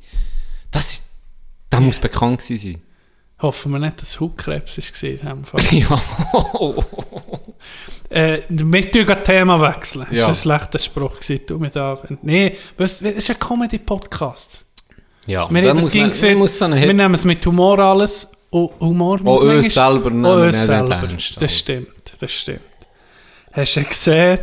[0.69, 1.03] Das,
[1.71, 2.81] der muss bekannt gewesen sein.
[3.41, 5.61] Hoffen wir nicht, dass es Hautkrebs war in diesem Fall.
[5.71, 6.01] ja.
[8.09, 10.05] Äh, wir tun das Thema wechseln.
[10.09, 10.23] Das Ja.
[10.23, 11.13] war ein schlechter Spruch.
[11.47, 14.65] Du mit was- das ist ein Comedy-Podcast.
[15.27, 15.49] ja.
[15.49, 18.29] Wir, haben das muss man, gesehen, man muss so wir nehmen es mit Humor alles.
[18.49, 20.95] Und Humor Auch muss uns manchmal- selber nehmen Auch wir uns nicht selber.
[20.95, 21.39] ernst, also.
[21.39, 21.87] Das stimmt,
[22.19, 22.59] das stimmt.
[23.53, 24.39] Hast du gesehen,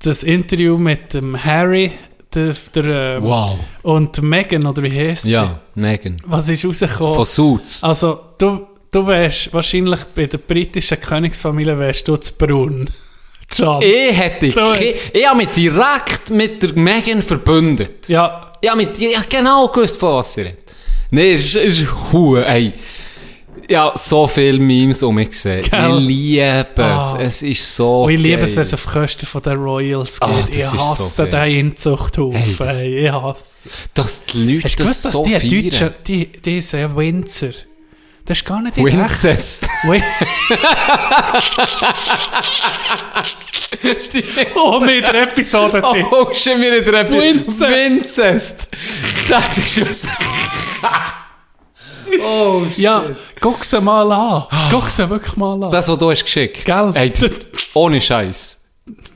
[0.00, 1.92] das Interview mit dem Harry
[2.34, 3.58] der, der, ähm, Wow.
[3.82, 5.30] und Megan, oder wie heißt sie?
[5.30, 6.16] Ja, Megan.
[6.26, 7.14] Was ist rausgekommen?
[7.14, 7.82] Von Suits.
[7.82, 12.88] Also, du, du wärst wahrscheinlich bei der britischen Königsfamilie wärst du zu braun.
[13.52, 13.82] John.
[13.82, 14.80] Ich hätte, hast-
[15.12, 18.08] ich habe mich direkt mit der Megan verbündet.
[18.08, 20.58] Ja, Ich habe mit, ich habe genau gewusst, von was sie redet.
[21.10, 21.88] Nee, es ist, es ist
[22.46, 22.72] ey.
[23.72, 25.62] Ja, so viele Memes um mich gesehen.
[25.70, 25.98] Gell?
[25.98, 26.76] Ich liebe es.
[26.82, 27.18] Ah.
[27.18, 30.28] Es ist so und ich liebe es, wenn es auf Kosten von den Royals geht.
[30.28, 31.50] Ah, das ich ist so hasse geil.
[31.54, 32.36] den Inzuchthaufen.
[32.38, 35.38] Hey, das- ey, ich hasse Dass die Leute Hast du das gewusst, dass so die
[35.38, 35.62] feiern.
[35.70, 37.48] Deutschen, die, die sind Winzer,
[38.26, 38.98] Das ist gar nicht in echt.
[38.98, 39.62] Wincest.
[39.84, 40.02] Win
[44.54, 45.82] oh, mit der Episode.
[45.82, 47.60] Oh, shit, wir in der Epi- Wincest.
[47.60, 48.68] Wincest.
[49.28, 50.08] Das ist was.
[52.20, 52.78] Oh, shit.
[52.78, 53.04] Ja,
[53.40, 54.44] guck sie mal an.
[54.70, 55.70] Guck sie wirklich mal an.
[55.70, 56.64] Das, was du hast geschickt.
[56.64, 56.90] Gell?
[56.94, 57.30] Ey, das,
[57.74, 58.64] ohne Scheiß.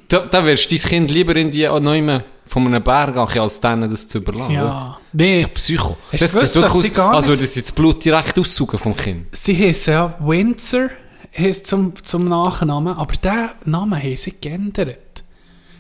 [0.09, 3.61] Da, da wirst du dein Kind lieber in die Neume von einem Berg gehen, als
[3.61, 4.53] denen das zu überlassen.
[4.53, 4.99] Ja.
[5.12, 5.24] Nee.
[5.24, 5.97] Das ist ja Psycho.
[6.12, 8.38] Hast das gewusst, wirklich dass sie aus, gar als nicht- würde sie das Blut direkt
[8.38, 9.26] aussaugen vom Kind.
[9.36, 10.88] Sie heißen ja Windsor
[11.36, 15.24] heisst zum, zum Nachnamen, aber diesen Namen haben sie geändert.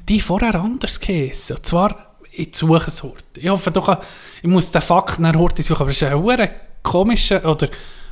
[0.08, 1.56] Die vorher anders geheißen.
[1.56, 3.40] Und zwar in die Suchensorte.
[3.40, 3.96] Ich hoffe doch,
[4.42, 6.22] ich muss den Fakt nach Horti suchen, aber es ist ein
[6.86, 7.68] hure komischer oder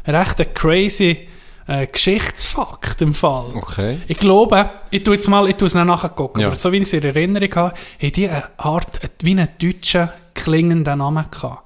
[0.06, 1.28] recht crazy
[1.66, 3.48] äh, Geschichtsfakt im Fall.
[3.54, 3.98] Okay.
[4.06, 6.48] Ich glaube, ich tue jetzt mal, ich tue es nachher gucken, Ja.
[6.48, 10.10] aber so wie ich es in Erinnerung habe, haben die eine Art, wie einen deutschen
[10.34, 11.62] klingenden Namen gehabt.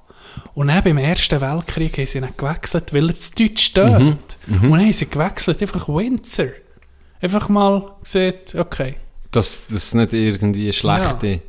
[0.53, 4.37] Und dann beim Ersten Weltkrieg haben sie ihn gewechselt, weil er zu deutsch tönt.
[4.47, 6.47] Und dann haben sie gewechselt, einfach Windsor.
[7.21, 8.95] Einfach mal gesagt, okay.
[9.31, 11.41] Dass das nicht irgendwie schlechte...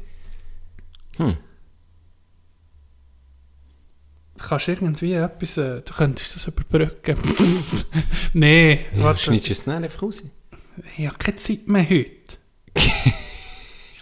[4.48, 7.16] Kannst du irgendwie etwas, äh, du könntest das überbrücken.
[8.32, 10.22] nee, Ja, warte, schneidest du es einfach raus?
[10.96, 12.10] ich habe keine Zeit mehr heute.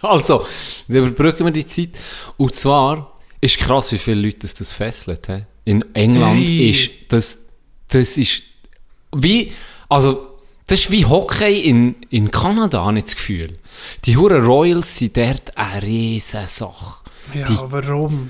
[0.01, 0.45] Also,
[0.87, 1.89] wir überbrücken wir die Zeit.
[2.37, 5.27] Und zwar ist krass, wie viele Leute das, das fesselt.
[5.27, 5.43] He?
[5.65, 6.69] In England Hey.
[6.69, 7.47] ist das,
[7.89, 8.43] das ist
[9.13, 9.51] wie,
[9.89, 10.37] also,
[10.67, 13.57] das ist wie Hockey in, in Kanada, habe ich das Gefühl.
[14.05, 17.03] Die Hure Royals sind dort eine riesen Sache.
[17.33, 18.29] Ja, Die- warum?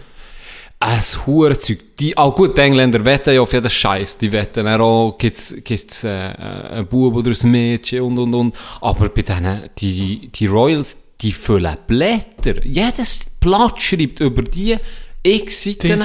[0.81, 1.79] Ein Hurenzeug.
[1.99, 4.17] Die, auch gut, die Engländer wetten ja auf jeden Scheiß.
[4.17, 8.55] Die wetten auch, gibt's, gibt's, äh, einen Bub oder ein Mädchen und, und, und.
[8.81, 12.63] Aber bei denen, die, die Royals, die füllen Blätter.
[12.65, 14.77] Jedes Blatt schreibt über die
[15.21, 16.01] x Seiten.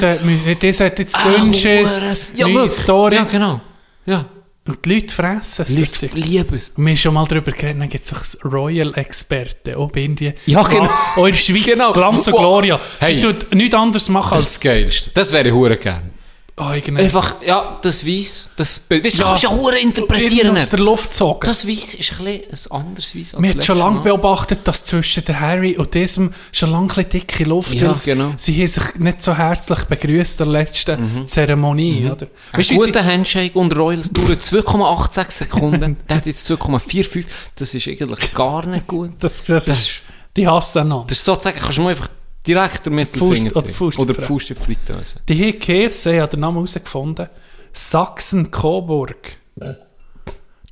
[0.61, 2.73] Dieser hat jetzt Ah, Dünnschiss, Huren- ja, wirklich.
[2.73, 3.15] Story.
[3.15, 3.61] Ja, genau.
[4.07, 4.27] Ja.
[4.67, 6.01] Und die Leute fressen es.
[6.01, 6.73] Leute lieben es.
[6.79, 10.33] Wir haben schon mal darüber geredet, dann gibt es doch Royal-Experten, ob irgendwie...
[10.47, 10.89] Ja, genau.
[11.17, 11.93] Auch in der Schweiz, Genau.
[11.93, 12.39] Glanz und.
[12.39, 12.81] Gloria.
[12.99, 13.17] Hey.
[13.17, 14.53] Die tut nichts anderes machen Das als...
[14.55, 15.11] das Geilste.
[15.13, 16.14] Das wäre ich gern.
[16.57, 17.03] Oh, irgendwie...
[17.03, 19.29] Einfach, ja, das Weiss, das, weißt, du Ja.
[19.31, 20.57] kannst ja hure interpretieren.
[20.57, 21.41] aus der Luft gezogen.
[21.43, 24.03] Das Weiss ist ein bisschen ein anderes Weiss als Wir haben schon lange Mal.
[24.05, 28.35] beobachtet, dass zwischen der Harry und diesem schon lange ein dicke Luft Ja, sie- genau.
[28.37, 32.29] Sie haben sich nicht so herzlich begrüßt in der letzten Zeremonie, oder?
[32.53, 35.97] Ein Weißt guter Handshake und Royals dauert 2,86 Sekunden.
[36.09, 37.25] Der hat jetzt 2,45.
[37.57, 39.11] Das ist eigentlich gar nicht gut.
[39.19, 40.03] das, das, Das ist, ist,
[40.37, 41.07] die hassen einander.
[41.09, 42.09] das ist sozusagen, kannst du einfach
[42.47, 43.73] direkt den Mittelfinger Faust- oder.
[43.73, 45.17] Faust Oder Faust in Fritteuse.
[45.29, 47.29] Die haben geheissen, ich habe den Namen herausgefunden,
[47.73, 49.37] Sachsen-Coburg.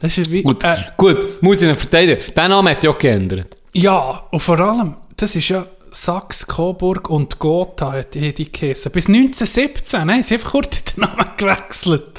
[0.01, 0.43] Das ist wie...
[0.43, 2.21] Gut, Äh, gut, muss ich ihn verteidigen.
[2.35, 3.57] Den Namen hat ja auch geändert.
[3.73, 8.91] ja, und vor allem, das ist ja Sachs, Coburg und Gotha hat die, die geheissen.
[8.93, 12.11] Bis 1917, ne, sie einfach kurz den Namen gewechselt.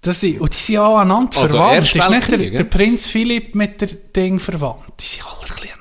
[0.00, 1.94] Das sind, und die sind auch aneinander Also verwandt.
[1.94, 2.64] Ist nicht der, der?
[2.64, 4.84] Prinz Philipp mit der Ding verwandt.
[5.00, 5.80] Die sind alle ein bisschen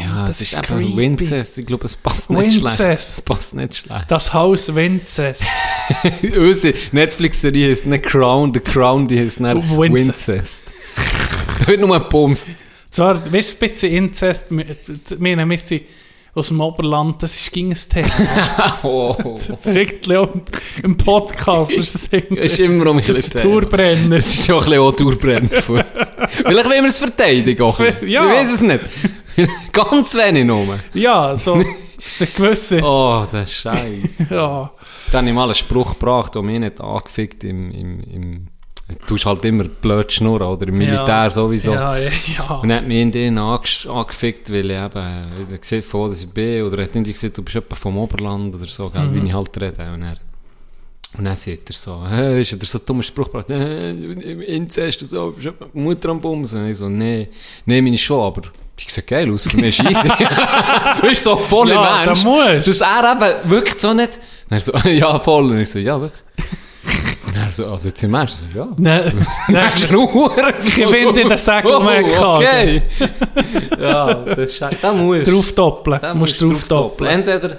[0.00, 0.96] Ja, das, ist creepy.
[0.96, 1.58] Winzest.
[1.58, 2.76] Ich glaube, es passt nicht Winzest.
[2.76, 3.02] schlecht.
[3.02, 4.04] Es passt nicht schlecht.
[4.08, 5.44] Das Haus Winzest.
[6.22, 10.28] Unsere Netflix-Serie heißt nicht Crown, The Crown, die heißt nicht Winzest.
[10.28, 10.62] Winzest.
[11.60, 12.48] da wird nur gepumst.
[12.90, 14.66] Zwar, weißt du, ein bisschen Inzest, wir,
[15.18, 15.82] wir sind
[16.34, 18.78] aus dem Oberland, das ist gegen ein Thema.
[18.82, 19.14] Oh.
[19.46, 20.28] Das ist irgendwie auch
[20.82, 21.72] im Podcast.
[21.76, 24.16] Das ist, ist immer um das ist Tourbrenner.
[24.16, 26.12] Es ist schon ein bisschen auch Tourbrenner von uns.
[26.30, 27.62] Vielleicht wollen wir es verteidigen.
[27.62, 27.78] Auch.
[27.78, 27.96] ein.
[28.08, 28.24] Ja.
[28.24, 28.80] Ich weiß es nicht.
[29.72, 30.78] Ganz wenig nur.
[30.94, 31.64] Ja, so eine
[32.36, 32.80] gewisse...
[32.84, 34.26] Oh, das ist scheiße.
[34.34, 34.70] Ja,
[35.10, 37.70] Da habe ich mal einen Spruch gebracht, der mich nicht angefickt im...
[37.70, 38.46] im, im
[38.88, 40.68] Du tust halt immer blöd schnurren, oder?
[40.68, 41.72] Im Militär ja, sowieso.
[41.72, 42.54] Ja, ja, ja.
[42.56, 46.08] Und dann hat mich in den ange- angefickt, weil ich eben, er sieht von wo
[46.08, 48.90] dass ich bin, oder er hat irgendwie gesagt, du bist jemand vom Oberland oder so,
[48.90, 49.90] gell, wie ich halt rede.
[49.94, 50.16] Und er,
[51.16, 55.00] und dann sagt er so, hey, ist er so einen dummen Spruch gebracht, äh, Inzest
[55.02, 56.62] und so, bist du Mutter am Bumsen?
[56.64, 57.28] Und ich so, nee,
[57.64, 58.42] nee, meine schon, aber
[58.94, 62.24] sieht geil aus, für mich ist weißt du, so voll im Ja, Ernst.
[62.24, 62.68] musst.
[62.68, 63.12] Dass er
[63.42, 64.18] eben wirklich so nicht,
[64.50, 66.20] und er so, ja, voll, und ich so, ja, wirklich.
[67.26, 68.68] Und er so, also jetzt im Ernst, so, ja.
[68.76, 72.42] Nein, Das ist nur ich bin in den Säckel Oh, weggehauen.
[72.44, 72.82] okay.
[73.80, 74.76] ja, das ist scheiße.
[74.82, 75.98] Da musst Drauf doppeln.
[76.02, 77.10] da Du musst drauf doppeln.
[77.10, 77.56] Entweder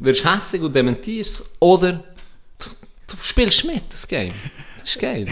[0.00, 2.66] wirst du hässig und dementierst oder du,
[3.06, 4.32] du spielst mit, das Game.
[4.80, 5.26] Das ist geil.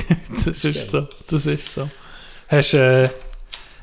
[0.46, 1.06] Das ist so.
[1.28, 1.90] Das ist so.
[2.48, 3.10] Hast äh,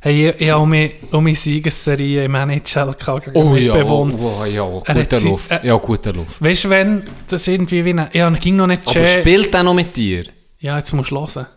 [0.01, 4.15] hey, ich, ich habe meine, meine Siegesserie im NHL gehabt, Oh ja, mitbewohnt.
[4.19, 5.51] oh, ja, Er hat guter Luft.
[5.51, 6.43] äh, Ja, guter Luft.
[6.43, 9.19] Weißt du, wenn das irgendwie wie eine, ja, ging noch nicht Aber schön.
[9.21, 10.25] spielt er noch mit dir?
[10.59, 11.47] Ja, jetzt musst du hören.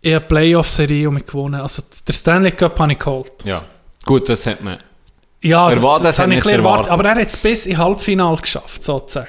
[0.00, 1.60] Ich habe die Playoff-Serie und gewonnen.
[1.60, 3.32] Also, der Stanley Cup habe ich geholt.
[3.44, 3.62] Ja.
[4.04, 4.78] Gut, das hat man.
[5.40, 6.88] Ja, das, Erwartet, das, das hat habe ich erwartet.
[6.88, 6.88] erwartet.
[6.92, 9.28] Aber er hat es bis ins Halbfinale geschafft, sozusagen.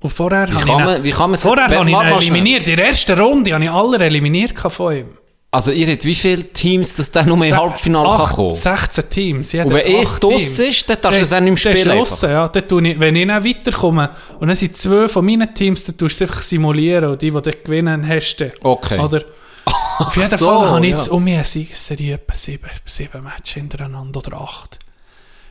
[0.00, 1.94] Und vorher habe ich man- ihn- wie kann man- vorher habe ich
[2.28, 2.66] ihn eliminiert.
[2.66, 5.06] In der ersten Runde habe ich alle eliminiert von ihm.
[5.54, 9.08] Also ihr habt wie viele Teams, dass der nur im Halbfinale kann acht- kommen 16
[9.08, 9.54] Teams.
[9.54, 12.68] Und wenn acht draus ist, dann darfst du es dann ist spielen draussen, Ja, dann
[12.68, 14.10] tue ich, wenn ich dann weiterkomme
[14.40, 17.30] und dann sind zwei von meinen Teams, dann tust du es einfach simulieren und die,
[17.30, 18.52] die dann gewinnen, hast du.
[18.62, 18.98] Okay.
[18.98, 19.22] Oder?
[19.98, 20.98] Auf jeden so, Fall habe ich ja.
[20.98, 24.80] jetzt um mich eine Siegesserie etwa sieben, sieben Matches hintereinander oder acht.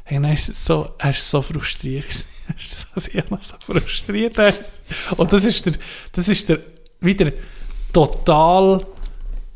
[0.09, 2.03] Und dann ist es so, er ist so frustriert.
[2.05, 2.25] gewesen.
[2.45, 4.37] Er ist so, ich frustriert.
[5.15, 5.73] Und das ist der,
[6.11, 6.59] das ist der,
[6.99, 7.31] wieder
[7.93, 8.85] total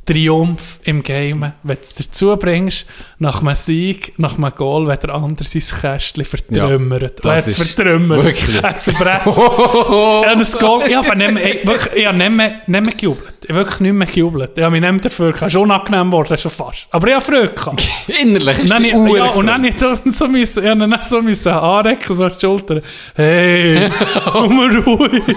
[0.08, 2.88] Triumph im Game, wenn du es dazu bringst,
[3.20, 7.02] nach einem Sieg, nach einem Goal, wenn der andere sein Kästchen vertrümmert.
[7.02, 8.24] Ja, er das hat es ist vertrümmert.
[8.24, 9.28] wirklich- Er hat es verbrennt.
[9.28, 13.36] Ich habe nicht mehr, ich, wirklich, ich habe nicht mehr, nicht mehr gejubelt.
[13.44, 14.52] Ich habe wirklich nicht mehr gejubelt.
[14.56, 15.52] Ich habe mich nicht mehr dafür gehabt.
[15.52, 16.88] Schon unangenehm geworden, schon fast.
[16.92, 17.88] Aber ich habe Freude gehabt.
[18.22, 20.80] Innerlich ist dann, die ich, ja, und dann habe ich so, so, müssen, ich habe
[20.88, 22.82] dann so müssen anrecken, so die Schulter.
[23.16, 23.90] Hey,
[24.32, 25.22] komm mal ruhig.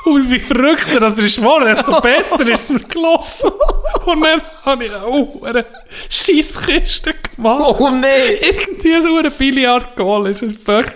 [0.04, 3.50] Und wie verrückter das er ist geworden, desto besser ist es mir gelaufen.
[4.06, 5.66] Und dann habe ich auch eine
[6.08, 7.76] Scheisskiste gemacht.
[7.78, 8.36] Oh nein!
[8.40, 10.94] Irgendwie so eine Billiard Goal ist ein Fuck.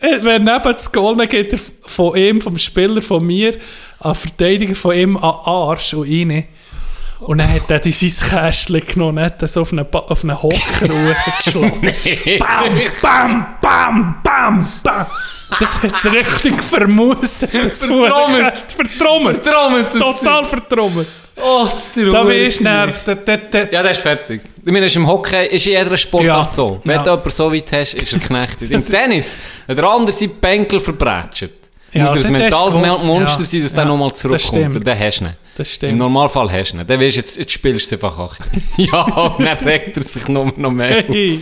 [0.00, 3.58] Wenn neben das Goal, geht er von ihm, vom Spieler, von mir,
[4.00, 6.46] an Verteidiger von ihm an Arsch und rein.
[7.20, 10.40] Und dann hat er dieses Kästchen genommen und hat das auf einen, Ba- auf einen
[10.42, 11.80] Hocker hochgeschlagen.
[12.38, 15.06] Bam, bam, bam, bam, bam.
[15.60, 17.50] Das hat es richtig vermuset.
[17.54, 18.66] Das Vertrommelt.
[18.76, 19.42] Vertrommelt.
[19.44, 21.08] Vertrommelt, das- Total vertrommelt.
[21.36, 22.92] Oh, das ist der Da Uhr bist du dann...
[23.04, 24.40] da- da- da- Ja, der ist fertig.
[24.64, 26.52] Ich meine, ist im Hockey, ist in jeder Sportart Ja.
[26.52, 26.80] so.
[26.84, 27.02] Wenn Ja.
[27.02, 28.70] du jemanden so weit hast, ist er knechtet.
[28.70, 29.36] Im Tennis,
[29.66, 31.48] wenn der andere seinen Bänkel verbrätscht,
[31.92, 32.74] Ja, muss er das- ein das mentales.
[33.02, 33.46] Monster Ja.
[33.46, 34.48] sein, dass Ja, der nochmal das zurückkommt.
[34.54, 34.76] stimmt.
[34.76, 35.30] Und dann hast du ihn.
[35.56, 35.98] Das Im stimmt.
[35.98, 36.86] Normalfall hast du ihn.
[36.86, 38.36] Dann weißt du, jetzt, jetzt spielst du es einfach auch.
[38.76, 41.04] ja, und dann regt er sich noch, noch mehr.
[41.06, 41.40] Hey.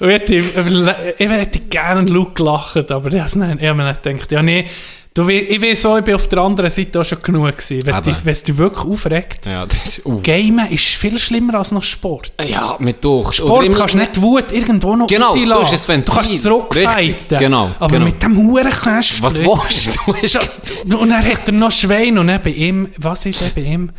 [0.00, 3.38] Ich hätte, ich hätte gerne laut gelacht, aber ich habe
[3.74, 4.66] mir nicht gedacht, ja nee,
[5.14, 7.86] du, ich weiß so, ich bin auf der anderen Seite auch schon genug gewesen.
[7.86, 10.02] Wenn es dich wirklich aufregt, Ja, das.
[10.04, 10.20] Uh.
[10.22, 12.32] Gamen ist viel schlimmer als noch Sport.
[12.44, 13.34] Ja, mit durch.
[13.34, 15.48] Sport kannst du nicht Wut irgendwo noch Genau, rauslassen.
[15.48, 16.04] du hast Ventil.
[16.04, 17.38] Du kannst zurückfighten.
[17.38, 18.04] Genau, Aber genau.
[18.04, 19.22] mit dem Hurenkästchen...
[19.22, 20.96] Was willst du?
[20.98, 23.90] Und dann hat er noch Schwein und dann bei ihm, was ist denn bei ihm?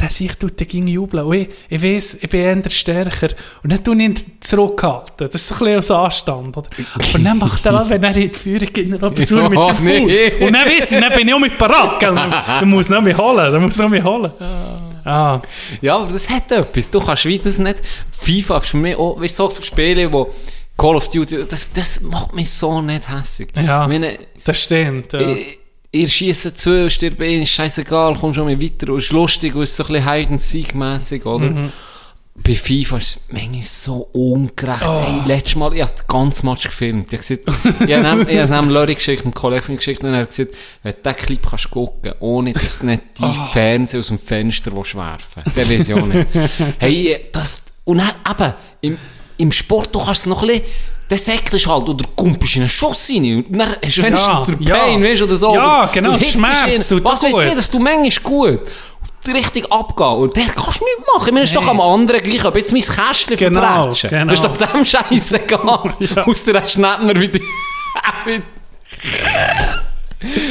[0.00, 1.24] Der sich tut dagegen jubeln.
[1.24, 3.28] Und ich, ich weiss, ich bin eher stärker.
[3.62, 5.28] Und dann ich ihn zurückhalten.
[5.30, 6.56] Das ist so ein bisschen aus Anstand.
[6.56, 6.68] Oder?
[7.14, 9.80] Und dann macht er wenn er in die Führung geht, ab zu mit dem Fuß.
[9.80, 10.46] nee.
[10.46, 12.00] Und dann weiss ich, dann bin ich auch mit parat.
[12.00, 12.14] Gell?
[12.46, 13.52] Dann muss noch mich holen.
[13.52, 14.32] Dann muss noch mich holen.
[15.04, 15.40] Ah.
[15.80, 16.90] Ja, aber das hat etwas.
[16.90, 17.82] Du kannst wie das nicht...
[18.12, 19.20] FIFA ist für mich auch...
[19.20, 20.30] Weißt du, so viele Spiele, wo...
[20.76, 23.50] Call of Duty, das, das macht mich so nicht hässig.
[23.54, 25.12] Ja, Ich meine, das stimmt.
[25.12, 25.20] Ja.
[25.20, 25.44] ihr,
[25.92, 29.62] ihr schießt zu, stirbt ein, ist scheißegal, kommst schon mal weiter und ist lustig und
[29.62, 31.50] ist so ein bisschen hide and seek mässig, oder?
[31.50, 31.72] Mhm.
[32.34, 34.84] Bei FIFA ist es manchmal so ungerecht.
[34.88, 35.02] Oh.
[35.02, 37.12] Hey, letztes Mal, ich habe den ganzen Match gefilmt.
[37.12, 40.20] Ich habe ich habe es ihm Lori geschickt, einem Kollegen von mir geschickt, und er
[40.22, 43.46] hat gesagt, wenn du diesen Clip kannst gucken, ohne dass du nicht die Oh.
[43.52, 46.28] Fernseher aus dem Fenster werfen willst, dann weiß ich auch nicht.
[46.78, 48.98] Hey, das, und dann eben, im,
[49.36, 50.64] im Sport, du kannst es noch ein bisschen,
[51.12, 54.44] dann säckelst halt, oder kumpelst in einen Schuss rein, und dann hast du wenigstens Ja,
[54.46, 54.76] den ja.
[54.76, 55.54] Pain, weißt du, oder so.
[55.54, 58.60] Ja, oder, genau, du Schmerz tut Was weiß ich, dass du manchmal gut
[59.32, 60.16] richtig abgehen.
[60.16, 61.26] Und der kannst du nicht machen.
[61.28, 64.10] Ich meine, es ist doch am anderen gleich, ob jetzt mein Kästchen Genau, verbrätschen.
[64.10, 64.32] genau.
[64.32, 65.94] Ist doch dem scheißegal.
[66.00, 66.24] Ja.
[66.26, 67.38] Ausser er schnappt mir wieder...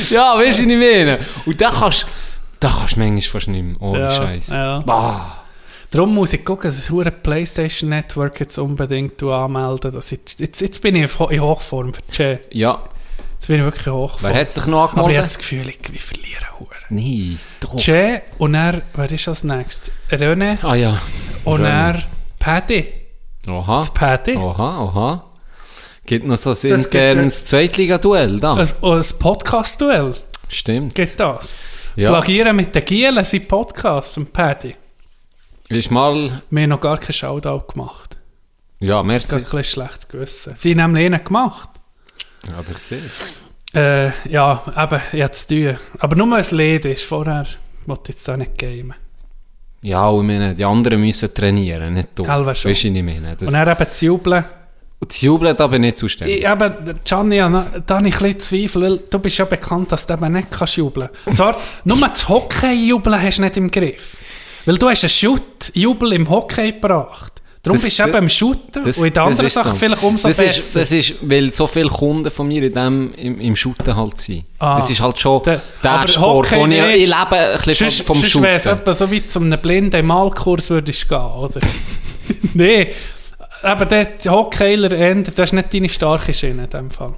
[0.09, 1.19] ja, weißt du, was ich meine?
[1.45, 2.05] Und da kannst
[2.59, 3.75] da kannst du manchmal fast nicht mehr.
[3.81, 4.47] Ohne Ja, Scheiß.
[4.49, 4.79] ja.
[4.79, 5.40] Bah.
[5.91, 9.91] Darum muss ich gucken, dass das hure PlayStation Network jetzt unbedingt anmelden.
[9.91, 12.39] Dass ich, jetzt, jetzt bin ich in Ho- in Hochform für Che.
[12.51, 12.81] Ja.
[13.33, 14.33] Jetzt bin ich wirklich in Hochform.
[14.33, 15.23] Wer hat sich noch Aber ich habe angemeldet?
[15.25, 16.69] das Gefühl, ich, ich verliere hure.
[16.89, 17.75] Nein, doch.
[17.77, 19.91] Che und er, wer ist als nächstes?
[20.09, 21.01] René Ah ja.
[21.43, 22.01] und er
[22.39, 22.87] Paddy.
[23.47, 23.79] Aha.
[23.79, 24.37] Das Paddy.
[24.37, 25.25] Aha, aha.
[26.05, 28.53] Gibt noch so ein gibt, internes Zweitliga-Duell da?
[28.55, 30.13] Ein, ein Podcast-Duell.
[30.47, 30.95] Stimmt.
[30.95, 31.55] Geht das?
[31.95, 32.09] Ja.
[32.09, 34.75] Plagieren mit den Gielen sein Podcast, und Paddy.
[35.71, 36.41] Ist mal...
[36.49, 38.17] Wir haben noch gar keinen Shoutout gemacht.
[38.79, 39.27] Ja, Das merci.
[39.27, 40.53] ist ein bisschen schlechtes Gewissen.
[40.55, 41.69] Sie haben nämlich einen gemacht.
[42.47, 43.09] Ja, aber gesehen.
[43.73, 45.77] Äh, ja, eben, jetzt tun.
[45.99, 47.45] Aber nur ein Lied ist vorher,
[47.85, 48.95] wollte ich jetzt auch nicht gamen.
[49.81, 52.23] Ja, und ich meine, die anderen müssen trainieren, nicht du.
[52.23, 52.95] Gell, Weißt weisst du, schon.
[52.95, 53.35] ich meine?
[53.35, 54.43] Das, Und dann eben zu jubeln.
[54.99, 56.39] und das Jubeln, da bin ich nicht zuständig.
[56.39, 60.05] Ich, eben, Gianni, da habe ich ein bisschen Zweifel, weil du bist ja bekannt, dass
[60.05, 61.37] du eben nicht kannst jubeln kannst.
[61.37, 64.17] Zwar, nur das Hockey-Jubeln hast du nicht im Griff.
[64.65, 67.33] Weil du hast einen Shoot-Jubel im Hockey gebracht.
[67.63, 69.77] Darum Das- bist du eben im Shooten und in den anderen Sachen so.
[69.77, 70.49] vielleicht umso das besser.
[70.59, 74.17] Ist, das ist, weil so viele Kunden von mir in dem, im, im Shooten halt
[74.17, 74.45] sind.
[74.57, 74.79] Ah.
[74.79, 78.15] Es ist halt schon Der- der, Sport, wo ich, ich lebe ein bisschen Sonst- vom,
[78.17, 78.79] vom sonst wäre es Shooten.
[78.79, 81.59] etwa so wie zu einem blinden Malkurs würdest gehen, oder?
[82.55, 82.87] nee,
[83.61, 87.13] aber der Hockeyler, eher, das ist nicht deine starke Schiene in dem Fall.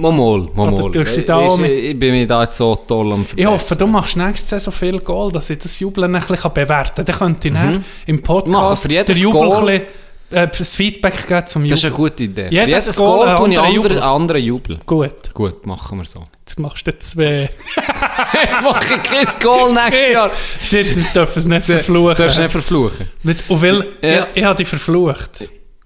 [0.00, 0.72] Mal, mal, mal.
[0.72, 0.92] Oder mal.
[0.92, 3.78] tust du Ich, da ich, bin mir da jetzt so toll am Ich hoffe, verbessern.
[3.78, 7.04] du machst nächstes Jahr so viel Goal, dass ich das Jubeln ein bisschen bewerten kann.
[7.04, 7.84] Dann könnte ich Mhm.
[8.06, 11.70] im Podcast für jedes Jubel Goal- ein bisschen, äh, das Feedback geben zum Jubel.
[11.70, 12.48] Das ist eine gute Idee.
[12.48, 14.02] Jedes jedes Goal Goal tue ich anderer andere, Jubel.
[14.02, 14.78] andere Jubel.
[14.86, 16.24] Gut, Gut, machen wir so.
[16.42, 17.50] jetzt machst du zwei.
[18.40, 20.30] Jetzt mache ich kein Goal nächstes Jahr.
[20.62, 22.16] Shit, wir dürfen es nicht Du verfluchen.
[22.16, 23.08] darfst nicht verfluchen.
[23.48, 24.08] Und weil, Ja.
[24.32, 25.30] ich, ich habe dich verflucht.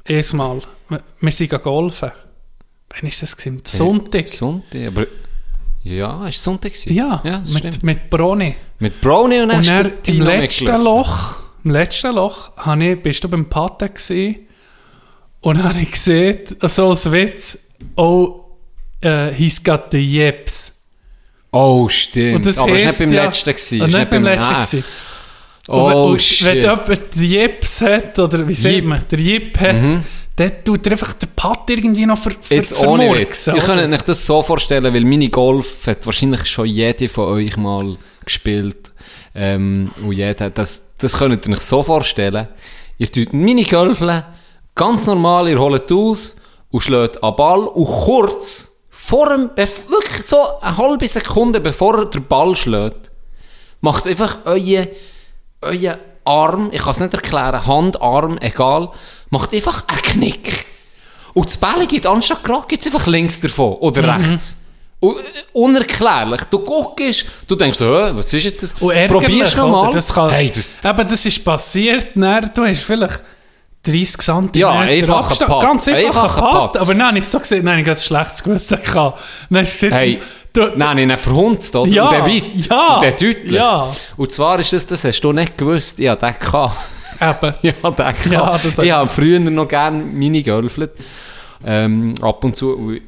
[0.04, 0.58] Erstmal.
[0.90, 2.10] Wir, wir sind golfen.
[2.92, 3.36] Wann war das?
[3.36, 3.60] Gewesen?
[3.64, 4.28] Sonntag.
[4.28, 5.06] Sonntag, aber...
[5.84, 6.94] Ja, ist Sonntag gewesen?
[6.94, 7.82] Ja, ja mit, stimmt.
[7.82, 8.54] mit Broni.
[8.78, 10.82] Mit Brownie und Und dann im letzten.
[10.82, 14.46] Loch, im letzten Loch, habe ich, bist du beim Paten gewesen,
[15.40, 17.58] und habe ich gesehen, so als Witz,
[17.96, 18.44] oh,
[19.04, 20.82] uh, he's got the yips.
[21.50, 22.36] Oh, stimmt.
[22.36, 23.50] Und das aber es war nicht beim ja- letzten.
[23.50, 23.86] Gewesen.
[23.86, 24.54] Nicht beim letzten.
[24.54, 24.84] Gewesen.
[25.68, 26.46] Oh, und, wenn- und shit.
[26.46, 28.84] Wenn jemand die Yips hat, oder wie sagt Yip.
[28.84, 30.04] man, der Yip hat, Mhm.
[30.36, 33.46] dann tut er einfach den Putt irgendwie noch ver, ver, Jetzt ohne Witz.
[33.46, 33.62] Ihr oder?
[33.62, 38.90] könnt euch das so vorstellen, weil Minigolf hat wahrscheinlich schon jede von euch mal gespielt.
[39.34, 42.48] Ähm, und jeder, das, das könnt ihr euch so vorstellen.
[42.98, 44.24] Ihr tut Minigolfeln,
[44.74, 46.36] ganz normal, ihr holt aus
[46.70, 52.06] und schlägt an Ball und kurz vor dem, wirklich so eine halbe Sekunde bevor er
[52.06, 53.10] den Ball schlägt,
[53.80, 54.86] macht einfach euer,
[55.62, 58.90] euer Arm, ich kann es nicht erklären, Hand, Arm, egal,
[59.30, 60.66] macht einfach einen Knick.
[61.34, 64.24] Und das Bälle geht anstatt gerade, geht einfach links davon oder Mhm.
[64.24, 64.58] rechts.
[65.02, 65.06] Äh,
[65.52, 66.42] unerklärlich.
[66.50, 68.74] Du guckst, du denkst so, hä, was ist jetzt das?
[68.74, 69.92] Probierst nochmal.
[69.92, 73.20] Das kann, Hey, das, Eben, das ist passiert, dann, du hast vielleicht
[73.84, 75.46] 30 cm Ja, einfacher.
[75.46, 75.60] Putt.
[75.62, 76.68] Ganz einfacher.
[76.68, 76.76] Putt.
[76.76, 79.20] Aber habe ich so gesehen, nein, ich habe ein schlechtes Gewissen gehabt.
[79.50, 80.22] Dann hast du gesagt, hey,
[80.76, 81.90] nein, ich ihn verhunzt, oder?
[81.90, 82.66] Ja, Und der weit.
[82.68, 83.52] ja, Und der deutlich.
[83.52, 83.90] ja.
[84.16, 86.76] Und zwar ist das, das hast du nicht gewusst, ich hatte den gehabt.
[87.20, 87.54] eben.
[87.62, 88.64] Ja, den gehabt.
[88.76, 90.92] Ja, ich habe früher noch gerne Minigolflet.
[91.64, 92.74] Ähm, ab und zu.
[92.74, 93.00] Und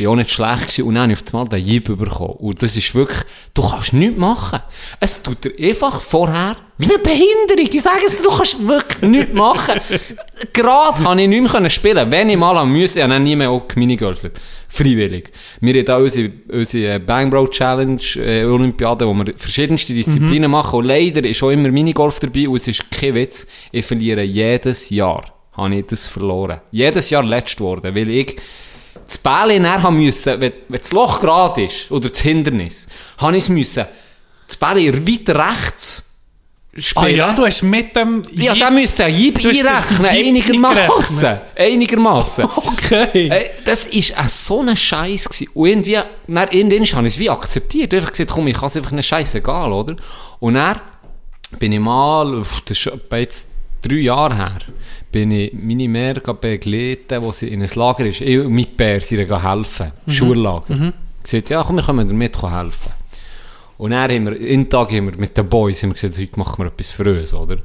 [0.00, 0.84] Ich war auch nicht schlecht gewesen.
[0.84, 2.34] und dann habe ich auf einmal den Jeep bekommen.
[2.38, 3.20] Und das ist wirklich,
[3.52, 4.60] du kannst nichts machen.
[4.98, 7.68] Es tut dir einfach vorher, wie eine Behinderung.
[7.70, 9.78] Ich sage es dir, du kannst wirklich nichts machen.
[10.54, 13.36] Gerade habe ich nicht mehr spielen Wenn ich mal am müssen, ich habe dann nie
[13.36, 14.40] mehr auch Minigolflet.
[14.68, 15.32] Freiwillig.
[15.60, 20.78] Wir haben da unsere, unsere Bang Bro Challenge, äh, Olympiade, wo wir verschiedenste Disziplinen machen.
[20.78, 23.46] Und leider ist auch immer Minigolf dabei und es ist kein Witz.
[23.70, 25.24] Ich verliere jedes Jahr.
[25.52, 26.62] Habe ich das verloren.
[26.70, 28.36] Jedes Jahr letzt geworden, weil ich
[29.10, 32.86] das Bälle näher haben müssen, wenn, wenn das Loch gerade ist, oder das Hindernis,
[33.18, 33.84] habe ich es müssen,
[34.46, 36.14] das Bälle weiter rechts
[36.76, 37.04] spielen.
[37.04, 38.22] Ah ja, du hast mit dem...
[38.30, 41.38] Ja, da müssen den einrechnen, einigermaßen.
[41.56, 42.48] Einigermaßen.
[42.90, 43.50] Okay.
[43.64, 45.28] Das war so ein Scheiß.
[45.28, 45.50] gewesen.
[45.54, 47.94] Und irgendwie, dann, irgendwann habe ich es wie akzeptiert.
[47.94, 49.94] Einfach gesagt, komm, ich kann es einfach nicht scheißegal, oder?
[50.40, 50.80] Und dann
[51.58, 53.48] bin ich mal, das ist etwa jetzt
[53.82, 54.58] drei Jahre her,
[55.12, 58.20] bin ich meine Mehr begleiten, wo sie in ein Lager ist.
[58.20, 59.92] Ich und mit Bär sind ihr helfen.
[60.06, 60.74] Schurlager.
[60.74, 60.92] Mhm.
[61.22, 62.92] Gesagt, ja, komm, wir können dir mit helfen.
[63.78, 66.38] Und dann haben wir, in Tag haben wir mit den Boys haben wir gesagt, heute
[66.38, 67.56] machen wir etwas für uns, oder?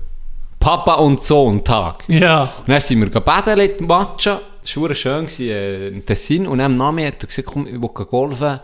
[0.59, 2.03] Papa und Sohn Tag.
[2.07, 2.43] Ja.
[2.43, 4.41] Und dann sind wir die Matcha.
[4.61, 6.47] Das war schön äh, im Tessin.
[6.47, 8.59] Und dann am Namen hat er gesagt, komm, ich will golfen.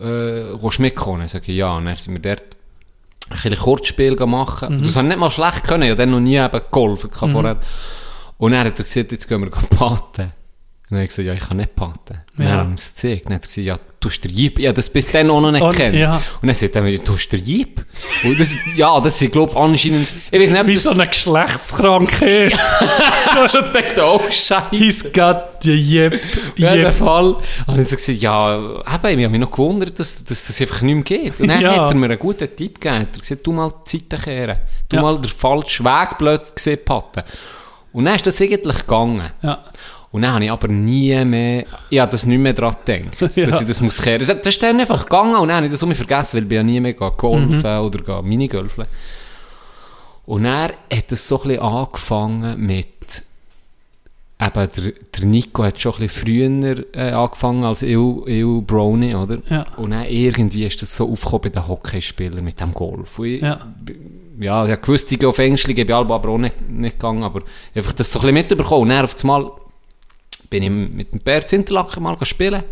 [0.00, 1.26] willst du mitkommen?
[1.26, 1.76] Ich sage, ja.
[1.76, 2.42] Und dann sind wir dort
[3.30, 4.78] ein Kurzspiel machen.
[4.78, 4.82] Mhm.
[4.82, 5.84] Das habe ich nicht mal schlecht können.
[5.84, 7.30] Ich habe dann noch nie eben geholfen Mhm.
[7.30, 7.56] vorher.
[8.38, 10.32] Und dann hat er gesagt, jetzt gehen wir paten.
[10.86, 12.20] Und dann habe ich gesagt, ja, ich kann nicht paten.
[12.36, 12.50] Und Ja.
[12.50, 13.26] dann haben wir es gezeigt.
[13.26, 14.58] Dann hat er gesagt, ja, du hast den Jeep.
[14.58, 15.94] Ja, das bis dann auch noch nicht Und- kennt.
[15.96, 16.20] ja.
[16.42, 17.84] Und dann sagt er mir, du hast den Jeep.
[18.22, 21.08] Und das, ja, das ist, glaube ich, anscheinend, ich weiß nicht, Wie das, so eine
[21.08, 22.52] Geschlechtskrankheit.
[23.34, 24.66] du hast schon gedacht, oh, Scheiße.
[24.70, 25.72] He's got the.
[25.72, 26.20] In jedem
[26.84, 26.92] yip.
[26.92, 27.36] Fall
[27.66, 30.82] habe ich so gesagt, ja, eben, ich habe mich noch gewundert, dass, dass das einfach
[30.82, 31.40] nicht mehr geht.
[31.40, 31.76] Und dann Ja.
[31.84, 32.94] hat er mir einen guten Tipp gegeben.
[32.96, 34.58] Er hat gesagt, du mal die Zeiten kehren.
[34.90, 35.02] Du Ja.
[35.02, 37.22] mal den falschen Weg plötzlich gesehen, Paten.
[37.94, 39.30] Und dann ist das eigentlich gegangen.
[39.40, 39.58] Ja.
[40.10, 43.46] Und dann habe ich aber nie mehr, ich habe das nicht mehr daran gedacht, Ja.
[43.46, 44.24] dass ich das muss kehren.
[44.26, 46.52] Das, ist dann einfach gegangen und dann habe ich das um mich vergessen, weil ich
[46.52, 47.64] ja nie mehr golfen Mhm.
[47.80, 48.84] oder Minigolfen.
[50.26, 52.93] Und dann hat es so ein bisschen angefangen mit,
[54.46, 59.14] eben der, der Nico hat schon ein bisschen früher äh, angefangen als ich, ich Brownie,
[59.14, 59.38] oder?
[59.48, 59.66] Ja.
[59.76, 63.18] Und dann irgendwie ist das so aufgekommen bei den Hockeyspielern mit dem Golf.
[63.20, 63.60] Ich, Ja.
[64.40, 67.42] ja, ich gewusst, ich auf Englisch, ich bin aber auch nicht, nicht gegangen, aber
[67.74, 68.82] einfach das so ein bisschen mitbekommen.
[68.82, 69.50] Und dann auf einmal
[70.50, 72.62] bin ich mit dem Bert Interlaken mal spielen.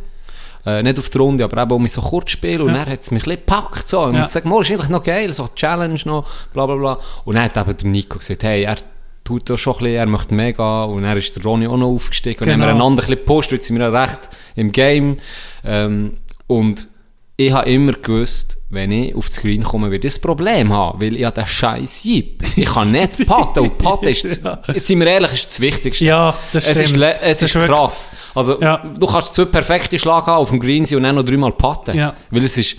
[0.64, 2.60] Äh, nicht auf der Runde, aber eben um so kurz spielen.
[2.62, 2.84] Und Ja.
[2.84, 3.88] dann hat es mich ein bisschen gepackt.
[3.88, 4.02] So.
[4.02, 4.22] Und Ja.
[4.22, 6.98] ich sage, mal, ist eigentlich noch geil, so Challenge noch, bla bla bla.
[7.24, 8.76] Und dann hat eben der Nico gesagt, hey, er
[9.24, 10.56] tut da schon ein bisschen, er möchte gehen.
[10.94, 12.40] Und dann ist der Ronny auch noch aufgestiegen.
[12.40, 12.84] Und dann haben wir Genau.
[12.86, 14.20] einander ein bisschen gepusht, jetzt sind wir ja recht
[14.56, 15.18] im Game.
[15.64, 16.14] Ähm,
[16.46, 16.88] und
[17.36, 21.00] ich habe immer gewusst, wenn ich auf das Green komme, werde ich ein Problem haben,
[21.00, 22.42] weil ich habe den scheiß Jeep.
[22.56, 26.04] Ich kann nicht patten und patten ist, das, sind wir ehrlich, ist das Wichtigste.
[26.04, 27.04] Ja, das es ist, stimmt.
[27.04, 28.12] es Das ist krass.
[28.34, 28.78] Also, Ja.
[28.98, 31.96] du kannst zwei perfekte Schlag haben auf dem Green und dann noch dreimal patten.
[31.96, 32.14] Ja.
[32.30, 32.76] Weil es ist,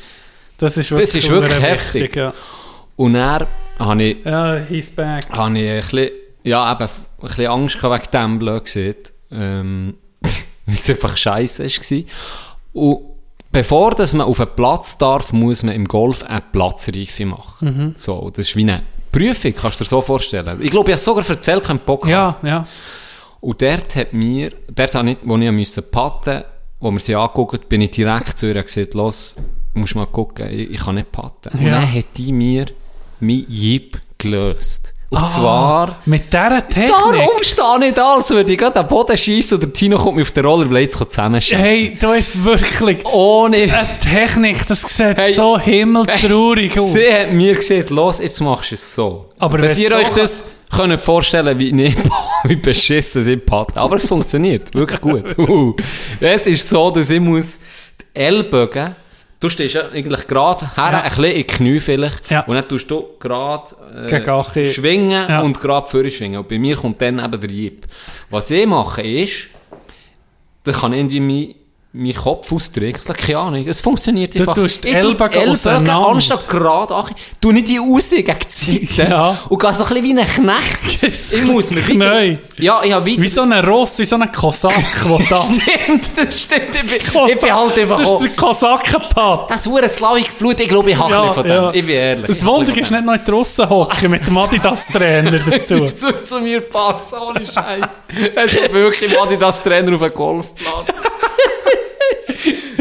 [0.57, 2.01] Das ist wirklich, das ist wirklich heftig.
[2.03, 2.33] wichtig, ja.
[2.95, 3.47] Und dann
[3.79, 5.23] habe ich, ja, he's back.
[5.31, 6.09] habe ich ein bisschen,
[6.43, 6.89] ja, eben, ein
[7.27, 9.13] bisschen Angst gehabt wegen dem, blöd gesagt.
[9.31, 9.95] Ähm,
[10.65, 12.03] weil es einfach scheiße war.
[12.73, 12.99] Und
[13.51, 17.77] bevor dass man auf einen Platz darf, muss man im Golf eine Platzreife machen.
[17.87, 17.93] Mhm.
[17.95, 20.59] So, das ist wie eine Prüfung, kannst du dir so vorstellen.
[20.61, 22.43] Ich glaube, ich habe es sogar erzählt im Podcast.
[22.43, 22.67] Ja, ja.
[23.41, 26.43] Und dort hat mir, dort habe ich, wo ich musste patten,
[26.79, 29.35] wo wir sie angeguckt, bin ich direkt zu ihr und gesagt, los,
[29.73, 31.49] musst mal gucken, ich, ich kann nicht patten.
[31.57, 31.81] Und Ja.
[31.81, 32.65] dann hat die mir
[33.19, 34.92] mein Jeep gelöst.
[35.13, 36.89] Und Ah, zwar, Mit dieser Technik.
[36.89, 40.15] darum stehe ich da, als würde ich gerade den Boden schiessen und der Tino kommt
[40.15, 41.63] mir auf den Rollerblades zusammenschießen.
[41.63, 43.57] Hey, du hast wirklich Ohne...
[43.57, 45.33] eine Technik, das sieht Hey.
[45.33, 46.93] so himmeltraurig aus.
[46.93, 49.25] Sie hat mir gesagt, los, jetzt machst du es so.
[49.37, 50.43] Aber Dass wenn ihr es euch so das
[50.75, 51.97] könnt vorstellen, wie, nicht,
[52.45, 53.77] wie beschissen sie patten.
[53.77, 55.37] Aber es funktioniert, wirklich gut.
[55.37, 55.75] Uh.
[56.19, 57.59] Es ist so, dass ich muss
[58.15, 58.95] die Ellbogen,
[59.43, 61.01] du stehst ja eigentlich gerade her, Ja.
[61.01, 62.41] ein bisschen in die Knie vielleicht, Ja.
[62.41, 63.75] und dann tust du gerade
[64.55, 65.41] äh, schwingen Ja.
[65.41, 66.39] und gerade vorne schwingen.
[66.39, 67.85] Und bei mir kommt dann eben der Jeep.
[68.29, 69.49] Was ich mache ist,
[70.63, 71.55] da kann ich irgendwie
[71.95, 72.95] mein, Kopf ausdrücken.
[72.97, 74.55] Ich sage, keine Ahnung, es funktioniert Du einfach.
[74.55, 76.07] tust die Ich Ellbogen auseinander.
[76.07, 79.39] anstatt gerade Achi, tu nicht die raus gegen die Seite Ja.
[79.47, 81.03] und gehe so ein bisschen wie ein Knecht.
[81.33, 82.37] Ich muss mir wieder...
[82.57, 83.29] Ja, ich habe Wie wieder...
[83.29, 84.73] so ein Ross, wie so ein Kosak,
[85.05, 85.35] der da...
[85.37, 86.61] Stimmt, das stimmt.
[86.75, 89.51] Ich bin, ich bin halt einfach Das ist der Kosakenpad.
[89.51, 91.51] Das hure Slavic Blut, ich glaube, ich habe ein bisschen von dem.
[91.51, 91.73] ja.
[91.73, 92.25] Ich bin ehrlich.
[92.27, 95.75] Das ein Wunder ist nicht noch in die Russen hocken mit dem Adidas-Trainer dazu.
[95.75, 95.95] dem.
[95.95, 97.99] zu, zu mir passen, ohne Scheiß.
[98.35, 100.87] Er ist wirklich mal das Trainer auf einem Golfplatz.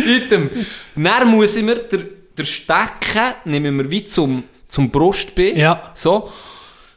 [0.06, 0.50] Item.
[0.96, 2.00] Dann muss ich mir der,
[2.36, 5.56] der Stecken, nehmen wir wie zum, zum Brustbein.
[5.56, 5.90] Ja.
[5.94, 6.30] So.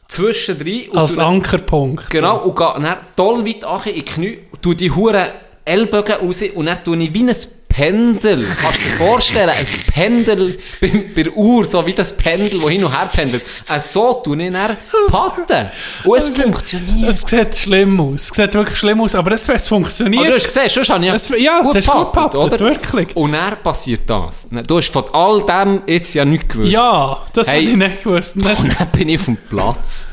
[0.08, 0.96] Zwischendrin.
[0.96, 2.10] Als Ankerpunkt.
[2.10, 5.30] Genau, und gehe dann toll weit in die Knie, tu die Huren
[5.64, 7.34] Ellbogen raus und dann tue ich wie ein
[7.76, 8.42] Pendel.
[8.62, 12.70] Kannst du dir vorstellen, ein Pendel bei, bei der Uhr, so wie das Pendel, das
[12.70, 13.42] hin und her pendelt.
[13.68, 14.78] Äh, so tue ich dann
[15.10, 15.68] patten.
[16.04, 17.10] Und es funktioniert.
[17.10, 18.30] Es sieht schlimm aus.
[18.30, 20.22] Es sieht wirklich schlimm aus, aber es, es funktioniert.
[20.22, 23.14] Aber du hast gesehen, sonst habe ich Es- ja, du hast gut gepattet, wirklich.
[23.14, 24.48] Und dann passiert das.
[24.66, 26.70] Du hast von all dem jetzt ja nichts gewusst.
[26.72, 27.60] ja, das Hey.
[27.60, 28.36] habe ich nicht gewusst.
[28.42, 28.46] Und
[28.80, 30.08] dann bin ich dem Platz.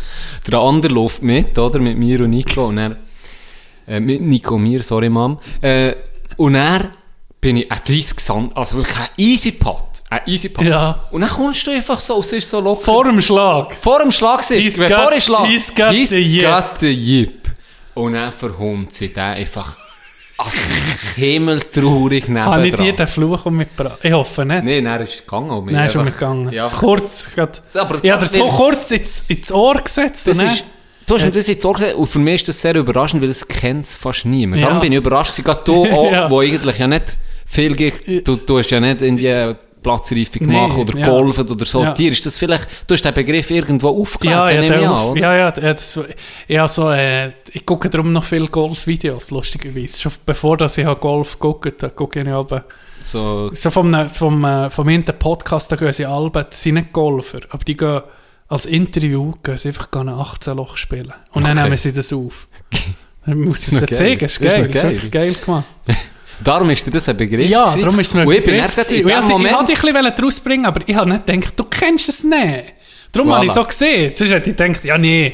[0.52, 1.80] Der andere läuft mit, oder?
[1.80, 2.66] Mit mir und Nico.
[2.66, 2.98] Und dann,
[3.88, 5.40] äh, mit Nico und mir, sorry, Mom.
[5.62, 5.94] Äh,
[6.36, 6.90] und dann
[7.44, 9.84] bin ich ein 30 Sand, also wirklich ein easy Putt.
[10.10, 10.66] Ein easy Putt.
[10.66, 11.04] Ja.
[11.12, 12.82] Und dann kommst du einfach so, es ist so locker.
[12.86, 13.74] vor dem Schlag.
[13.76, 15.46] Vor dem Schlag siehst du, bevor ich schlag.
[15.48, 16.12] he's got he's
[16.42, 17.50] got the yip.
[17.94, 19.76] Und dann verhunzt sie den einfach,
[20.38, 20.58] also
[21.16, 24.00] himmeltraurig Habe ich dir den Fluch mitgebracht?
[24.02, 24.64] Ich hoffe nicht.
[24.64, 25.66] Nein, dann ist es gegangen.
[25.72, 26.52] Nein, ist schon mitgegangen.
[26.52, 26.68] Ja.
[26.70, 30.28] Kurz, grad, Aber ich habe so das- kurz ins, ins Ohr gesetzt.
[30.28, 30.64] Das ist,
[31.06, 33.30] du hast mir das jetzt auch gesagt, und für mich ist das sehr überraschend, weil
[33.30, 34.62] es kennt fast niemand.
[34.62, 34.68] Ja.
[34.68, 36.30] Darum bin ich überrascht, gerade du auch, Ja.
[36.32, 37.18] wo eigentlich ja nicht
[37.54, 41.08] viel gibt, du, du hast ja nicht in die Platzreife gemacht Nee, oder ja.
[41.10, 41.84] golfen oder so.
[41.84, 41.94] Ja.
[41.94, 45.36] Dir ist das vielleicht, du hast den Begriff irgendwo aufgelesen, ja, ja, an, auf, ja,
[45.36, 46.00] ja, das,
[46.48, 50.00] ja, so, äh, ich gucke darum noch viele Golfvideos, lustigerweise.
[50.00, 52.64] Schon bevor dass ich habe Golf gucke, gucke ich aber
[53.02, 56.94] So, so vom, vom, äh, vom irgendeinem Podcast, da gehen sie alle, das sind nicht
[56.94, 58.02] Golfer, aber die gehen
[58.48, 61.14] als Interview, gehen sie einfach ein 18 Loch spielen.
[61.32, 61.64] Und dann Okay.
[61.66, 62.48] nehmen sie das auf.
[63.26, 65.64] Ich muss ist noch dir zeigen, ist ist geil, ist wirklich geil gemacht.
[66.44, 67.82] darum ist dir das ein Begriff Ja, gewesen.
[67.82, 69.94] darum ist es mir ich bin Begriff gerade in ich dem Ich wollte dich ein
[70.06, 72.64] bisschen rausbringen, aber ich habe nicht gedacht, du kennst es nicht.
[73.12, 73.36] Darum Voilà.
[73.36, 74.12] habe ich so gesehen.
[74.16, 75.34] Sonst hätte ich gedacht, ja nee,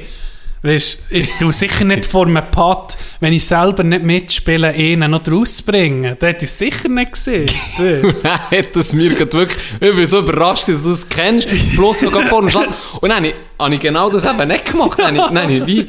[0.61, 5.22] weißt, ich tue sicher nicht vor einem Pad, wenn ich selber nicht mitspiele, ihn noch
[5.30, 6.18] rausbringen.
[6.19, 7.49] Das hätte ich sicher nicht gesehen.
[8.23, 12.23] Nein, das mir gerade wirklich, ich bin so überrascht, dass du das kennst, bloß noch
[12.27, 12.68] vor dem Schlag.
[12.99, 14.99] Und dann habe ich, habe ich genau das eben nicht gemacht.
[14.99, 15.88] Dann habe ich, dann habe ich wie,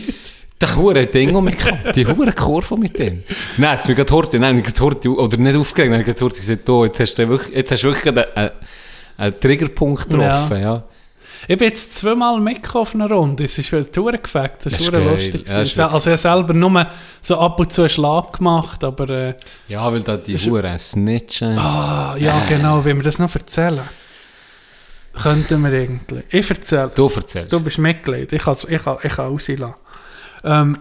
[0.61, 1.57] der hure Ding um mich
[1.95, 3.23] die hure Kurve mit dem.
[3.57, 6.41] Nein, jetzt mir gerade Horti, nein, gerade Horti, oder nicht aufgeregt, habe ich gerade Horti
[6.41, 8.51] gesagt, oh, jetzt hast du wirklich, jetzt hast du wirklich gerade einen,
[9.16, 10.82] einen Triggerpunkt getroffen, ja.
[11.49, 13.45] Ich bin jetzt zweimal mitgekommen auf einer Runde.
[13.45, 14.66] Es ist wieder Tourengefackt.
[14.66, 15.49] Das Das ist lustig.
[15.49, 16.87] Ja, ist also ich habe selber nur
[17.23, 19.35] so ab und zu einen Schlag gemacht, aber äh,
[19.66, 21.59] Ja, weil da die hure Snitchen.
[21.59, 22.47] ah, ja Äh.
[22.47, 23.81] genau, wenn wir das noch erzählen.
[25.15, 26.23] Könnten wir irgendwie.
[26.28, 26.93] Ich erzähle.
[26.95, 27.53] Du erzählst.
[27.53, 29.74] Du bist Mitglied, ich kann, ich kann, ich kann rauslassen.
[30.45, 30.79] Ähm,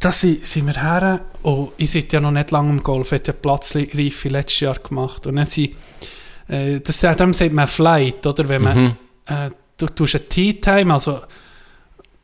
[0.00, 3.18] da sind, sind wir her und ich sitze ja noch nicht lange im Golf, ich
[3.20, 5.74] habe ja Platzreife letztes Jahr gemacht und dann sind,
[6.48, 8.96] äh, das, dem sagt man Flight, oder, wenn man, Mhm.
[9.26, 11.20] äh, du tust ein Tea Time, also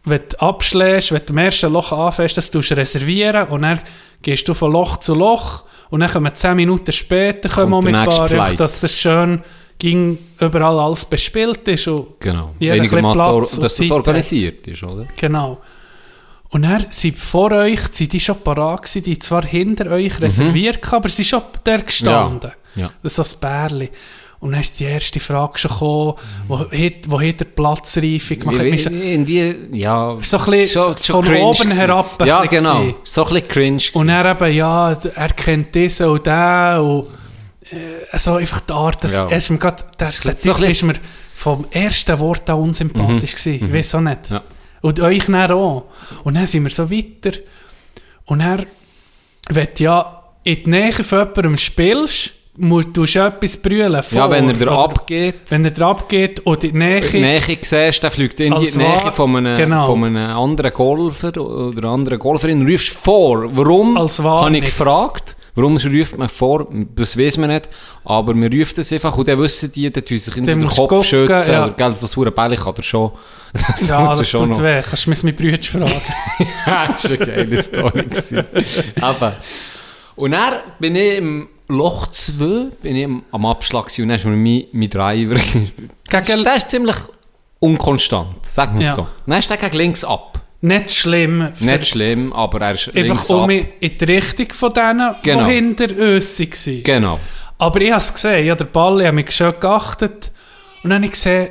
[0.05, 3.81] wenn du abschlägst, wenn du im ersten Loch anfängst, das tust du reservieren und dann
[4.23, 8.13] gehst du von Loch zu Loch Und dann kommen 10 Minuten später kommen wir mit
[8.29, 8.59] Flight.
[8.59, 9.43] dass das schön
[9.79, 11.87] ging, überall alles bespielt ist.
[11.89, 12.53] Und Genau.
[12.59, 15.07] jeder Platz dass das organisiert ist, oder?
[15.17, 15.59] Genau.
[16.55, 20.81] Und dann sind vor euch, sind die schon parat gewesen, die zwar hinter euch reserviert,
[20.81, 22.53] gehabt, aber sie sind schon der gestanden.
[22.77, 22.81] Mhm.
[22.83, 22.91] Ja.
[23.03, 23.91] Das ist so das Bärli.
[24.39, 26.15] Und dann ist die erste Frage schon gekommen,
[26.49, 28.61] hat, wo hat der Platzreifung gemacht?
[28.87, 32.79] In die, ja, So ein bisschen von cringe oben herab Ja, genau.
[32.83, 32.95] gewesen.
[33.03, 33.83] So ein bisschen cringe.
[33.95, 37.07] Und dann eben, ja, er kennt diesen und den und
[37.73, 39.27] äh, so einfach die Art, dass Ja.
[39.29, 40.95] er ist mir grad, der, der so ist mir
[41.35, 43.67] vom ersten Wort an unsympathisch gewesen.
[43.67, 44.31] Ich weiß auch nicht.
[44.31, 44.41] Ja.
[44.85, 45.85] Und euch dann auch.
[46.25, 47.39] Und dann sind wir so weiter.
[48.27, 48.67] Und er
[49.49, 53.95] wird ja in die Nähe von jemandem spielst, musst du etwas brüllen.
[53.95, 56.99] ja, vor, wenn er dir abgeht, Wenn er dir abgeht und in die Nähe.
[56.99, 59.87] in die Nähe siehst, dann fliegt er in die Nähe von einem, genau.
[59.87, 63.49] von einem anderen Golfer oder einer anderen Golferin, rufst vor.
[63.57, 63.97] Warum?
[63.97, 65.35] Als Habe ich gefragt.
[65.57, 66.67] Warum ruft man vor?
[66.97, 67.69] Das weiß man nicht.
[68.05, 70.77] Aber wir rufen das einfach und dann wissen die, dann tun sich in den Kopf
[70.77, 71.53] gucken, schützen.
[71.53, 71.65] ja.
[71.67, 73.13] Oder, gell, so sauer Bälle kann er schon.
[73.53, 74.63] Das ja, tut das schon tut noch.
[74.65, 74.83] weh.
[74.83, 75.85] Kannst du mir mit Brüdern fragen?
[76.67, 78.05] das war eine geile Story.
[79.01, 79.37] Aber.
[80.17, 84.37] Und dann bin ich im Loch 2, bin ich am- Abschlag und dann ist mir
[84.37, 85.37] mein, mein Driver.
[85.37, 86.97] Gegen- der ist ziemlich
[87.61, 88.95] unkonstant, sagen wir Ja.
[88.95, 89.07] so.
[89.27, 90.41] Dann ist der gegen links ab.
[90.67, 91.51] Nicht schlimm.
[91.61, 95.47] Nicht schlimm, aber er ist Einfach um in die Richtung von denen, Genau.
[95.47, 95.85] die hinter
[96.15, 96.83] uns waren.
[96.83, 97.21] Genau.
[97.59, 100.33] Aber ich habe es gesehen, ja, der Ball, ich habe mich schon geachtet
[100.83, 101.49] und dann habe ich gesehen,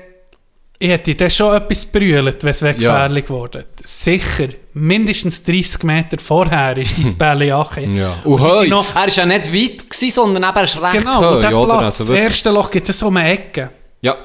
[0.79, 2.91] ich hätte dann schon etwas brüllt, wenn es wäre Ja.
[3.03, 3.63] gefährlich geworden.
[3.83, 7.95] Sicher, mindestens 30 Meter vorher ist dein Bälle angekommen.
[7.95, 8.15] Ja.
[8.23, 10.97] Und sind heu, noch- er ist ja nicht weit gewesen, sondern eben er ist recht
[11.05, 11.77] Genau, heu, und der oder?
[11.77, 13.69] Platz, Also das erste Loch gibt es so eine Ecke.
[14.01, 14.15] ja.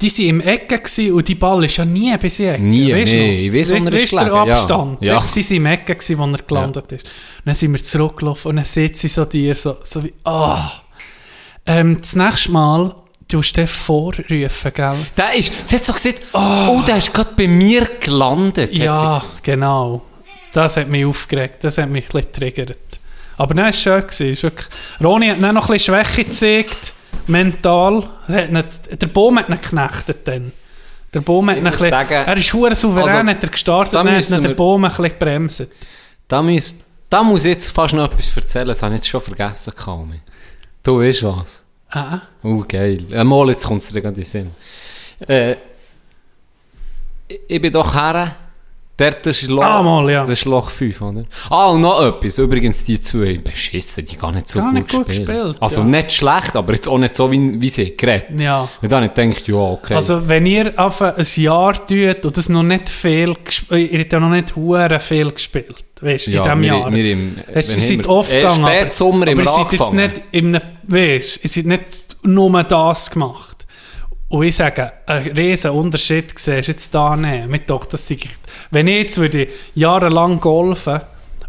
[0.00, 2.62] Die waren im Ecke gewesen und die Ball ist ja nie bis in die Ecke.
[2.62, 4.42] Nie, Weisst du nee, ich weiss, wo Weisst- er ist du ja.
[4.42, 5.02] Abstand.
[5.02, 5.12] Ja.
[5.14, 5.24] Ja.
[5.28, 7.04] Sie waren im Ecke, gewesen, wo er gelandet ist.
[7.04, 7.12] Und
[7.46, 10.70] dann sind wir zurückgelaufen und dann sieht sie so dir so, so wie, ah.
[11.66, 12.94] Ähm, das nächste Mal
[13.28, 14.94] tust du den vorrufen, gell?
[15.16, 18.70] Der ist, sie hat so gesagt, oh, der ist gerade bei mir gelandet.
[18.72, 20.02] sie Ja, genau.
[20.52, 22.78] Das hat mich aufgeregt, das hat mich ein bisschen getriggert.
[23.38, 24.06] Aber nein, es war schön.
[24.08, 24.42] gewesen.
[24.44, 24.66] Wirklich-
[25.02, 26.94] Roni hat dann noch ein bisschen Schwäche gezeigt,
[27.28, 28.04] mental.
[28.28, 30.52] Nicht, der Baum hat ihn geknechtet dann.
[31.14, 33.98] Der Baum hat ihn bisschen, sagen, er ist hure souverän, also, hat er gestartet, da
[33.98, 35.68] dann hat müssen ihn der Baum ein bisschen gebremst.
[36.28, 36.76] Da, muss,
[37.08, 39.72] da muss ich jetzt fast noch etwas erzählen, das habe ich jetzt schon vergessen.
[39.74, 40.20] Kami.
[40.82, 41.62] Du weißt was?
[41.90, 43.04] Ah, Oh, geil.
[43.08, 44.50] Ja, mal, jetzt kommt es dir gerade in den Sinn.
[45.26, 45.52] Äh,
[47.28, 48.34] ich, ich bin doch her.
[48.98, 50.22] Dort ist Loch, Ah, mal, ja.
[50.22, 51.24] das ist Loch 5, oder?
[51.50, 52.38] Ah, und noch etwas.
[52.38, 55.28] Übrigens, die zwei beschissen, die gar nicht so Gar gut, nicht gut gespielt.
[55.28, 55.86] gespielt, Also ja.
[55.86, 58.40] nicht schlecht, aber jetzt auch nicht so, wie, wie sie geredet.
[58.40, 58.66] ja.
[58.80, 59.94] Und dann gedacht, ja, okay.
[59.94, 64.12] Also, wenn ihr auf ein Jahr tut und das noch nicht viel gespielt, ihr habt
[64.14, 66.92] ja noch nicht hure viel gespielt, weißt du, ja, in diesem Jahr.
[66.92, 70.54] Wir im, Weißt, ihr seid oft gegangen, aber, Spätsommer aber ihr seid jetzt nicht in
[70.56, 73.52] einem, weißt, ihr seid nicht nur das gemacht.
[74.28, 77.46] Und ich sage, ein riesen Unterschied siehst du jetzt da nicht.
[77.46, 78.18] Mit doch, das sei,
[78.70, 81.00] wenn ich jetzt würde jahrelang golfen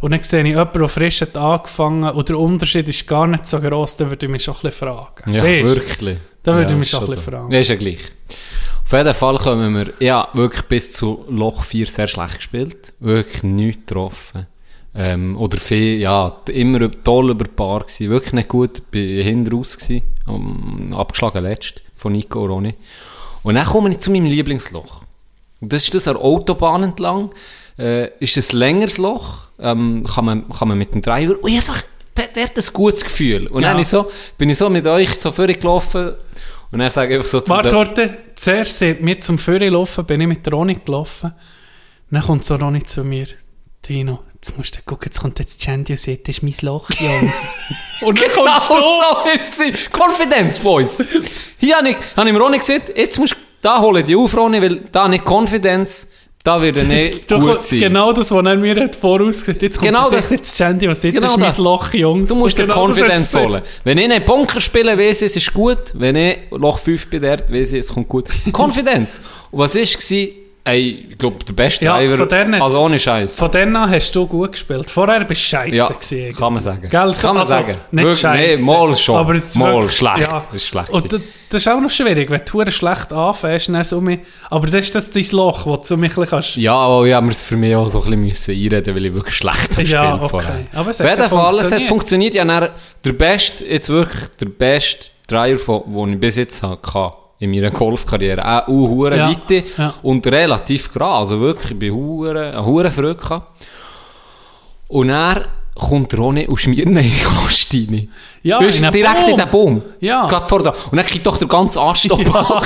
[0.02, 3.48] und dann sehe ich jemanden, der frisch hat angefangen und der Unterschied ist gar nicht
[3.48, 5.34] so groß, dann würde ich mich schon ein bisschen fragen.
[5.34, 5.76] Ja, Weisst?
[5.76, 6.18] wirklich.
[6.44, 7.32] Da würde ja, ich mich schon ein schon bisschen so.
[7.32, 7.52] fragen.
[7.52, 8.00] Ja, ist ja gleich.
[8.86, 12.94] Auf jeden Fall kommen wir, ja, wirklich bis zu Loch 4 sehr schlecht gespielt.
[13.00, 14.48] Wirklich nichts getroffen.
[14.96, 18.10] Ähm, oder viel, ja, immer toll über Paar gewesen.
[18.10, 20.04] Wirklich nicht gut, bin hinten raus gewesen.
[20.26, 22.76] Um, abgeschlagen letzt von Nico und Ronny.
[23.44, 25.04] Und dann komme ich zu meinem Lieblingsloch.
[25.62, 27.32] Und das ist das an der Autobahn entlang.
[27.80, 29.48] Äh, ist ein längeres Loch.
[29.60, 31.36] Ähm, kann, man, kann man mit dem Driver.
[31.42, 31.82] Und einfach,
[32.16, 33.48] der hat ein gutes Gefühl.
[33.48, 33.72] Und Ja.
[33.72, 36.14] dann ich so, bin ich so mit euch so vorgelaufen.
[36.72, 38.18] Und dann sage ich einfach so zu Warte, warte.
[38.36, 41.34] Zuerst sind wir zum Führer laufen, bin ich mit der Ronny gelaufen.
[42.12, 43.28] Dann kommt so Ronny zu mir.
[43.82, 46.90] Tino, jetzt musst du gucken, jetzt kommt jetzt Chandy und sagt, das ist mein Loch,
[46.90, 47.46] Jungs.
[48.02, 48.74] und dann Genau kommst du.
[48.74, 49.90] so ist es.
[49.92, 51.02] Confidence, Boys.
[51.58, 54.36] Hier habe ich, habe ich dem Ronny gesagt, jetzt musst du, da hole ich auf,
[54.38, 56.12] Ronny, weil da nicht Confidence,
[56.44, 57.80] da wird er nicht gut kommst- sein.
[57.80, 60.30] Genau das, was er mir hat vorausgesagt Jetzt kommt Genau das, das.
[60.30, 61.66] jetzt Chandy und sagt, Genau das ist mein.
[61.66, 62.30] Loch, Jungs.
[62.30, 63.62] Du musst dir genau du Confidence holen.
[63.84, 65.78] Wenn ich einen Bunker spiele, weiss ich, es ist gut.
[65.94, 68.30] Wenn ich Loch 5 bin, dort, weiss ich, es kommt gut.
[68.54, 69.20] Confidence.
[69.52, 70.28] Und was war?
[70.68, 72.18] Ey, ich glaube, der beste Ja, Driver.
[72.18, 73.36] von denen also ohne Scheiß.
[73.36, 74.90] Von denen an hast du gut gespielt.
[74.90, 76.36] Vorher bist du scheiße Ja, gewesen.
[76.36, 76.82] kann man sagen.
[76.82, 77.76] Gell, Kann man also, sagen.
[77.92, 78.62] Nicht Wirklich, scheiße.
[78.66, 79.16] nee, mal schon.
[79.16, 80.20] Aber Mal wirklich, schlecht.
[80.22, 80.44] Ja.
[80.52, 83.84] Das ist schlecht Und das, das ist auch noch schwierig, wenn du schlecht anfängst, dann
[83.86, 84.20] so mich,
[84.50, 86.58] aber das ist das dein Loch, wo du mich kannst.
[86.58, 89.14] Ja, aber ich habe es für mich auch so ein bisschen müssen einreden, weil ich
[89.14, 90.30] wirklich schlecht habe Ja, gespielt okay.
[90.30, 90.66] vorher.
[90.74, 92.36] Aber es hat jeden Fall, es hat funktioniert.
[92.36, 92.44] Ja,
[93.06, 98.44] der beste, jetzt wirklich der beste Driver, den ich bis jetzt hatte in meiner Golfkarriere.
[98.44, 99.94] Auch uh, hure Ja, Weite ja.
[100.02, 101.16] und relativ gerade.
[101.18, 103.68] Also wirklich, ich bin hure, gehabt.
[104.88, 105.46] Und dann
[105.76, 106.14] kommt
[106.48, 107.12] und schmiert ihn in
[107.46, 108.10] Ast rein.
[108.42, 109.30] Ja, Weißt, in direkt Baum.
[109.30, 109.82] in den Baum.
[110.00, 110.28] Ja.
[110.28, 110.74] Gerade vor da.
[110.92, 112.62] Und dann kriegt doch der ganze Aststopp Ja.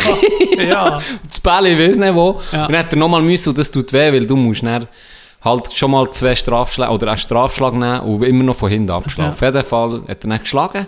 [0.64, 1.00] ja.
[1.28, 2.40] Das Bälle, ich weiß nicht wo.
[2.52, 2.66] Ja.
[2.66, 4.88] Und dann hat er nochmal müssen, und das tut weh, weil du musst dann
[5.42, 9.32] halt schon mal zwei Strafschläge, oder einen Strafschlag nehmen und immer noch von hinten abschlagen.
[9.32, 9.34] Ja.
[9.34, 10.88] Auf jeden Fall hat er dann geschlagen.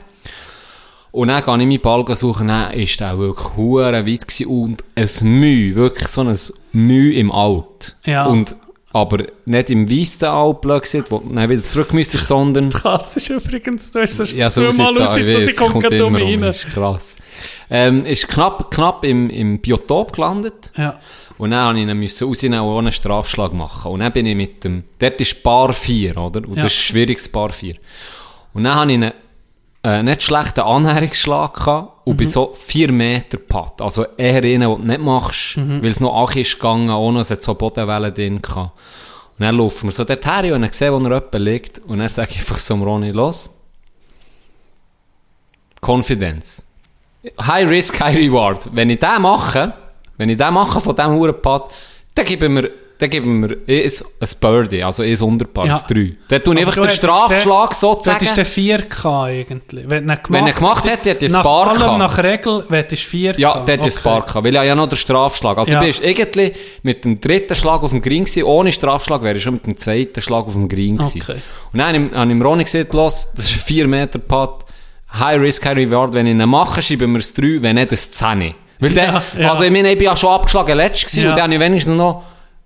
[1.14, 4.84] Und dann gehe ich meinen Ball suchen, dann ist der wirklich hure weit gewesen und
[4.96, 5.10] ein
[5.40, 6.38] Mühe, wirklich so ein
[6.72, 7.96] Mühe im Alt.
[8.04, 8.26] Ja.
[8.26, 8.56] Und,
[8.92, 12.70] aber nicht im weißen Alt, blöd gesagt, wo du dann wieder zurück müsstest, sondern...
[12.72, 16.16] Katze ist übrigens, du hast das Ja, so mal aussieht, ich dass weiß, kommt um
[16.16, 16.44] immer rein.
[16.50, 17.16] ist krass.
[17.70, 20.72] Ähm, ist knapp, knapp im, im Biotop gelandet.
[20.76, 21.00] Ja.
[21.38, 23.92] Und dann musste ich ihn müssen rausnehmen und einen Strafschlag machen.
[23.92, 26.48] Und dann bin ich mit dem, dort ist Bar 4, oder?
[26.48, 26.64] Und Ja.
[26.64, 27.76] das ist schwieriges Bar 4.
[28.54, 29.12] Und dann hatte ich einen,
[29.84, 32.18] äh, nicht schlechten Annäherungsschlag gehabt und Mhm.
[32.18, 33.82] bin so 4 Meter Putt.
[33.82, 35.84] Also eher einen, den du nicht machst, Mhm.
[35.84, 38.72] weil es noch Ach ist gegangen, ohne es hat so Bodenwellen drin gehabt.
[39.38, 41.80] Und dann laufen wir so dort her und dann sehe, wo er jemand liegt.
[41.80, 43.50] Und dann sage ich einfach so Ronny, los.
[45.82, 46.66] Confidence.
[47.42, 48.70] High risk, high reward.
[48.74, 49.74] Wenn ich den mache,
[50.18, 51.72] wenn ich den mache von diesem Hurenpad,
[52.16, 55.74] dann geben wir, dann geben wir ein, ein Birdie, also ein Unterpad, Ja.
[55.74, 55.94] das 3.
[56.28, 58.20] Dann ich Aber einfach den Strafschlag sozusagen.
[58.26, 59.86] Das ist der 4K eigentlich.
[59.90, 61.98] Wenn er gemacht, Wenn er gemacht hätte, hätte ich ein Bar allem gehabt.
[62.00, 63.40] nach Regel, hättest du 4K.
[63.40, 63.88] Ja, dort okay.
[63.88, 64.04] ist okay.
[64.10, 65.58] Bar gehabt, weil ich ja noch den Strafschlag.
[65.58, 65.80] Also Ja.
[65.80, 66.54] du bist irgendwie
[66.84, 69.76] mit dem dritten Schlag auf dem Green gewesen, ohne Strafschlag wäre ich schon mit dem
[69.76, 71.22] zweiten Schlag auf dem Green gewesen.
[71.22, 71.38] Okay.
[71.74, 74.66] Und dann habe ich, ich dem Ronny gesagt, los, das ist ein 4 Meter Putt,
[75.20, 77.98] High Risk, High Reward, wenn ich ihn mache, schreiben wir es 3, wenn nicht ein
[77.98, 78.54] 10.
[78.80, 79.52] Weil der, Ja, ja.
[79.52, 81.30] also ich meine, ich bin ja schon abgeschlagen letzt gewesen Ja.
[81.30, 82.24] und dann habe ich wenigstens noch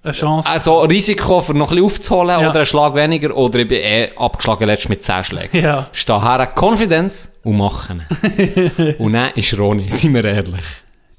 [0.07, 0.49] Eine Chance.
[0.49, 2.49] also Risiko für noch ein bisschen aufzuholen Ja.
[2.49, 5.61] oder einen Schlag weniger oder ich bin eh abgeschlagen letzt mit 10 Schlägen.
[5.61, 5.87] Ja.
[5.91, 8.05] Steh her, Confidence und machen.
[8.99, 10.65] und dann ist Ronny, seien wir ehrlich,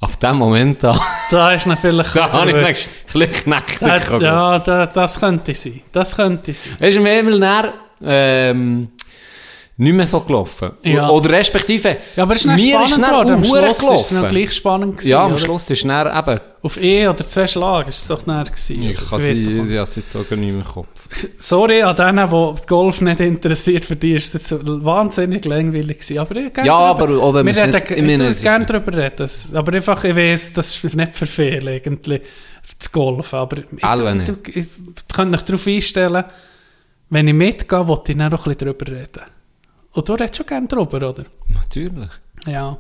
[0.01, 0.99] auf dem Moment da,
[1.31, 2.89] Da ist natürlich da habe ich mich.
[3.81, 4.23] Da- bekommen.
[4.23, 5.81] Ja, da, das könnte sein.
[5.93, 6.73] Das könnte sein.
[6.79, 7.73] Weißt du, ist dann,
[8.05, 8.89] ähm,
[9.81, 10.73] nicht mehr so gelaufen.
[10.83, 11.09] Ja.
[11.09, 13.05] Oder respektive, Ja, aber es ist mir ist dann.
[13.05, 14.29] Am auch Schluss ist es noch gelaufen.
[14.29, 15.41] gleich spannend gewesen, Ja, am oder?
[15.41, 18.83] Schluss ist dann eben, Auf E oder zwei Schläge ist es doch näher gewesen.
[18.83, 20.89] ich kann sie, ich habe es jetzt sogar nicht mehr im Kopf.
[21.39, 26.19] Sorry an denen, die Golf nicht interessiert, für die ist es jetzt wahnsinnig langweilig gewesen.
[26.19, 29.15] Aber ich Ja, aber auch wenn wir reden, nicht- ich würde gerne darüber reden.
[29.19, 32.21] Das, aber einfach, ich weiss, das ist nicht für viele irgendwie,
[32.81, 33.39] zu golfen.
[33.39, 36.25] Aber ich, Alle ich, ich, ich, ich mich darauf einstellen,
[37.11, 39.23] wenn ich mitgehe, wollte ich dann noch ein bisschen darüber reden.
[39.93, 41.25] Und du redest schon gerne darüber, oder?
[41.49, 42.11] Natürlich.
[42.47, 42.79] Ja.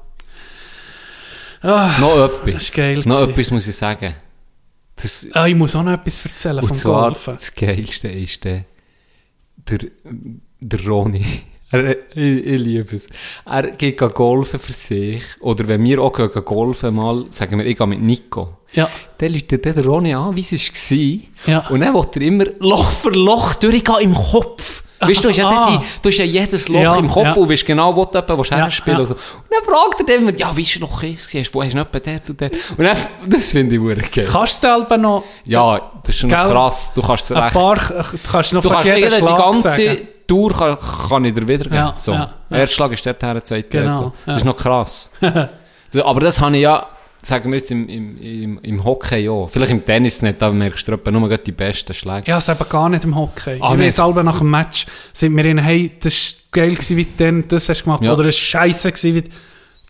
[1.62, 2.52] Ah, Noch etwas.
[2.55, 3.30] Das ist geil Noch gewesen.
[3.30, 4.14] etwas muss ich sagen.
[4.97, 7.35] Das, ah, ich muss auch noch etwas erzählen und vom zwar, Golfen.
[7.35, 8.64] das Geilste ist der,
[9.56, 9.78] der,
[10.60, 11.24] der Ronny.
[11.70, 13.09] Er, ich, ich liebe es.
[13.44, 15.22] Er geht golfen für sich.
[15.40, 18.56] Oder wenn wir auch gehen golfen mal, sagen wir, ich gehe mit Nico.
[18.72, 18.89] Ja.
[19.18, 21.52] Dann läutet der Ronny an, wie es war.
[21.52, 21.68] Ja.
[21.68, 24.82] Und dann will er immer Loch für Loch durchgehen im Kopf.
[25.01, 25.70] Weißt du, du hast ja, Ah.
[25.70, 27.33] die, du hast ja jedes Loch Ja, im Kopf ja.
[27.35, 29.01] und weißt genau, wo du etwa Ja, herspielen ja.
[29.01, 29.15] und so.
[29.15, 29.20] Und
[29.51, 31.51] dann fragt er immer, ja, wie ist Loch 1 gewesen?
[31.55, 32.53] Wo hast du noch etwa dort und dort?
[32.77, 32.97] Und dann,
[33.27, 34.29] das finde ich wirklich geil.
[34.31, 36.93] Kannst du selber noch Ja, das ist schon krass.
[36.95, 37.53] Du kannst es recht.
[37.53, 40.09] paar, du kannst noch Du kannst die ganze sagen.
[40.27, 40.77] Tour kann,
[41.09, 41.77] kann ich dir wiedergeben.
[41.79, 42.12] Ja, so.
[42.12, 42.31] ja.
[42.51, 44.12] Erster Schlag ist dort her, zweiter Genau.
[44.27, 45.11] Das ist noch krass.
[46.05, 46.87] Aber das habe ich ja,
[47.23, 49.47] sagen wir jetzt im, im, im, im Hockey ja.
[49.47, 52.31] Vielleicht im Tennis nicht, da merkst du etwa nur die besten Schläge.
[52.31, 53.59] Ja, es eben gar nicht im Hockey.
[53.61, 53.86] Ah, ich nicht?
[53.86, 57.43] weiß selber nach dem Match, sind wir in, hey, das war geil gewesen, wie du
[57.43, 58.03] das hast gemacht.
[58.03, 58.12] Ja.
[58.12, 59.31] Oder es war scheisse gewesen, wie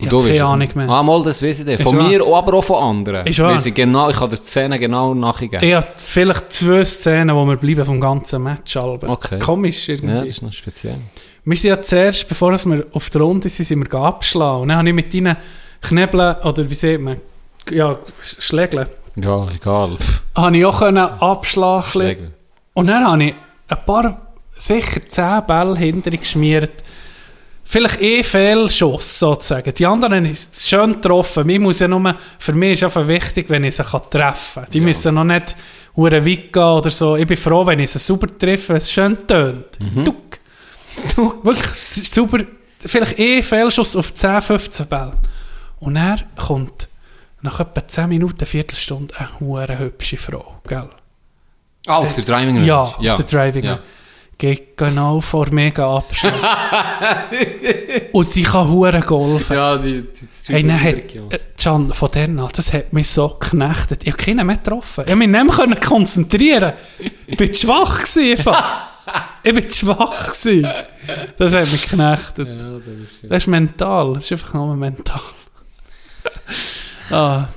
[0.01, 0.75] ich du habe weißt keine Ahnung nicht.
[0.77, 0.89] mehr.
[0.89, 1.67] Ah, mal, das weiß ich.
[1.67, 2.07] Ist Von wahr.
[2.07, 3.27] mir, aber auch von anderen.
[3.27, 3.53] Ist wahr.
[3.63, 5.61] Ich, genau, ich kann dir die Szene genau nachgeben.
[5.61, 8.77] Ich habe vielleicht zwei Szenen, wo wir bleiben vom ganzen Match.
[8.77, 9.09] Alben.
[9.09, 9.39] Okay.
[9.39, 10.15] Komisch irgendwie.
[10.15, 10.95] Ja, das ist noch speziell.
[11.43, 14.61] Wir sind ja zuerst, bevor wir auf der Runde sind, sind wir abgeschlagen.
[14.61, 15.35] Und dann habe ich mit deinen
[15.81, 17.17] Knebeln, oder wie sieht man,
[17.69, 19.97] ja, Schlägeln, Ja, egal.
[20.35, 22.33] habe ich auch können abschlagen.
[22.73, 23.33] Und dann habe ich
[23.67, 24.21] ein paar,
[24.55, 26.83] sicher zehn Bälle hinter geschmiert.
[27.63, 29.71] Vielleicht eh Fehlschuss sozusagen.
[29.75, 31.45] Die anderen haben schön getroffen.
[31.45, 34.71] Mir muss ja nur, für mich ist einfach wichtig, wenn ich sie treffen kann.
[34.73, 35.55] Die müssen noch nicht
[35.95, 37.15] hure weit gehen oder so.
[37.15, 39.77] Ich bin froh, wenn ich sie sauber treffe, wenn es schön tönt.
[40.03, 40.39] Duck.
[41.15, 41.45] Duck.
[41.45, 42.39] Wirklich s- sauber.
[42.79, 45.13] Vielleicht eh Fehlschuss auf 10, 15 Bälle.
[45.79, 46.89] Und er kommt
[47.41, 50.55] nach etwa 10 Minuten, Viertelstunde eine hure hübsche Frau.
[50.67, 50.89] Gell?
[51.87, 52.67] Ah, auf der Driving Range.
[52.67, 53.71] Ja, auf der Driving Ja.
[53.73, 53.83] Range.
[54.37, 56.39] Geht genau vor mega abschlagen.
[58.13, 59.53] Und sie kann hure golfen.
[59.55, 63.09] Ja, die, die, die Hey, dann hat, äh, Can, von denen an, das hat mich
[63.09, 64.03] so geknechtet.
[64.05, 65.01] Ich habe keinen mehr getroffen.
[65.05, 66.73] Ich konnte mich nicht mehr konzentrieren.
[67.27, 68.45] Ich zu schwach gewesen.
[69.41, 70.67] Ich bin zu schwach gewesen.
[71.37, 72.47] Das hat mich geknechtet.
[73.23, 74.13] das, ist mental.
[74.13, 75.21] Das ist einfach nur mental.
[77.11, 77.47] Ah.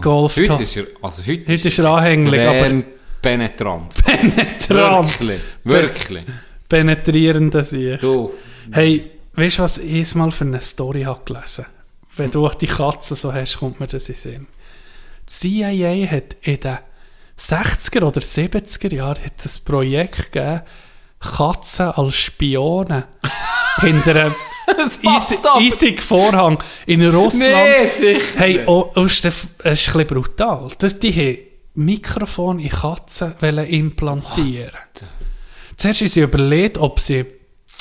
[0.00, 2.82] Golf Heute ist er, also heute, Heute ist er anhänglich, aber-
[3.20, 3.94] penetrant.
[4.04, 5.20] penetrant.
[5.20, 6.24] Wirklich, wirklich.
[6.68, 8.00] penetrierender Sieg.
[8.00, 8.32] Du.
[8.72, 11.66] Hey, weißt du, was ich mal für eine Story habe gelesen?
[12.16, 14.46] Wenn du auch die Katze so hast, kommt mir das in Sinn.
[15.28, 16.78] Die CIA hat in den
[17.38, 20.62] 60er oder 70er Jahren hat das Projekt gegeben,
[21.18, 23.06] Katzen als Spione
[23.80, 24.34] hinter einem
[24.76, 25.60] Das passt eisig- aber.
[25.60, 27.52] eisig Vorhang in Russland.
[27.52, 28.38] Nee, sicher.
[28.38, 30.68] Hey, oh, oh, ist das das ist ein bisschen brutal.
[30.78, 31.38] Das, die haben
[31.74, 34.70] Mikrofon in Katzen wollen implantieren.
[35.76, 37.26] Zuerst haben sie überlegt, ob sie,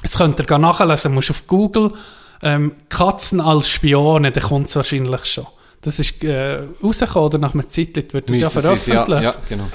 [0.02, 1.94] das könnt ihr nachlesen, musst auf Google,
[2.42, 5.48] ähm, Katzen als Spione, dann kommt es wahrscheinlich schon.
[5.82, 9.24] Das ist äh, rausgekommen, oder nach einer Zeit wird das ja Müssen ja, veröffentlicht.
[9.24, 9.68] ja, genau.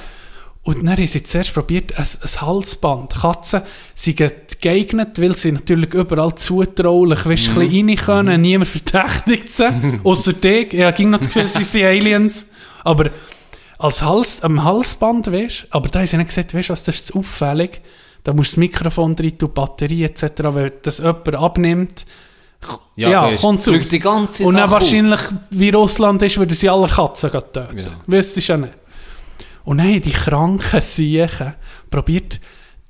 [0.69, 3.15] Und dann haben sie zuerst probiert, ein, ein Halsband.
[3.15, 3.63] Katzen
[3.95, 4.19] sind
[4.61, 7.59] geeignet, weil sie natürlich überall zutraulich, weißt, Mhm.
[7.59, 9.69] ein bisschen rein können, niemand verdächtigt sie,
[10.05, 10.75] außer dich.
[10.75, 12.49] Ja, ging noch das Gefühl, sie sind Aliens.
[12.85, 13.11] Aber
[13.79, 17.07] als Hals, am Halsband, weißt aber da haben sie nicht gesagt, weißt was, das ist
[17.07, 17.81] zu auffällig.
[18.25, 22.05] Da musst du das Mikrofon drin tun, Batterie etc., wenn das jemand abnimmt.
[22.97, 24.83] Ja, Ja, die ganze Und dann Sache auf.
[24.83, 25.21] wahrscheinlich,
[25.51, 27.79] wie Russland ist, würden sie alle Katzen töten.
[27.79, 27.87] Ja.
[28.07, 28.73] Weißt du ja nicht.
[29.69, 31.55] Und dann haben die kranken Siechen
[31.91, 32.41] probiert,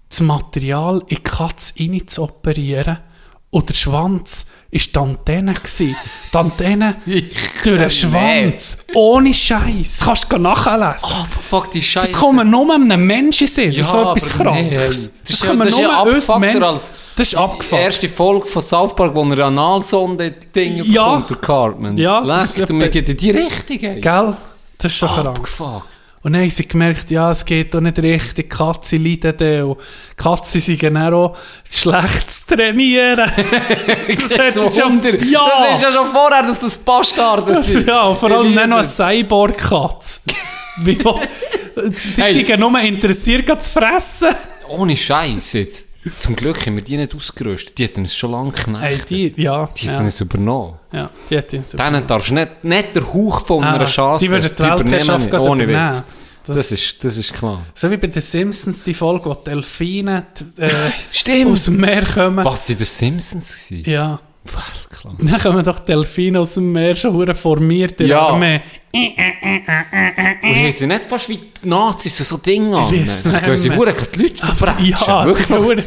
[0.09, 2.99] das Material in die Katze rein zu operieren.
[3.51, 5.55] Und der Schwanz war die Antenne.
[5.55, 5.97] gewesen.
[6.33, 6.95] Die Antenne
[7.65, 8.79] durch den Schwanz.
[8.95, 10.01] Ohne Scheiß.
[10.05, 11.09] Kannst du nachlesen.
[11.11, 12.13] Oh, fuck, die Scheiße.
[12.13, 13.73] Das kommt nur einem Menschen sehen.
[13.73, 15.11] Ja, so etwas aber nee, Krankes.
[15.23, 17.83] das ist ja- das ist ja uns abgefuckter Menschen- Das ist Die abgefuckt.
[17.83, 21.17] erste Folge von South Park, wo er Analsonde-Ding Ja.
[21.17, 21.97] bekommt, durch Cartman.
[21.97, 23.79] Ja, das Leck, ist du, mir geht in die Richtung.
[23.81, 24.01] ey.
[24.01, 24.37] Gell?
[24.79, 25.27] Das ist so krank.
[25.27, 25.87] Abgefuckt.
[26.23, 29.63] Und dann haben sie gemerkt, ja, es geht doch nicht richtig, die Katze leiden dann
[29.65, 31.37] und die Katze sind dann auch
[31.71, 33.19] schlecht zu trainieren.
[34.09, 35.01] das hat so schon,
[35.31, 37.87] ja, Das ist ja schon vorher, dass das Bastarde sind.
[37.87, 38.85] ja, und vor allem dann noch eine.
[38.87, 40.21] Cyborg-Katze.
[41.93, 42.45] Sie Hey.
[42.45, 44.31] sind nur interessiert, zu fressen.
[44.69, 45.93] Ohne Scheiß jetzt.
[46.13, 47.79] Zum Glück haben wir die nicht ausgerüstet.
[47.79, 49.11] Die hätten uns schon lange Hey, geknackt.
[49.11, 50.75] die, ja, Die hätten ja, uns übernommen.
[50.93, 51.77] ja, die hat ihn so.
[51.79, 55.33] Denen darfst du nicht, nicht der Hauch von Ah, einer Chance die würden die Weltherrschaft
[55.35, 55.91] Ohne übernehmen.
[55.91, 56.05] Witz.
[56.45, 57.63] Das- Das, ist, das ist klar.
[57.75, 60.27] So wie bei den Simpsons, die Folge, wo die Delfine
[60.57, 62.43] die, äh, aus dem Meer kommen.
[62.45, 63.91] Was sind das Simpsons gewesen?
[63.91, 64.19] Ja.
[64.55, 65.15] Well, klar.
[65.19, 68.29] Dann kommen doch Delfine aus dem Meer schon hure formiert in Ja.
[68.29, 68.61] Armee.
[68.95, 72.89] Und haben sie nicht fast wie die Nazis so Dinge an?
[72.91, 74.95] Glaube, sie wurden die Leute verbrechen.
[75.07, 75.49] Ja, Wirklich.
[75.51, 75.85] hure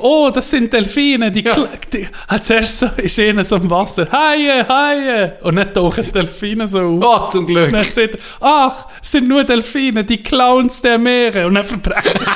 [0.00, 1.68] Oh, das sind Delfine, die, Ja.
[1.92, 6.68] die hat zuerst so, ist ihnen so im Wasser, Haie, Haie, und dann tauchen Delfine
[6.68, 7.26] so auf.
[7.26, 7.66] Oh, zum Glück.
[7.66, 11.64] Und dann sagt er, ach, es sind nur Delfine, die Clowns der Meere, und dann
[11.64, 12.12] verbrechen.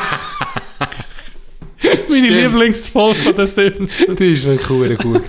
[2.08, 4.16] Meine Lieblingsfolge von den Simpsons.
[4.18, 5.22] Die ist wirklich hure gut.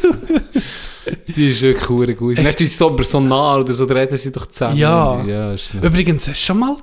[1.27, 2.37] Die ist wirklich hure gut.
[2.37, 4.77] Nicht wie so so nah oder so, da reden sie doch zusammen.
[4.77, 5.23] Ja.
[5.23, 6.77] ja ist Übrigens, hast du schon mal.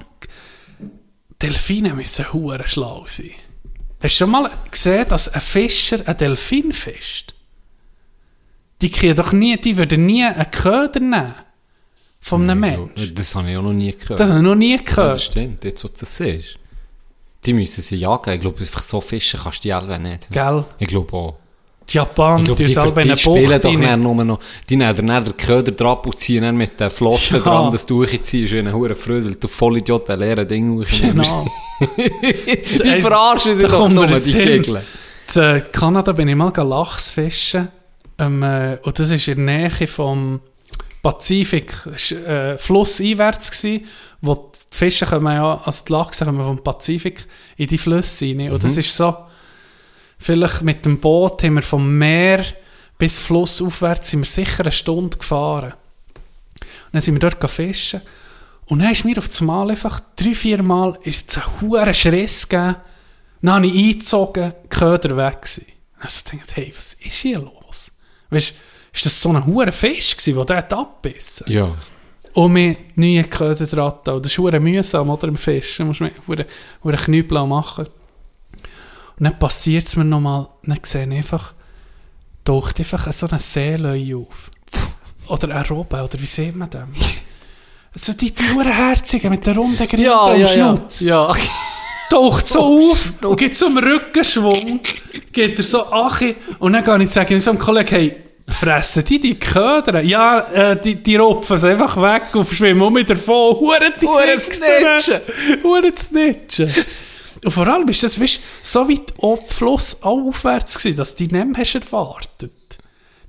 [1.41, 3.31] Delfine müssen hure schlau sein.
[4.03, 7.35] Hast du schon mal gesehen, dass ein Fischer einen Delfin fischt?
[8.83, 11.35] Die kriegen doch nie, die würden nie einen Köder nehmen.
[12.23, 13.15] Von einem Menschen.
[13.15, 14.21] Das habe ich auch noch nie gehört.
[14.21, 15.15] Das habe ich noch nie ja, gehört.
[15.15, 16.60] das stimmt, jetzt was das siehst.
[17.45, 18.35] Die müssen sie jagen.
[18.35, 20.29] Ich glaube, einfach so fischen kannst du die alle nicht.
[20.31, 20.65] Gell?
[20.79, 21.35] Ich glaube auch.
[21.89, 24.39] Die glaube, tun die, in die eine spielen doch dann nur noch,
[24.69, 27.43] die nehmen dann den Köder drauf und ziehen dann mit den Flossen Ja.
[27.43, 31.33] dran, dass du durchziehst, wie eine hure Freude, weil du Vollidiot ein leeren Ding rausnimmst.
[31.33, 31.47] Genau.
[31.97, 34.41] Die verarschen dich doch nur, die Sinn.
[34.41, 34.83] Kegel.
[35.35, 37.69] In Kanada bin ich mal Lachs fischen.
[38.19, 40.41] Ähm, äh, und das war in der Nähe vom
[41.03, 41.73] Pazifik,
[42.27, 43.85] äh, flusseinwärts gsi,
[44.21, 47.27] wo die Fische kommen ja, also die Lachse kommen vom Pazifik
[47.57, 48.51] in die Flüsse rein.
[48.53, 49.17] Und das ist so,
[50.19, 52.45] vielleicht mit dem Boot haben wir vom Meer
[53.01, 55.73] bis flussaufwärts sind wir sicher eine Stunde gefahren.
[55.73, 58.03] Und dann sind wir dort fischen.
[58.67, 61.95] Und dann ist mir auf das Mal einfach drei, vier Mal ist es einen hohen
[61.95, 62.77] Schriss gegeben.
[63.41, 65.65] Dann habe ich eingezogen, die Köder weg gewesen.
[65.95, 67.91] Und dann so gedacht, hey, was ist hier los?
[68.29, 68.55] Weißt du,
[68.93, 71.51] ist das so ein hoher Fisch gewesen, der dort abbissen?
[71.51, 71.75] Ja.
[72.33, 75.79] Und mir neue Köder dran Das ist hure mühsam, oder, im Fisch.
[75.79, 77.87] Da musst du hure Knüppel machen.
[79.19, 81.53] Und dann passiert es mir nochmal, dann sehe ich einfach,
[82.45, 84.51] taucht einfach so eine Seelöwe auf.
[85.29, 86.83] Oder ein Robbe, oder wie sieht man das?
[87.95, 90.49] So die, Herzigen mit den runden Grinden Ja, ja, ja.
[90.49, 91.01] Schnutz.
[91.01, 91.35] ja.
[92.09, 94.81] Taucht so auf und gibt so einen Rückenschwung,
[95.33, 98.17] geht er so achi und dann kann ich sagen, ich so einem Kollegen, hey,
[98.51, 100.01] fressen die die Köder?
[100.03, 103.57] Ja, äh, die, die rupfen es einfach weg und verschwimmen um wieder davon.
[103.59, 104.07] Hure die.
[104.41, 105.21] Snitchen.
[105.63, 106.73] Hure Snitchen.
[107.45, 111.35] Und vor allem ist das, weißt, so weit auf Fluss aufwärts gewesen, dass du die
[111.35, 112.51] nicht mehr hast erwartet.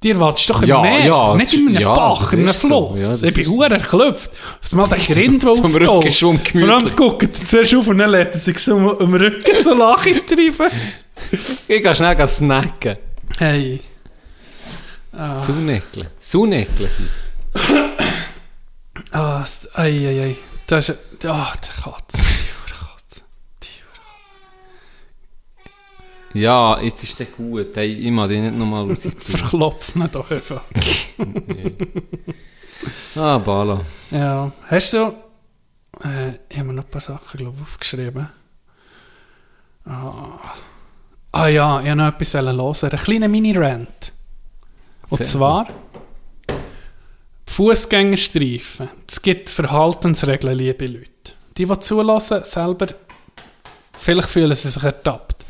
[0.04, 2.68] Die erwartest doch Ja, Meer, ja, nicht in einem ja, Bach, in einem ist so.
[2.68, 3.02] Fluss.
[3.22, 3.56] Ja, ich bin ist so.
[3.58, 4.32] hure erklopft.
[4.64, 5.82] Auf einmal der Grind, der Zum auftaucht.
[5.82, 6.96] Rückenschwung Vor allem gemütlich.
[6.96, 10.72] guckt er zuerst auf und dann lässt er sich so am Rücken so lachen treiben.
[11.68, 12.98] Ich gehe schnell snacken.
[13.38, 13.80] Hey.
[15.12, 16.12] Zunäckle.
[16.20, 17.24] Zunäckle sind es.
[19.14, 20.38] Ah, ei, ei, ei.
[20.68, 21.00] Das ist...
[21.26, 22.18] Ah, die Katze.
[22.18, 23.22] Die Katze.
[26.34, 27.76] Ja, jetzt ist der gut.
[27.76, 29.08] Hey, ich mag den nicht nochmal raus.
[29.18, 30.62] Verklopfen doch einfach.
[33.16, 33.82] ah, Bala.
[34.12, 34.52] Ja.
[34.70, 35.14] Hast du...
[36.04, 38.30] Äh, ich habe mir noch ein paar Sachen, glaube ich, aufgeschrieben.
[39.86, 40.40] Ah.
[41.34, 42.92] ah ja, ich wollte noch etwas hören.
[42.92, 44.14] Ein kleiner Mini-Rant.
[45.12, 45.68] Und Sehr zwar...
[47.46, 48.90] Fußgängerstreifen.
[49.08, 51.10] Es gibt Verhaltensregeln, liebe Leute.
[51.58, 52.88] Die, die zulassen, selber,
[53.92, 55.46] vielleicht fühlen sie sich ertappt.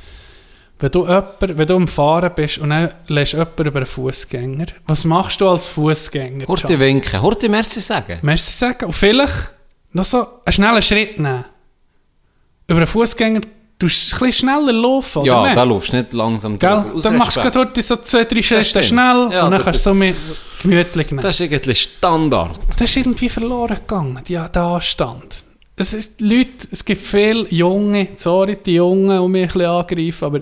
[0.79, 4.65] Wenn du, jemand, wenn du am Fahren bist und dann lässt jemand über einen Fußgänger,
[4.87, 6.47] was machst du als Fußgänger?
[6.47, 7.21] Horti winken.
[7.21, 8.17] Horti Merci sagen.
[8.23, 8.85] Merci sagen.
[8.85, 9.51] Und vielleicht
[9.91, 11.45] noch so einen schnellen Schritt nehmen.
[12.67, 13.41] Über einen Fußgänger
[13.81, 15.57] du ein bisschen schneller laufen, oder Ja, nicht?
[15.57, 16.93] da laufst du nicht langsam drüber.
[17.03, 19.93] Dann machst du heute so zwei, drei Schritte schnell Ja, und dann kannst du so
[19.93, 20.15] mit
[20.61, 21.21] gemütlich nehmen.
[21.21, 22.59] Das ist eigentlich Standard.
[22.77, 25.43] Das ist irgendwie verloren gegangen, die, der Anstand.
[25.75, 30.25] Es ist, Leute, es gibt viele Junge, sorry, die Jungen, die mich ein bisschen angreifen,
[30.25, 30.41] aber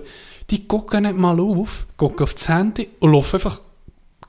[0.49, 3.61] die gucken nicht mal auf, gucken auf das Handy und laufen einfach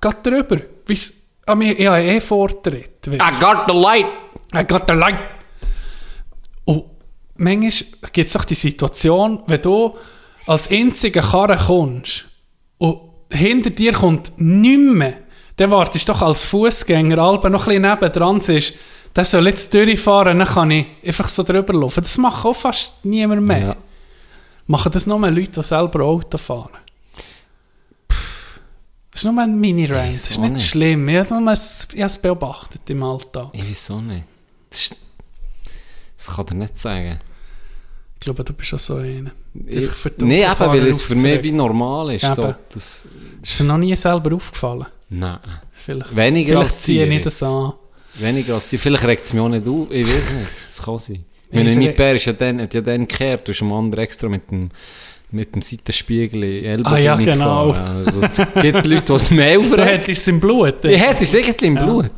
[0.00, 0.56] gerade drüber.
[0.88, 1.12] Ich
[1.46, 3.06] habe eh Vortritt.
[3.06, 4.06] I got the light.
[4.54, 5.16] I got the light.
[7.40, 9.96] Manchmal gibt es doch die Situation, wenn du
[10.46, 12.26] als einziger Karre kommst
[12.78, 13.00] und
[13.32, 15.14] hinter dir kommt nichts mehr,
[15.56, 18.74] dann wartest du doch als Fußgänger Alben noch ein bisschen nebendran ist,
[19.16, 22.02] der soll jetzt durchfahren, dann kann ich einfach so drüber laufen.
[22.02, 23.60] Das macht auch fast niemand mehr.
[23.60, 23.76] Ja.
[24.66, 26.70] Machen das nur Leute, die selber Auto fahren.
[28.08, 30.68] Das ist nur ein Mini-Rant, das ist Wieso nicht nicht?
[30.68, 31.08] schlimm.
[31.08, 33.48] Ich habe es ich habe es beobachtet im Alltag.
[33.52, 34.24] Ich weiß auch nicht.
[34.70, 35.00] Das, ist,
[36.16, 37.18] das kann er nicht sagen.
[38.20, 39.30] Ich glaube, du bist schon so einer.
[39.66, 39.88] Ich,
[40.18, 42.34] nee, eben, weil es für mich wie normal ist.
[42.34, 43.09] So, das,
[43.42, 44.84] Ist dir noch nie selber aufgefallen?
[45.09, 45.38] nein.
[45.72, 47.48] Vielleicht, Weniger vielleicht als ziehe ich das jetzt.
[47.48, 47.72] an.
[48.16, 48.76] Weniger als die.
[48.76, 49.86] Vielleicht regt es mich auch nicht auf.
[49.90, 50.48] Ich weiß nicht.
[50.68, 51.24] Das kann sein.
[51.51, 53.48] Wenn es er nicht Bär ist, ja dann, hat ja dann gekehrt.
[53.48, 54.68] Du hast am anderen extra mit dem,
[55.30, 57.70] mit dem Seitenspiegel in Ellbogen Ah, ja, genau.
[57.72, 59.84] Also, es gibt Leute, die es mehr Du aufregen.
[59.86, 60.84] hättest es im Blut.
[60.84, 61.84] Ich hätte es irgendwie im Ja.
[61.84, 62.10] Blut.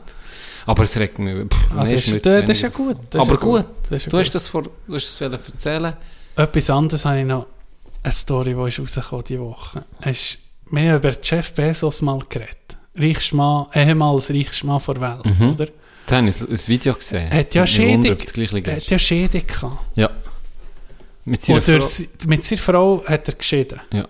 [0.67, 1.35] Aber es regt mich.
[1.49, 2.97] Pff, Ah, nee, das, ist, das, ist ja gut.
[3.11, 3.65] Das Aber gut.
[3.91, 4.15] Ja Du gut.
[4.21, 5.95] hast das, vor, du hast das erzählen.
[6.37, 7.47] Etwas anderes habe ich noch.
[8.03, 9.85] Eine Story, die ist rausgekommen diese Woche.
[10.05, 10.39] Hast
[10.71, 12.57] mehr über Jeff Bezos mal geredet.
[12.97, 15.51] Reichster Mann, ehemals reichster Mann der Welt, Mhm.
[15.51, 15.69] oder?
[16.07, 17.31] Da habe ich ein Video gesehen.
[17.33, 19.79] Hat ja Schädig, hat ja Schädig gehabt.
[19.97, 20.11] Ja.
[21.25, 21.79] Mit seiner Frau.
[21.81, 23.81] sie- mit seiner Frau hat er geschieden.
[23.93, 24.09] Ja.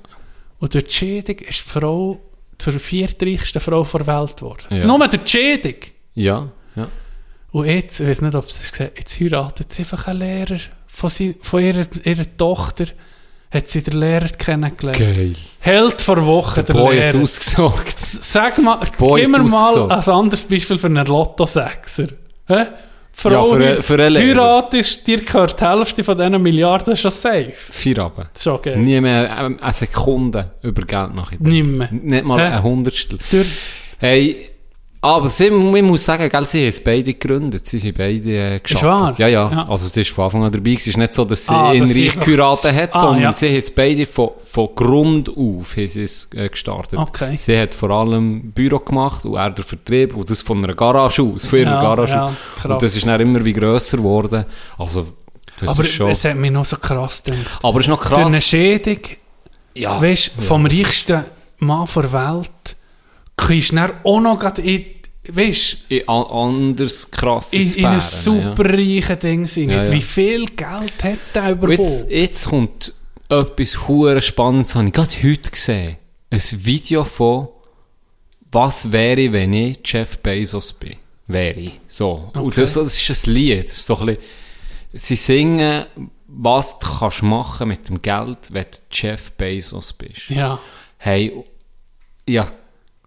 [0.59, 2.19] Und durch die Scheidung ist die Frau
[2.57, 4.67] zur viertreichsten Frau der Welt geworden.
[4.71, 4.87] Ja.
[4.87, 5.75] Nur durch die Scheidung.
[6.15, 6.89] Ja, ja.
[7.53, 10.59] Und jetzt, ich weiß nicht, ob sie es gesagt jetzt heiratet sie einfach einen Lehrer
[10.87, 12.87] von, sie, von ihrer, ihrer Tochter.
[13.51, 14.99] Hat sie den Lehrer kennengelernt.
[14.99, 15.35] Geil.
[15.61, 17.23] Held vor Woche, Der der, Boy hat Lehrer.
[17.23, 17.99] ausgesorgt.
[17.99, 22.07] Sag mal, gib mir hat mal ein anderes Beispiel für einen Lotto-Sechser.
[22.47, 22.65] Hä?
[23.15, 24.43] Frau, Ja, für einen- für einen Lehrer.
[24.43, 27.53] heiratest, dir gehört die Hälfte von diesen Milliarden schon safe.
[27.55, 28.29] Vier Abend.
[28.35, 28.79] Ist schon geil.
[28.79, 31.47] Nie mehr ähm, eine Sekunde über Geld nachgedacht.
[31.47, 31.89] Nimmer.
[31.91, 32.55] Nicht mal Hä?
[32.55, 33.19] ein Hundertstel.
[33.31, 33.49] Durch,
[33.99, 34.49] Hey,
[35.05, 37.67] aber sie, ich muss sagen, gell, sie haben es beide gegründet.
[37.67, 38.85] Sie sind beide äh, geschafft.
[38.85, 39.15] wahr?
[39.19, 39.69] Ja, ja, Ja.
[39.69, 40.71] Also sie ist von Anfang an dabei.
[40.73, 43.33] Es ist nicht so, dass sie Ah, sie reich geheiratet hat, Ah, sondern ja.
[43.33, 46.99] sie haben es beide von, von Grund auf haben sie es, äh, gestartet.
[47.01, 47.35] Okay.
[47.37, 51.21] Sie hat vor allem Büro gemacht und er der Vertrieb und das von einer Garage
[51.23, 52.33] aus, von ihrer Ja, Garage aus.
[52.61, 52.73] krass.
[52.73, 54.45] Und das ist dann immer wie grösser geworden.
[54.79, 55.09] Also,
[55.59, 56.11] das aber ist schon...
[56.11, 57.41] es hat mich noch so krass gedacht.
[57.63, 58.47] aber es ist noch Durch eine krass.
[58.47, 58.99] Scheidung,
[59.75, 60.01] Ja.
[60.01, 61.25] weißt, vom reichsten
[61.59, 62.51] Mann der Welt,
[63.37, 64.85] du dann auch noch grad in,
[65.29, 68.01] weißt, in an- anders krasse in, in ein ja.
[68.01, 69.71] super reiches Ding sein.
[69.71, 69.93] Ja, ja.
[69.93, 71.79] Wie viel Geld hat der Und überhaupt?
[71.79, 72.95] jetzt, jetzt kommt
[73.29, 75.97] etwas hure Spannendes, habe ich gerade heute gesehen.
[76.31, 77.49] Ein Video von
[78.51, 80.97] «Was wäre, wenn ich Jeff Bezos bin?»
[81.29, 81.71] Wäre.
[81.87, 82.31] So.
[82.35, 82.61] Und Okay.
[82.63, 83.65] das, das ist ein Lied.
[83.71, 84.23] Das ist so ein bisschen,
[84.93, 85.87] sie singen,
[86.27, 90.29] was du kannst machen mit dem Geld, wenn du Jeff Bezos bist.
[90.31, 90.59] Ja.
[90.99, 91.33] Hey,
[92.29, 92.51] ja,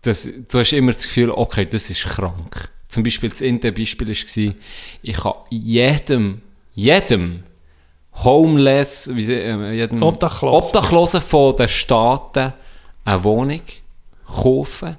[0.06, 2.70] das, du hast immer das Gefühl, okay, das ist krank.
[2.88, 4.54] Zum Beispiel, das eine Beispiel war,
[5.02, 6.42] ich kann jedem,
[6.74, 7.44] jedem
[8.24, 10.68] Homeless, wie, äh, jedem Obdachlosen.
[10.68, 12.54] Obdachlosen von den Staaten
[13.04, 13.62] eine Wohnung
[14.26, 14.98] kaufen.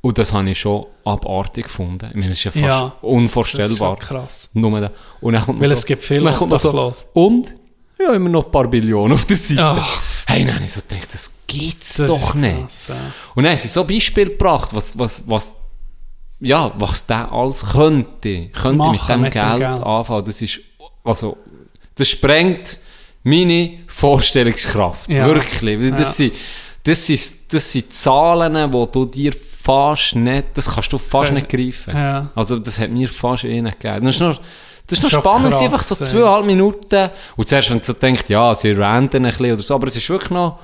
[0.00, 2.06] Und das habe ich schon abartig gefunden.
[2.10, 3.96] Ich meine, das ist ja fast Ja, Das ist unvorstellbar.
[3.96, 4.50] krass.
[4.52, 4.90] Nur da.
[5.20, 6.92] Und dann kommt Weil so, es gibt viele noch so.
[7.12, 7.54] Und?
[8.04, 9.62] Ja, immer noch ein paar Billionen auf der Seite.
[9.62, 10.00] Ach.
[10.26, 12.60] Hey, dann habe ich so gedacht, das gibt's Das doch nicht.
[12.60, 12.94] krass, ja.
[13.34, 15.56] Und dann haben sie so Beispiele gebracht, was, was, was,
[16.40, 19.82] ja, was der alles könnte, könnte mit Machen dem mit dem Geld, Geld.
[19.82, 20.24] anfangen.
[20.24, 20.60] Das ist,
[21.04, 21.36] also,
[21.94, 22.78] das sprengt
[23.22, 25.08] meine Vorstellungskraft.
[25.10, 25.26] Ja.
[25.26, 25.90] Wirklich.
[25.90, 26.04] Das, Ja.
[26.12, 26.34] sind,
[26.84, 27.22] das, sind,
[27.52, 32.28] das sind Zahlen, die du dir fast nicht, das kannst du fast Fast- nicht greifen.
[32.34, 34.06] Also das hat mir fast eh nicht gegeben.
[34.06, 34.40] Das ist noch,
[34.86, 37.10] das ist noch spannend, krass, einfach so zweieinhalb Minuten.
[37.36, 39.96] Und zuerst, wenn du so denkst, ja, sie ranten ein bisschen oder so, aber es
[39.96, 40.58] ist wirklich noch,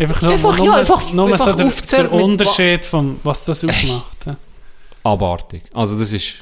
[0.00, 3.64] Einfach, nur- Einfach, ja, nur, einfach- nur einfach so der, der Unterschied, von, was das
[3.64, 4.06] ausmacht.
[4.26, 4.36] Ja.
[5.02, 5.62] abartig.
[5.74, 6.34] Also das ist,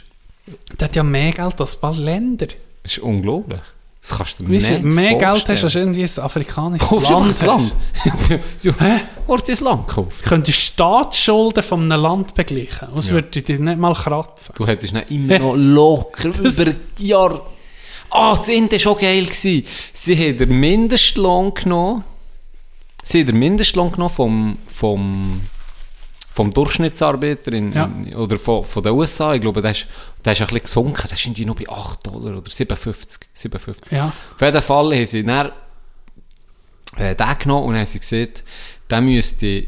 [0.79, 2.47] Der hat ja mehr Geld als bald Länder.
[2.83, 3.61] das ist unglaublich.
[4.09, 7.41] Das kannst du dir nicht mehr Geld hast als irgendwie ein afrikanisches Kaufst Land.
[7.41, 7.75] ein Land?
[8.63, 9.01] du Hä?
[9.27, 10.17] dir ein Land gekauft.
[10.23, 12.87] Ich könnte die Staatsschulden von einem Land begleichen.
[12.95, 13.15] Das Ja.
[13.15, 14.55] würde dich nicht mal kratzen.
[14.57, 17.41] Du hättest dann immer noch locker über die Jahre...
[18.11, 19.25] Ah, das Ende war schon geil.
[19.25, 19.65] Gewesen.
[19.93, 22.05] Sie haben den Mindestlohn genommen.
[23.03, 25.41] Sie haben den Mindestlohn genommen vom, vom,
[26.37, 27.85] vom Durchschnittsarbeiter in, Ja.
[27.87, 29.35] in, oder von, von den USA.
[29.35, 29.87] Ich glaube, der ist,
[30.23, 31.03] der ist ein bisschen gesunken.
[31.09, 33.21] Der ist irgendwie noch bei 8 Dollar oder 57.
[33.33, 33.91] 57.
[33.93, 34.13] Ja.
[34.35, 35.51] Auf jeden Fall haben sie dann
[36.99, 38.45] äh, den genommen und haben sie gesagt,
[38.91, 39.65] der müsste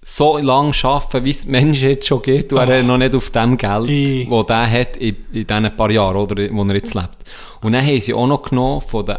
[0.00, 3.28] so lange arbeiten, wie es Menschen jetzt schon geht, und er hat noch nicht auf
[3.30, 4.26] dem Geld, I.
[4.30, 7.18] das er hat in, in diesen paar Jahren, oder, wo er jetzt lebt.
[7.60, 9.16] Und dann haben sie auch noch genommen von den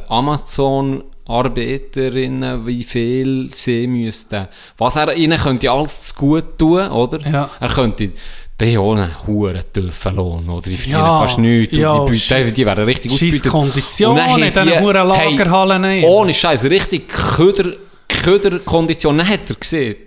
[1.28, 4.48] Amazon-Arbeiterinnen, wie viel sie müssten,
[4.78, 7.20] was er ihnen könnte alles gut tun, oder?
[7.28, 7.50] Ja.
[7.60, 8.12] Er könnte
[8.60, 10.68] die haben einen hohen tiefen Lohn, oder?
[10.68, 12.58] Die verdienen Ja, fast nichts, ja, und die, shit.
[12.58, 13.52] die, werden richtig Scheiss ausgebeutet.
[13.52, 16.04] Konditionen dann haben in diesen hey, Lagerhallen rein.
[16.04, 17.74] Ohne Scheiß, richtig Köder,
[18.08, 19.20] Köderkonditionen.
[19.20, 19.98] Dann hat er gesehen,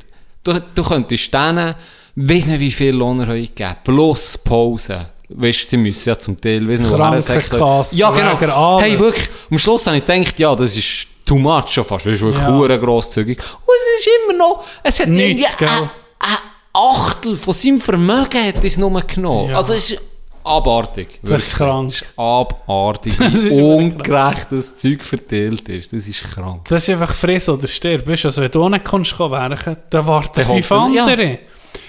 [0.43, 1.77] du, du könntest denen,
[2.17, 5.07] weiss nicht wie viel Lohn er heute geben, plus Pause.
[5.29, 8.81] Weißt sie müssen ja zum Teil, weiss nicht, woher er Ja, genau.
[8.81, 12.15] Hey, wirklich, am Schluss habe ich gedacht, ja, das ist too much schon fast, das
[12.17, 12.77] ist wirklich Ja.
[12.77, 13.39] grosszügig.
[13.39, 15.91] Und es ist immer noch, es hat Nichts, irgendwie ein,
[16.21, 16.39] ein
[16.73, 19.51] Achtel von seinem Vermögen hat es nur genommen.
[19.51, 19.57] Ja.
[19.57, 20.03] Also es ist
[20.45, 21.21] abartig.
[21.23, 21.93] Das ist krank.
[22.17, 25.93] Abartig, Das ist wie wirklich ungerecht das Zeug verteilt ist.
[25.93, 26.67] Das ist krank.
[26.69, 28.07] Das ist einfach friss oder stirb.
[28.09, 31.05] Weißt du, also wenn du nicht kannst werken, dann warten fünf hoffen- ja.
[31.05, 31.39] andere.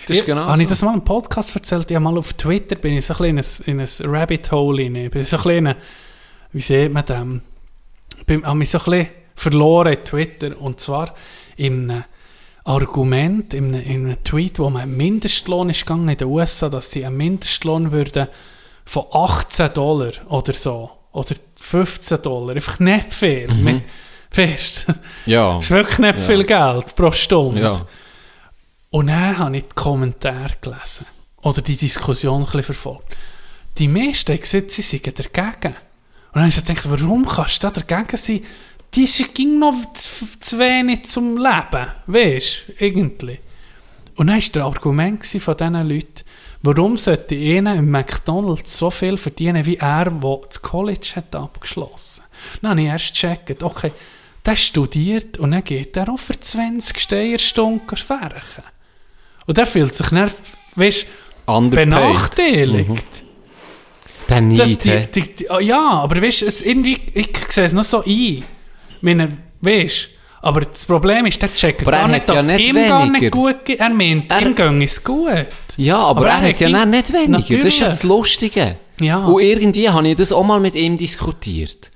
[0.08, 0.72] Das ist Ich- genau Habe ich so.
[0.74, 1.90] das mal im Podcast erzählt?
[1.92, 4.84] Ja, mal auf Twitter bin ich so ein bisschen in ein, in ein Rabbit Hole
[4.84, 4.96] rein.
[4.96, 5.76] Ich bin so ein bisschen,
[6.54, 7.24] wie sieht man das?
[8.28, 10.60] Ich habe mich so ein bisschen verloren in Twitter.
[10.60, 11.14] Und zwar
[11.60, 12.04] einem
[12.64, 16.92] Argument, in einem, in einem Tweet, wo man Mindestlohn ist gegangen in den USA, dass
[16.92, 18.28] sie einen Mindestlohn würden
[18.86, 20.92] von 18 Dollar oder so.
[21.12, 22.56] Oder 15 Dollar.
[22.56, 23.48] Einfach nicht viel.
[23.52, 23.82] Mhm.
[24.34, 24.42] Du?
[25.26, 25.56] Ja.
[25.56, 26.22] Das ist wirklich nicht Ja.
[26.22, 27.62] viel Geld pro Stunde.
[27.62, 27.86] Ja.
[28.92, 31.06] Und dann habe ich die Kommentare gelesen.
[31.42, 33.18] Oder die Diskussion ein bisschen verfolgt.
[33.78, 35.76] Die meisten haben gesagt, sie seien dagegen.
[36.34, 38.42] Und dann habe ich gedacht, warum kannst du da dagegen sein?
[38.94, 40.10] Die ist- ging noch zu,
[40.40, 41.88] zu wenig zum Leben.
[42.08, 43.40] Weißt du, irgendwie.
[44.16, 46.24] Und dann war der Argument von diesen Leuten,
[46.62, 52.24] warum sollte einer im McDonalds so viel verdienen wie er, der das College hat abgeschlossen
[52.62, 53.92] Dann habe ich erst gecheckt, okay,
[54.46, 58.64] der studiert und dann geht er auch für 20 Steierstunden werken.
[59.48, 60.30] Und der fühlt sich dann,
[60.76, 61.06] weißt,
[61.46, 61.90] Underpaid.
[61.90, 62.90] benachteiligt.
[62.90, 63.00] Mhm.
[64.30, 65.08] Der Das, Neid, die, hä?
[65.14, 68.44] die, die, ah, ja, aber weißt, es irgendwie, ich sehe es noch so ein.
[69.02, 70.10] Meine, weißt,
[70.42, 73.04] aber das Problem ist, der checkt Aber er gar nicht, ja dass nicht ihm gar
[73.06, 73.30] nicht weniger.
[73.32, 73.80] gut geht.
[73.80, 75.48] Er meint, Er- ihm ging es gut.
[75.78, 77.38] Ja, aber, er, hat ja nicht weniger.
[77.38, 77.80] Das ist ja Natürlich.
[77.80, 78.78] das Lustige.
[79.00, 79.26] Ja.
[79.26, 81.91] Und irgendwie habe ich das auch mal mit ihm diskutiert.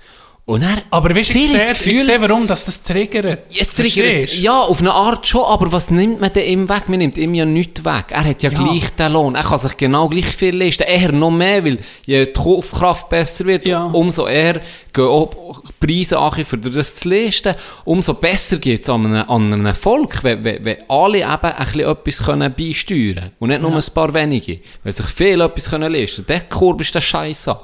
[0.47, 3.39] Und er, Aber weißt, ich sehe, ich sehe, warum das, das triggert.
[3.59, 6.84] Es triggert, ja, auf eine Art schon, aber was nimmt man denn ihm weg?
[6.88, 8.05] Man nimmt ihm ja nichts weg.
[8.09, 8.59] Er hat ja, Ja.
[8.63, 9.34] gleich den Lohn.
[9.34, 10.84] Er kann sich genau gleich viel leisten.
[10.84, 13.85] Eher noch mehr, weil je die Kaufkraft besser wird, Ja.
[13.85, 14.61] umso eher
[14.93, 17.55] gehen auch Preise an, für das zu leisten.
[17.84, 21.65] Umso besser geht es an einem, an einem Volk, wenn, wenn, wenn alle eben ein
[21.65, 23.31] bisschen etwas können beisteuern können.
[23.39, 24.59] Und nicht nur ein paar wenige.
[24.84, 26.39] Wenn sich viele etwas können leisten können.
[26.39, 27.57] Der kurbelst den Scheiß an.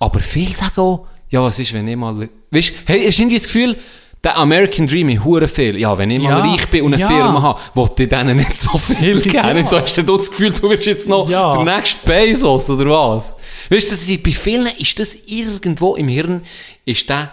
[0.00, 3.42] Aber viele sagen auch, ja, was ist, wenn ich mal, weißt, hey, hast du das
[3.44, 3.76] Gefühl,
[4.22, 5.76] der American Dream ist hure viel.
[5.78, 7.08] Ja, wenn ich mal Ja, reich bin und eine ja.
[7.08, 9.34] Firma habe, wollte ich denen nicht so viel geben.
[9.34, 9.64] Ja.
[9.66, 11.56] So hast du das Gefühl, du wirst jetzt noch Ja.
[11.62, 13.34] der nächste Bezos oder was?
[13.68, 16.40] Weißt du, das ist, bei vielen ist das irgendwo im Hirn,
[16.84, 17.32] ist der,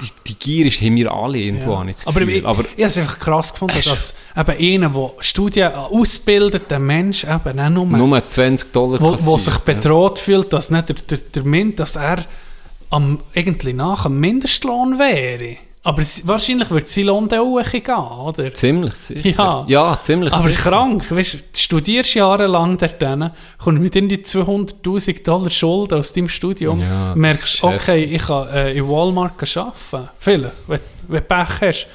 [0.00, 1.84] die, die Gier ist, haben wir alle irgendwo, Ja.
[1.84, 5.10] ich das Aber ich, Aber, ich habe es einfach krass gefunden, dass eben einer, der
[5.20, 9.60] Studien ausbildet, der Mensch eben auch nur, nur 20 Dollar wo, wo sich ja.
[9.64, 12.24] bedroht fühlt, dass nicht der, der, der Mind, dass er
[12.94, 15.56] am, irgendwie nach am Mindestlohn wäre.
[15.86, 18.54] Aber es, wahrscheinlich wird sein Lohn dann auch gehen, oder?
[18.54, 19.36] Ziemlich sicher.
[19.36, 19.64] Ja.
[19.68, 20.70] ja ziemlich Aber sicher.
[20.70, 23.04] krank, weißt, du studierst jahrelang dort
[23.58, 28.12] kommst mit in die 200'000 Dollar Schulden aus deinem Studium, Ja, merkst, okay, heftig.
[28.14, 30.08] ich kann äh, in Walmart arbeiten.
[30.18, 31.86] Vielleicht, wenn, wenn du Pech hast.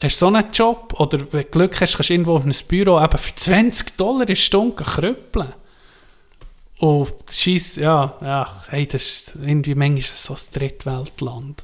[0.00, 2.54] Hast du so einen Job, oder wenn du Glück hast, kannst du irgendwo auf ein
[2.68, 5.52] Büro eben für 20 Dollar in Stunde krüppeln.
[6.80, 11.62] Und scheiss, ja, ja, hey, das ist irgendwie manchmal so ein Drittweltland.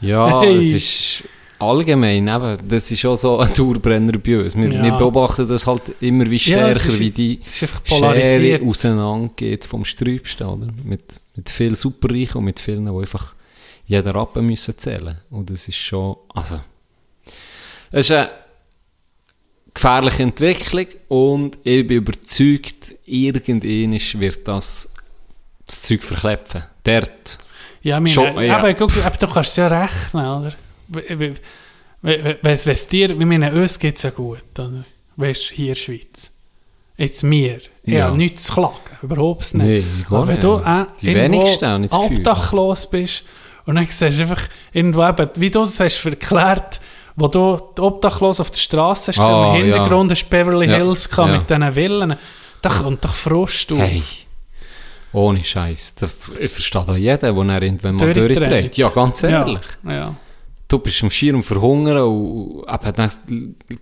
[0.00, 0.58] Ja, Hey.
[0.58, 1.24] es ist
[1.58, 4.56] allgemein, eben, das ist auch so ein Dauerbrenner bei uns.
[4.56, 4.82] Wir, Ja.
[4.82, 10.46] wir beobachten das halt immer wie Ja, stärker, ist- wie die Schere auseinandergeht vom Sträubsten,
[10.46, 10.68] oder?
[10.84, 11.02] Mit,
[11.34, 13.34] mit viel Superreichen und mit vielen, die einfach
[13.86, 15.18] jeden Rappen müssen zählen.
[15.30, 16.60] Und das ist schon, also,
[17.90, 18.30] es ist eine
[19.74, 24.88] gefährliche Entwicklung und ich bin überzeugt, irgendwann wird das
[25.66, 26.62] das Zeug verklepfen.
[26.84, 27.38] Dort.
[27.82, 28.58] Ja, meine, Schon, ja.
[28.58, 30.52] Aber, guck, aber du kannst es ja rechnen, oder?
[32.02, 34.84] Wenn es dir, wie meine, uns geht es ja gut, oder?
[35.16, 36.30] Weißt du, hier in der Schweiz.
[36.96, 37.58] Jetzt mir.
[37.82, 38.06] Ich Ja.
[38.06, 39.66] habe nichts zu klagen, überhaupt nicht.
[39.66, 40.44] Nee, aber wenn nicht.
[40.44, 41.98] du äh, Die wenigsten Gefühl.
[42.18, 43.24] obdachlos bist
[43.66, 44.42] und dann siehst du einfach
[44.72, 46.80] irgendwo eben, wie du es hast verklärt,
[47.16, 50.14] wo du die Obdachlos auf der Straße hast, Ah, im Hintergrund ja.
[50.16, 51.38] hast Beverly Ja, Hills gehabt ja.
[51.38, 52.16] mit diesen Villen.
[52.62, 53.78] Da kommt doch Frust auf.
[53.78, 54.02] Hey,
[55.12, 55.94] ohne Scheiß.
[56.40, 58.76] Ich verstehe da jeden, der er irgendwann mal Durchdreht.
[58.76, 59.60] Ja, ganz ehrlich.
[59.84, 60.14] Ja, ja.
[60.66, 63.10] Du bist am Schirm verhungern und eben, dann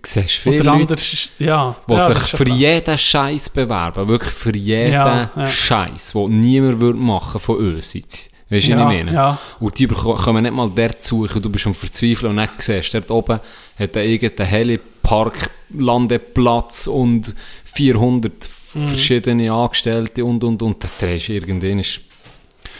[0.03, 1.75] siehst viele Oder Leute, anders, ja.
[1.89, 2.57] die ja, sich ist für klar.
[2.57, 4.07] jeden Scheiß bewerben.
[4.09, 5.45] Wirklich für jeden Ja, ja.
[5.47, 8.32] Scheiß, den niemand würde machen von uns jetzt.
[8.53, 9.13] Weißt du, Ja, was ich meine?
[9.13, 9.37] ja.
[9.59, 13.09] Und die kommen nicht mal dort suchen, du bist am Verzweifeln und dann siehst dort
[13.11, 13.39] oben
[13.79, 17.33] hat er irgendeinen Helipark, Landeplatz und
[17.65, 18.31] 400
[18.75, 18.87] Mhm.
[18.87, 20.83] verschiedene Angestellte und, und, und.
[20.83, 22.01] Da drehst du irgendwann ist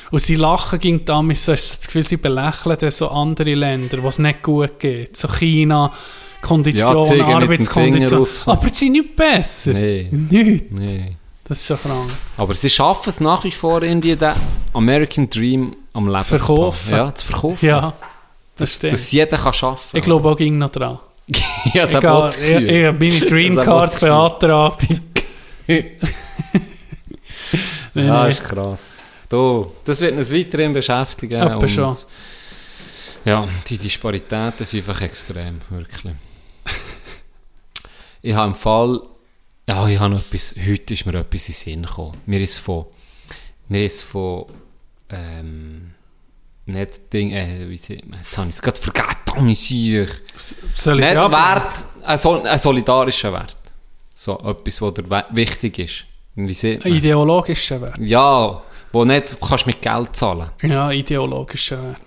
[0.10, 3.54] Und sie lachen ging damit, so hast du das Gefühl, sie belächeln dann so andere
[3.54, 5.16] Länder, wo es nicht gut geht.
[5.16, 8.28] So China, Ja, Konditionen, Finger Arbeitskonditionen.
[8.48, 9.74] Aber sie sind nicht besser.
[9.74, 10.08] Nee.
[10.12, 10.72] Nicht.
[10.72, 11.16] Nee.
[11.46, 12.10] Das ist schon krank.
[12.38, 14.34] Aber sie schaffen es nach wie vor, irgendwie den
[14.74, 16.92] American Dream am Leben Zu verkaufen.
[16.92, 17.66] Ja, zu verkaufen.
[17.66, 17.94] Ja,
[18.56, 21.00] das dass, dass jeder kann schaffen Ich glaube auch ging noch dran.
[21.74, 24.88] ja, das habe ich, habe meine Green Card beantragt.
[27.96, 29.08] Nee, Ja, ist krass.
[29.30, 31.42] Du, das wird uns weiterhin beschäftigen.
[31.54, 31.96] Und- schon.
[33.24, 36.14] Ja, die Disparitäten sind einfach extrem, wirklich.
[38.22, 39.00] ich habe im Fall,
[39.68, 42.18] ja, ich habe noch etwas, heute ist mir etwas in den Sinn gekommen.
[42.26, 42.86] Mir ist von,
[43.70, 44.46] mir ist von,
[45.10, 45.92] ähm,
[46.66, 50.10] nicht Ding, äh, wie man, jetzt habe ich es gerade vergessen, dumme Sieg.
[50.76, 51.16] Soll ich Nicht?
[51.16, 53.58] Wert, ein, sol ein solidarischer Wert.
[54.16, 56.06] So, etwas, was dir wichtig ist.
[56.36, 57.98] Wie sieht Ein ideologischer Wert.
[58.00, 58.62] Ja,
[58.92, 60.50] wo nicht kannst mit Geld zahlen.
[60.62, 61.98] Ja, ideologischer Wert.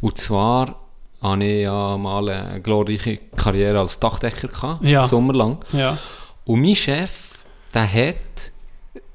[0.00, 0.74] Und zwar
[1.22, 5.04] hatte ich ja mal eine glorreiche Karriere als Dachdecker gehabt, Ja.
[5.04, 5.58] sommerlang.
[5.72, 5.96] Ja.
[6.50, 8.50] Und mein Chef, der hat,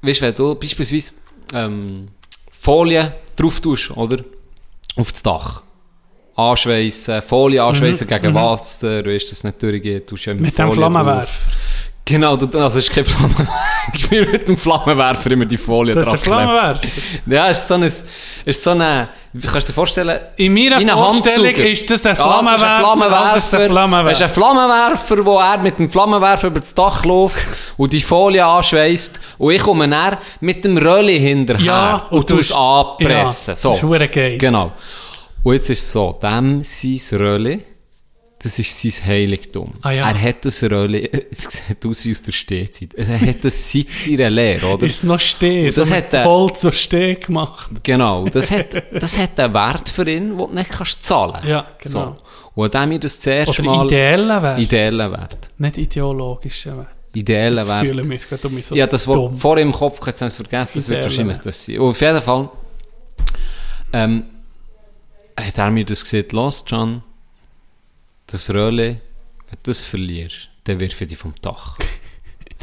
[0.00, 1.12] weißt du, wenn du beispielsweise
[1.52, 2.08] ähm,
[2.50, 4.24] Folie drauf tust, oder?
[4.96, 5.62] Auf das Dach.
[6.34, 8.36] Anschweissen, Folie anschweissen Mhm, gegen mhm.
[8.36, 10.92] Wasser, weißt du, dass es nicht durchgeht, tust ja Mit dem Folie drauf.
[10.92, 11.50] Flammenwerfer.
[12.08, 13.52] Genau, du, also es ist kein Flammenwerfer.
[13.94, 16.18] Ich bin mit dem Flammenwerfer immer die Folie Das ist ein.
[16.20, 16.86] Flammenwerfer.
[17.26, 19.08] Ja, es ist so ein, ist so eine,
[19.42, 20.20] kannst du dir vorstellen?
[20.36, 23.34] In meiner Vorstellung ist das ein Ja, Flammenwerfer, Flammenwerfer.
[23.34, 24.10] das ist ein Flammenwerfer.
[24.10, 27.44] Es ist ein Flammenwerfer, wo er mit dem Flammenwerfer über das Dach läuft
[27.76, 32.26] und die Folie anschweißt und ich komme dann mit dem Röllli hinterher Ja, und, und
[32.28, 33.52] tu es anpressen.
[33.52, 33.70] ja, so.
[33.70, 34.38] das ist geil.
[34.38, 34.72] Genau.
[35.42, 37.64] Und jetzt ist es so, dem sein Röllli,
[38.46, 39.72] das ist sein Heiligtum.
[39.82, 40.08] Ah, ja.
[40.08, 43.90] Er hat das Röllli, es sieht aus wie aus der Stehzeit, er hat das seit
[43.90, 44.86] seiner Lehre, oder?
[44.86, 45.64] Ist noch stehen?
[45.66, 47.70] Und das so hat er- Holz so stehen gemacht.
[47.82, 51.66] Genau, das hat, das hat einen Wert für ihn, den du nicht kannst zahlen Ja,
[51.82, 51.90] genau.
[51.90, 52.16] So.
[52.54, 53.86] Und an dem ich das zuerst Oder mal...
[53.86, 54.58] ideellen Wert.
[54.60, 55.50] Ideellen Wert.
[55.58, 56.88] Nicht ideologischer Wert.
[57.14, 57.86] Ideellen Jetzt Wert.
[57.86, 59.36] fühle ich mich gerade um mich so ja, das dumm.
[59.36, 61.80] vor im Kopf, jetzt haben es vergessen, das wird wahrscheinlich das sein.
[61.80, 62.48] Und auf jeden Fall
[63.92, 64.22] ähm,
[65.36, 67.02] hat er mir das gesagt, los John,
[68.26, 68.88] das Röhrli,
[69.48, 71.76] wenn du das verlierst, dann wirf ich dich vom Dach.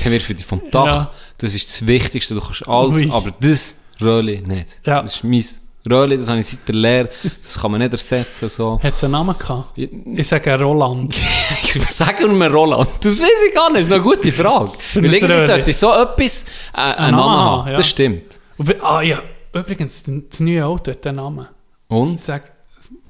[0.04, 0.86] dann wirf ich dich vom Dach.
[0.86, 1.12] Ja.
[1.38, 3.10] Das ist das Wichtigste, du kannst alles, Ui.
[3.12, 4.68] aber das Röhrli nicht.
[4.86, 5.02] Ja.
[5.02, 5.44] Das ist mein
[5.90, 7.10] Röhrli, das habe ich seit der Lehre,
[7.42, 8.48] das kann man nicht ersetzen.
[8.50, 8.80] So.
[8.82, 9.78] Hat es einen Namen gehabt?
[9.78, 11.14] Ich sage Roland.
[11.90, 12.90] Sagen wir Roland.
[13.02, 13.82] Das weiß ich gar nicht.
[13.82, 14.72] Das ist eine gute Frage.
[14.94, 17.72] Weil irgendwie sollte so etwas äh, einen Namen haben.
[17.72, 17.78] ja.
[17.78, 18.40] Das stimmt.
[18.58, 19.22] Und Ah ja,
[19.54, 21.48] übrigens, das neue Auto hat den Namen.
[21.88, 22.18] Und?
[22.18, 22.52] Sag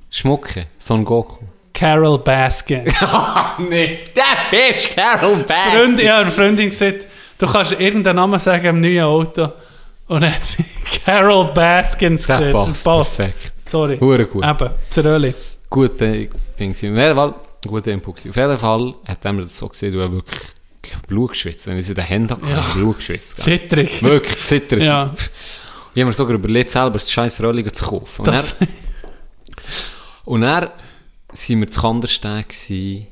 [0.10, 0.68] Schmucke.
[0.78, 1.46] Son Goku.
[1.74, 2.84] Carol Baskin.
[3.70, 5.72] nee, der Bitch, Carol Baskin.
[5.80, 7.08] Freund, ja, eine Freundin gesagt,
[7.40, 9.52] du kannst irgendeinen Namen sagen im neuen Auto.
[10.08, 10.64] Und dann hat sie
[11.06, 12.84] Carol Baskins Der gesagt.
[12.84, 13.54] passt perfekt.
[13.58, 13.98] Sorry.
[14.00, 14.45] Hure gut.
[14.45, 15.34] Eben, Zeröli.
[15.70, 16.30] Gute
[16.60, 16.72] Ding.
[16.72, 17.34] Auf jeden Fall,
[17.68, 18.18] guter Input.
[18.18, 18.30] gewesen.
[18.30, 20.40] Auf jeden Fall hat er das so gesehen, du hast wirklich
[21.08, 21.66] Blut geschwitzt.
[21.66, 22.58] Wenn ich es in den Händen hatte, Ja.
[22.58, 23.38] habe ich Blut geschwitzt.
[23.38, 23.45] gell.
[23.60, 24.04] Zittrig.
[24.04, 24.82] Wirklich zittert.
[24.82, 25.12] Ja.
[25.95, 28.20] Ich habe mir sogar überlegt, selber das scheiß Röllchen zu kaufen.
[28.22, 28.68] Und Das, dann,
[30.26, 30.70] und dann
[31.34, 33.08] sind wir zu Kandersteg gewesen.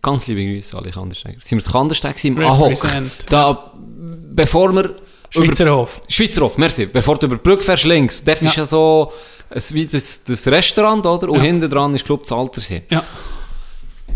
[0.00, 1.38] Ganz liebe Grüße alle Kandersteger.
[1.40, 2.72] Sind wir zu Kandersteg im Ahok.
[3.28, 3.72] Da,
[4.30, 4.94] bevor wir
[5.30, 6.00] Schweizer Hof.
[6.08, 6.86] Schweizer Hof, merci.
[6.86, 8.22] Bevor du über die Brücke fährst, links.
[8.24, 8.48] Dort Ja.
[8.48, 9.12] ist ja so
[9.50, 11.28] ein, wie das, das Restaurant, oder?
[11.28, 11.42] Und Ja.
[11.44, 12.82] hinten dran ist, glaube ich, das Altersee.
[12.90, 13.02] Ja.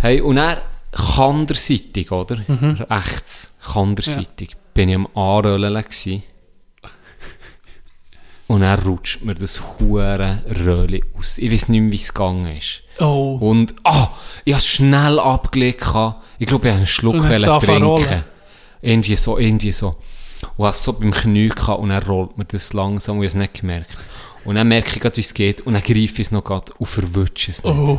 [0.00, 0.58] Hey, und dann
[0.92, 2.42] kanderseitig, oder?
[2.46, 2.76] Mhm.
[2.88, 6.22] Rechts, kanderseitig, bin ich am Anrollen gsi.
[8.46, 11.38] Und dann rutscht mir das hure Röli aus.
[11.38, 12.81] Ich weiß nicht mehr, wie es gegangen ist.
[12.98, 13.38] Oh.
[13.40, 14.08] Und, ah,
[14.44, 15.80] ich habe schnell abgelegt.
[16.38, 18.24] Ich glaube, ich habe einen Schluck trinken.
[18.80, 19.96] Irgendwie so, irgendwie so.
[20.56, 23.30] Und habe es so beim Knie gehabt und dann rollt mir das langsam und ich
[23.30, 23.90] habe es nicht gemerkt.
[24.44, 26.72] Und dann merke ich gerade, wie es geht und dann greife ich es noch gerade
[26.78, 27.76] und verwutsche es nicht.
[27.76, 27.98] Oh.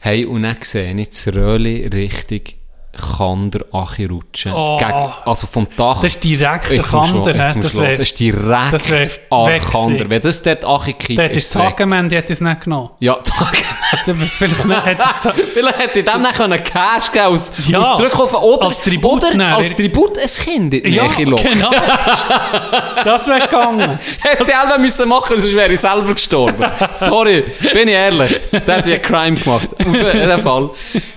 [0.00, 2.58] Hey, und dann sehe ich das Röli richtig
[2.92, 4.52] Kander Achi rutschen.
[4.52, 4.76] Oh.
[4.76, 4.92] Gegen,
[5.24, 6.02] also vom Dach.
[6.02, 8.90] Das ist direkt der Kander, Das wär- Das ist direkt das
[9.30, 10.10] an Kander.
[10.10, 11.62] Wenn das dort Achi kippt, Dort ist das.
[11.62, 12.90] Hagemann, die hat es nicht genommen.
[13.00, 13.18] Ja,
[14.06, 15.02] was vielleicht nicht, hätte
[15.54, 19.24] Vielleicht hätte ich dem dann einen Cash geben aus, Ja, aus zurückkaufen oder als Tribut
[19.24, 21.52] oder als Tribut ein Kind in die Ja, Nähe locken.
[21.52, 21.70] genau.
[23.04, 23.98] Das wäre gegangen.
[24.20, 26.64] Hätte ich selber müssen machen, sonst wäre ich selber gestorben.
[26.92, 28.40] Sorry, bin ich ehrlich.
[28.52, 29.68] Der hat ja einen Crime gemacht.
[29.78, 30.70] Auf jeden Fall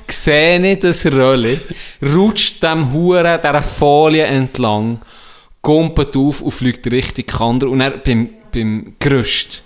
[0.07, 1.60] sehe ich das Röllli,
[2.01, 4.99] rutscht dem Huren, dieser Folie entlang,
[5.61, 7.69] kumpelt auf und fliegt richtig Kander.
[7.69, 9.63] Und er beim, beim Gerüst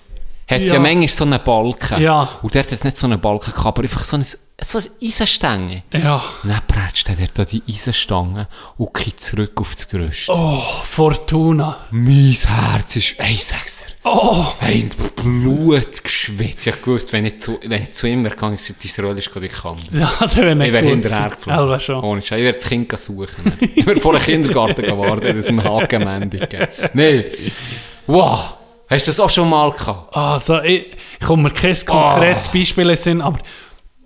[0.48, 0.76] hat es ja.
[0.76, 0.80] Ja.
[0.80, 2.02] manchmal so einen Balken.
[2.02, 2.28] Ja.
[2.42, 4.26] Und der hat jetzt nicht so einen Balken gehabt, aber einfach so ein,
[4.62, 5.84] so ein Eisenstange.
[5.94, 6.24] Ja.
[6.44, 10.30] Und dann prätscht er an die Eisenstange und kippt zurück auf das Gerüst.
[10.30, 11.78] Oh, Fortuna.
[11.92, 13.94] Mein Herz ist, ey, ich sag's dir.
[14.04, 14.46] Oh.
[14.60, 16.68] Hey, Blut geschwitzt.
[16.68, 19.18] Ich gewusst, wenn ich zu, wenn ich zu ihm wäre gegangen, ich gesagt, dein Roll
[19.18, 19.98] ist gerade in die Kante.
[19.98, 21.50] Ja, das wäre nicht Ich wäre hinterher gewesen.
[21.50, 22.04] Ja, schon.
[22.04, 22.40] Ohne Scheiß.
[22.40, 23.54] Ich werde das Kind suchen.
[23.76, 26.68] Ich werde vor dem Kindergarten warten, dass ihm Hakenmändig geben.
[26.94, 27.26] Nein.
[28.08, 28.54] Wow.
[28.90, 30.16] Hast du das auch schon mal gehabt?
[30.16, 30.88] Also, ich,
[31.20, 32.52] ich komme mir kein konkretes Ah.
[32.54, 33.38] Beispiel in den Sinn, aber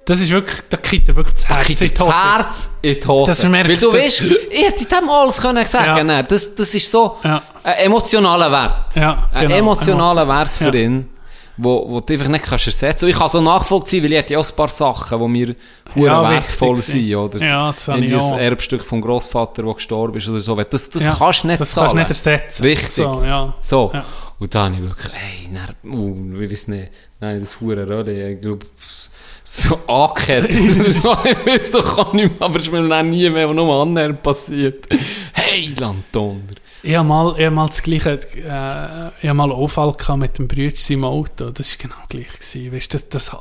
[0.05, 2.13] das ist wirklich, da kriegt er wirklich das Herz in die das Hose.
[2.13, 3.31] Herz in die Hose.
[3.31, 4.21] Das merkst Weil du weißt,
[4.51, 6.23] ich hätte dem alles können sagen Ja.
[6.23, 7.41] Das, das ist so Ja.
[7.63, 8.95] ein emotionaler Wert.
[8.95, 9.55] Ja, Ein genau.
[9.59, 10.37] emotionaler Emotion.
[10.39, 10.83] Wert für Ja.
[10.85, 11.09] ihn,
[11.55, 13.05] wo, wo du einfach nicht kannst ersetzen.
[13.05, 15.55] Und ich kann so nachvollziehen, weil ich hätte ja auch ein paar Sachen, die mir
[15.95, 17.15] Ja, wertvoll sind.
[17.15, 17.39] Oder.
[17.39, 18.39] Ja, das Irgendwie ein.
[18.39, 20.55] Erbstück vom Großvater, der gestorben ist oder so.
[20.55, 21.95] Das, das Ja, kannst du nicht das zahlen.
[21.95, 22.63] kannst nicht ersetzen.
[22.63, 22.91] Richtig.
[22.91, 23.53] So, ja.
[23.61, 23.91] So.
[23.93, 24.03] Ja.
[24.39, 26.89] Und da habe ich wirklich, ey, dann, uh, ich weiß nicht,
[27.21, 28.65] nein, das hure Rölle, ich glaube,
[29.43, 30.53] so angekehrt.
[30.53, 33.81] so, ich weiß doch auch nicht mehr, aber es ist mir dann nie mehr nur
[33.81, 34.87] annähernd passiert.
[35.33, 36.55] Hey, Landonder.
[36.81, 40.19] Ich habe mal, ich hab mal das gleiche, äh, ich habe mal einen Unfall gehabt
[40.19, 41.49] mit dem Brüder im Auto.
[41.51, 42.31] Das war genau gleich.
[42.33, 42.73] Gewesen.
[42.73, 43.31] Weißt du, das, das,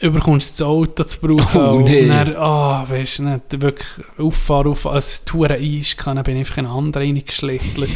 [0.00, 1.60] überkommst du das Auto zu brauchen.
[1.60, 2.06] Oh, und nee.
[2.06, 3.88] dann, ah, weißt du, nicht wirklich
[4.18, 7.90] auffahren, auffahren, als die Tour Eis kann, dann bin ich einfach in einen anderen reingeschlittert.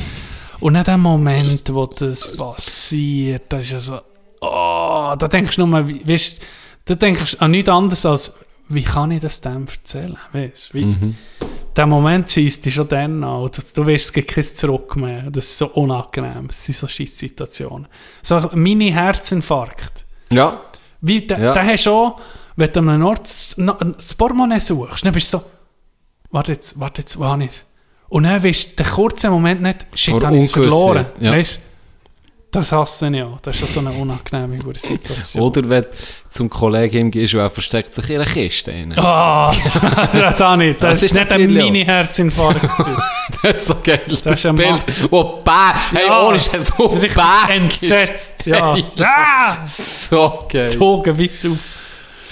[0.60, 4.00] Und in dem Moment, wo das passiert, das ist ja so,
[4.40, 6.44] oh, da denkst du nur, weißt du,
[6.84, 8.34] da denkst du an nichts anderes als,
[8.68, 10.16] wie kann ich das dem erzählen?
[10.32, 11.16] Weißt du, wie, Mhm.
[11.76, 13.50] der Moment schießt dich schon dann an.
[13.50, 15.30] Du, du weißt, es gibt kein Zurück mehr.
[15.30, 16.46] Das ist so unangenehm.
[16.48, 17.86] Das sind so scheiß Situationen.
[18.22, 20.04] So Mini-Herzinfarkt.
[20.30, 20.60] Ja.
[21.00, 21.54] Wie, der, Ja.
[21.62, 22.20] hast du auch,
[22.56, 25.44] wenn du an einem Ort das, na- das Portemonnaie suchst, dann bist du so,
[26.30, 27.66] warte jetzt, warte jetzt, wo habe ich es?
[28.08, 31.06] Und dann weißt du den kurzen Moment nicht, shit, habe ich es verloren.
[31.20, 31.32] ja.
[31.32, 31.58] Weißt
[32.52, 33.40] Das hasse ich auch.
[33.40, 35.42] Das ist so eine unangenehme gute Situation.
[35.42, 35.88] Oder wenn du
[36.28, 38.70] zum Kollegen gehst und er versteckt sich in einer Kiste.
[38.70, 38.92] rein.
[38.98, 39.50] Ah,
[40.12, 40.82] das, das nicht.
[40.82, 42.60] Das, Das ist nicht ein Mini-Herzinfarkt.
[43.42, 44.02] Das ist so geil.
[44.06, 45.10] Das, ist ein Bild, Mann.
[45.10, 45.50] wo Bä,
[45.94, 46.22] hey, Ja.
[46.28, 48.44] ohne Scheiß, wo Richtig Bä entsetzt.
[48.46, 48.74] Ja.
[48.74, 48.84] Hey.
[49.02, 49.64] Ah!
[49.64, 50.68] So geil.
[50.68, 51.56] Zogen weit auf.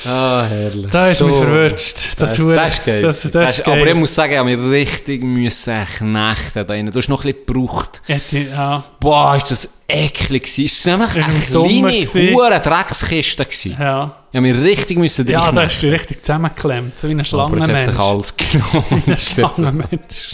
[0.06, 0.86] Ah, herrlich.
[0.90, 1.32] Da ist So.
[1.32, 1.72] verwirrt.
[1.74, 2.38] Das, Das, das
[2.78, 3.02] ist geil.
[3.02, 3.94] Das, das, Das ist ist- aber ich geil.
[3.94, 6.90] muss sagen, ich habe mich richtig müssen knechten da drin.
[6.90, 8.02] Du hast noch ein bisschen gebraucht.
[8.08, 8.84] Ich- ja.
[9.00, 10.64] Boah, ist das eklig gewesen.
[10.66, 13.76] Es war nämlich Im eine Sommer kleine, hure Dreckskiste gewesen.
[13.78, 14.16] Ja.
[14.30, 16.98] Ich habe mich richtig müssen Ja, da hast du richtig zusammengeklemmt.
[16.98, 17.98] So wie ein Aber es hat sich Schlangenmensch.
[17.98, 19.02] alles genommen.
[19.06, 20.28] Wie ein Schlangenmensch.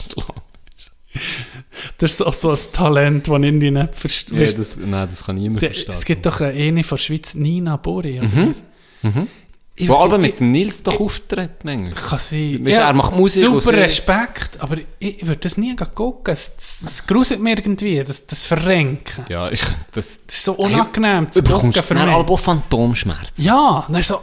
[1.98, 4.44] Das ist auch so ein Talent, das ich nicht verstehe.
[4.44, 5.92] Ja, das, nein, das kann niemand Der- verstehen.
[5.94, 8.18] Es gibt doch eine von der Schweiz, Nina Bori.
[8.20, 8.54] oder Mhm.
[9.02, 9.28] Mhm.
[9.78, 11.96] Ich- Wo aber mit dem Nils doch auftreten eigentlich.
[12.02, 12.64] Kann sein.
[12.64, 13.74] Du, er macht Musik Super.
[13.76, 16.32] Respekt, aber ich, ich würde das nie gucken.
[16.32, 19.26] Es, es, es gruselt mir irgendwie, das, das Verrenken.
[19.28, 19.60] Ja, ich,
[19.92, 22.14] das, Das ist so unangenehm Du zu gucken bekommst dann mich.
[22.16, 23.44] Albo Phantomschmerzen.
[23.44, 24.14] Ja, dann ist so,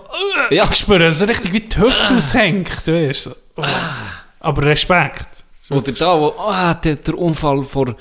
[0.49, 0.67] äh, Ja.
[0.71, 3.29] ich spüre, es richtig wie die Hüfte aushängt, weißt du.
[3.29, 3.63] So, oh.
[4.39, 5.43] Aber Respekt.
[5.69, 7.95] Oder da, wo, ah, der, der Unfall vor,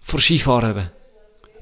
[0.00, 0.88] vor Skifahrerin.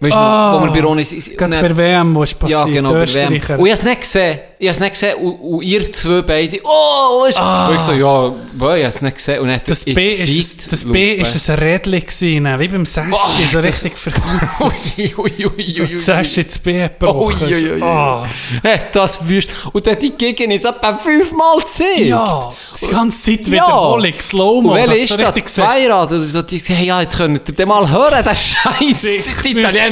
[0.00, 1.36] Weißt du, Ah, wo wir bei sind.
[1.36, 3.60] Gerade Und bei dann- WM, wo es Ja, passiert, genau, die bei WM.
[3.60, 4.38] Und ich hab's nicht gesehen.
[4.60, 5.14] Ich hab's nicht gesehen.
[5.16, 7.42] Und, und ihr zwei beide, oh, weißt du.
[7.42, 9.40] Und ich so, ja, boah, ich hab's nicht gesehen.
[9.40, 13.28] Und dann Das B ist, das B ist ein Rädchen gewesen, wie beim Sashi, Boah,
[13.50, 14.12] so richtig ver...
[14.60, 17.48] Ui, ui, ui, ui, Das Sashi das B gebrochen.
[17.48, 17.82] Ui, ui, ui.
[17.82, 18.24] Ah.
[18.62, 19.50] Hey, das wüsst.
[19.72, 21.98] Und dann die Gegend ist etwa fünfmal gezeigt.
[22.06, 23.52] Ja, die ganze Zeit Ja.
[23.52, 25.54] Wiederholung, Slow-Mo, Und welcher dass ist das?
[25.54, 29.06] Zweirad so, die sagen, ja, jetzt könnt ihr den mal hören, der Scheiß.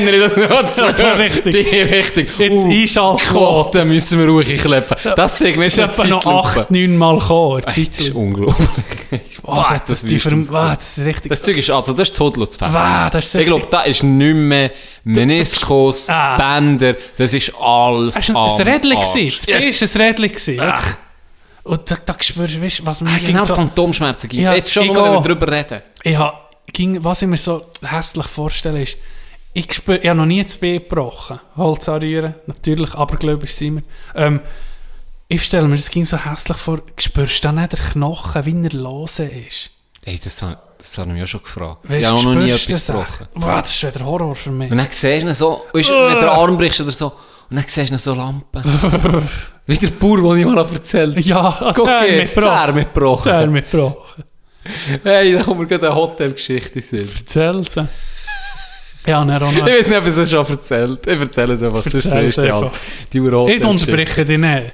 [0.02, 1.04] Wüsste- Italiener, das nicht so.
[1.06, 1.70] Richtig.
[1.70, 2.38] Die richtig.
[2.38, 3.70] Jetzt Einschaltquote.
[3.70, 4.96] Quote müssen wir ruhig kleppen.
[5.16, 7.62] Das ist jetzt etwa noch acht, neun Mal gekommen.
[7.64, 8.68] Das ist unglaublich.
[9.48, 10.50] Oh, das, das, die Verm- ich.
[10.50, 11.28] wow, das ist richtig...
[11.30, 12.16] Das Zeug ist, also, das ist
[13.04, 14.72] Wow, das ist Ich glaube, da ist nicht mehr
[15.04, 16.36] Meniskus, Ah.
[16.36, 19.24] Bänder, das ist alles Es war ein Rädchen.
[19.26, 19.46] Yes.
[19.94, 20.60] war ein Rädchen.
[21.62, 23.54] Und da, da spürst du, weißt, was mir Ah, genau, so...
[23.54, 24.42] Phantomschmerzen gibt.
[24.42, 25.82] Jetzt schon, ich nur, wenn wir drüber reden.
[26.02, 26.16] Ich
[26.72, 28.96] ging, was ich mir so hässlich vorstelle, ist,
[29.56, 31.40] ich, spür, ich habe noch nie das B gebrochen.
[31.56, 33.82] Holz anrühren, natürlich, abergläubisch sind wir.
[34.14, 34.40] Ähm,
[35.28, 38.64] ich stelle mir das ging so hässlich vor, spürst du da nicht den Knochen, wie
[38.64, 39.70] er lose ist?
[40.04, 40.44] Ey, das,
[40.78, 41.78] das habe ich mich auch schon gefragt.
[41.84, 43.28] Weißt, ich habe noch nie etwas gebrochen.
[43.34, 44.70] Wow, das ist wieder Horror für mich.
[44.70, 47.06] Und dann siehst du ihn so, weißt, wenn du den Arm brichst oder so,
[47.48, 48.62] und dann siehst du so Lampen.
[49.66, 51.20] Wie der Bauer, den ich mal erzählt habe.
[51.20, 53.52] Ja, das Guck hat mich jetzt, das Arm Das hat gebrochen.
[53.52, 54.24] mich gebrochen.
[55.02, 57.08] Hey, da kommt mir gerade eine Hotelgeschichte Sinn.
[57.16, 57.88] Erzähl sie.
[59.06, 59.66] Ja, ne, Ich Ronald.
[59.66, 61.82] weiß nicht, ob ich es schon erzählt Ich erzähle es einfach.
[61.84, 62.06] siehst
[62.38, 62.72] du einfach.
[63.12, 64.72] Die Ich unterbreche dich nicht.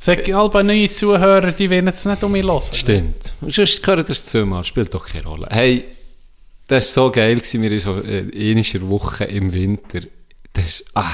[0.00, 2.62] Sag alle neue Zuhörer, die werden jetzt nicht um mich hören.
[2.72, 3.32] Stimmt.
[3.40, 5.48] Und sonst gehört das zweimal, spielt doch keine Rolle.
[5.50, 5.84] Hey,
[6.68, 7.62] das war so geil, gewesen.
[7.62, 10.00] wir in so äh, in einer Woche im Winter,
[10.52, 11.10] das ist, ah,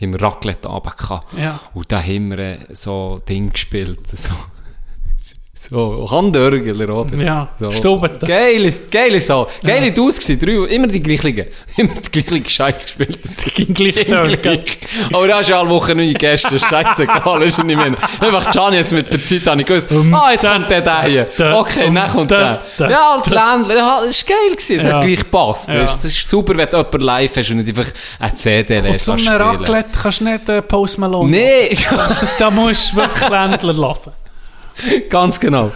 [0.00, 1.26] haben wir Raclette Abend gehabt.
[1.36, 1.58] Ja.
[1.74, 4.34] Und da haben wir äh, so Ding gespielt, so,
[5.60, 7.16] so Handörgler, oder?
[7.22, 7.70] Ja, so.
[7.70, 8.24] Stubete.
[8.26, 13.18] Geile, geile so, geile Dus gewesen, drei, immer die gleichen, immer die gleichen Scheiß gespielt.
[13.54, 14.78] ging gleich Immer durch, gleich.
[15.12, 17.96] Aber da hast du alle Woche neue Gäste, das ist scheißegal, ist nicht mehr.
[18.20, 21.28] Einfach Gianni jetzt mit der Zeit habe ich gewusst, ah, jetzt kommt der da hier.
[21.38, 22.62] Okay, dann kommt der.
[22.78, 24.92] Ja, alt Ländler, ja, das war geil gewesen, es Ja.
[24.94, 25.82] hat gleich gepasst, Ja.
[25.82, 27.90] weißt, das ist super, wenn du jemanden live hast und nicht einfach
[28.20, 29.40] eine CD Und lässt, so was einem spielen.
[29.64, 32.16] Raclette kannst du nicht äh, Post Malone Nee, hören.
[32.38, 34.12] Da musst du wirklich Ländler lassen.
[35.08, 35.72] ganz genau.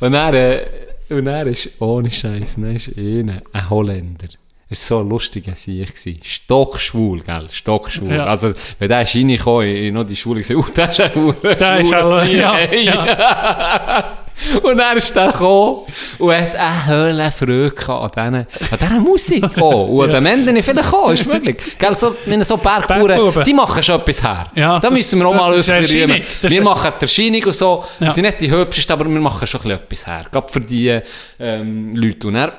[0.00, 0.66] Und er, äh,
[1.10, 4.28] und er ist, ohne Scheiß, dann ist einer, ein Holländer.
[4.68, 5.86] Es war so ein lustiger Sieg.
[5.94, 6.20] gewesen.
[6.24, 7.46] Stockschwul, gell?
[7.50, 8.12] Stockschwul.
[8.12, 8.24] Ja.
[8.26, 11.54] Also, wenn der ist reingekommen, ich noch die Schule gesehen, uh, der ist ein Hure
[11.54, 12.36] Der ist ein-
[12.84, 14.16] ja.
[14.62, 15.80] Und er ist dann gekommen
[16.18, 19.44] und hat eine Höhlenfreude an dieser, an dieser Musik.
[19.60, 21.56] Oh, und dem Ende nicht vielleicht kommen, ist möglich.
[21.78, 24.46] Gell, so, wenn so Bergbauern, die machen schon etwas her.
[24.54, 25.80] Ja, da müssen wir auch mal uns rühmen.
[25.82, 26.20] Erscheinung.
[26.42, 27.84] Das Wir machen die Erscheinung und so.
[27.98, 28.06] Ja.
[28.06, 30.26] Wir sind nicht die hübschesten, aber wir machen schon etwas her.
[30.30, 31.00] Gerade für die
[31.40, 32.26] ähm, Leute.
[32.28, 32.52] Und er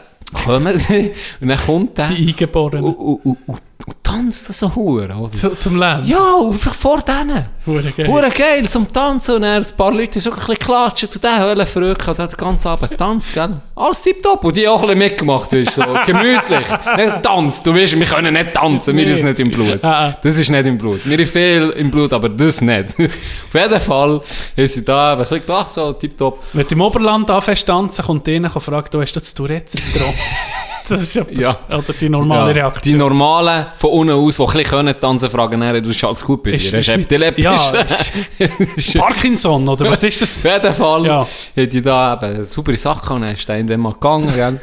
[0.45, 2.83] kommen sie und dann kommt der Die Eingeborenen.
[2.83, 5.31] und, und, und, und, und tanzt so hure, oder?
[5.31, 6.07] Zu, zum Land.
[6.09, 7.45] Ja, einfach vor denen.
[7.65, 8.07] Hure geil.
[8.07, 9.35] Hure geil, zum Tanzen.
[9.35, 11.07] Und dann ein paar Leute so ein bisschen klatschen.
[11.13, 13.61] Und der Höhle verrückt hat den ganzen Abend getanzt, gell?
[13.75, 14.43] Alles tipptopp.
[14.43, 15.87] Und die auch ein bisschen mitgemacht, weißt du, so.
[16.05, 16.67] Gemütlich.
[16.97, 17.65] nicht tanzt.
[17.65, 18.95] Du weißt, wir können nicht tanzen.
[18.97, 19.11] Wir Nee.
[19.13, 19.81] ist nicht im Blut.
[19.83, 20.17] Ah, ah.
[20.21, 21.01] Das ist nicht im Blut.
[21.05, 22.89] Wir haben viel im Blut, aber das nicht.
[22.99, 24.21] Auf jeden Fall
[24.57, 26.43] haben sie da ein bisschen gelacht, so tipptopp.
[26.51, 29.33] Wenn du im Oberland anfängst zu tanzen, kommt einer und fragt, du hast du das
[29.33, 30.13] Tourette-Syndrom?
[30.87, 31.59] das ist ja, Ja.
[31.69, 32.93] Oder die normale Ja, Reaktion.
[32.93, 36.23] Die normalen von unten aus, die ein bisschen können tanzen, fragen dann, du bist alles
[36.25, 36.55] gut bei dir.
[36.57, 37.37] Ist- ist mit-?
[37.39, 37.55] Ja,
[38.75, 40.45] Ist- Parkinson, oder was ist das?
[40.45, 41.21] Auf jeden Fall Ja.
[41.57, 44.47] hat die da eben saubere Sachen und dann ist der in dem mal gegangen, gell?
[44.49, 44.59] Und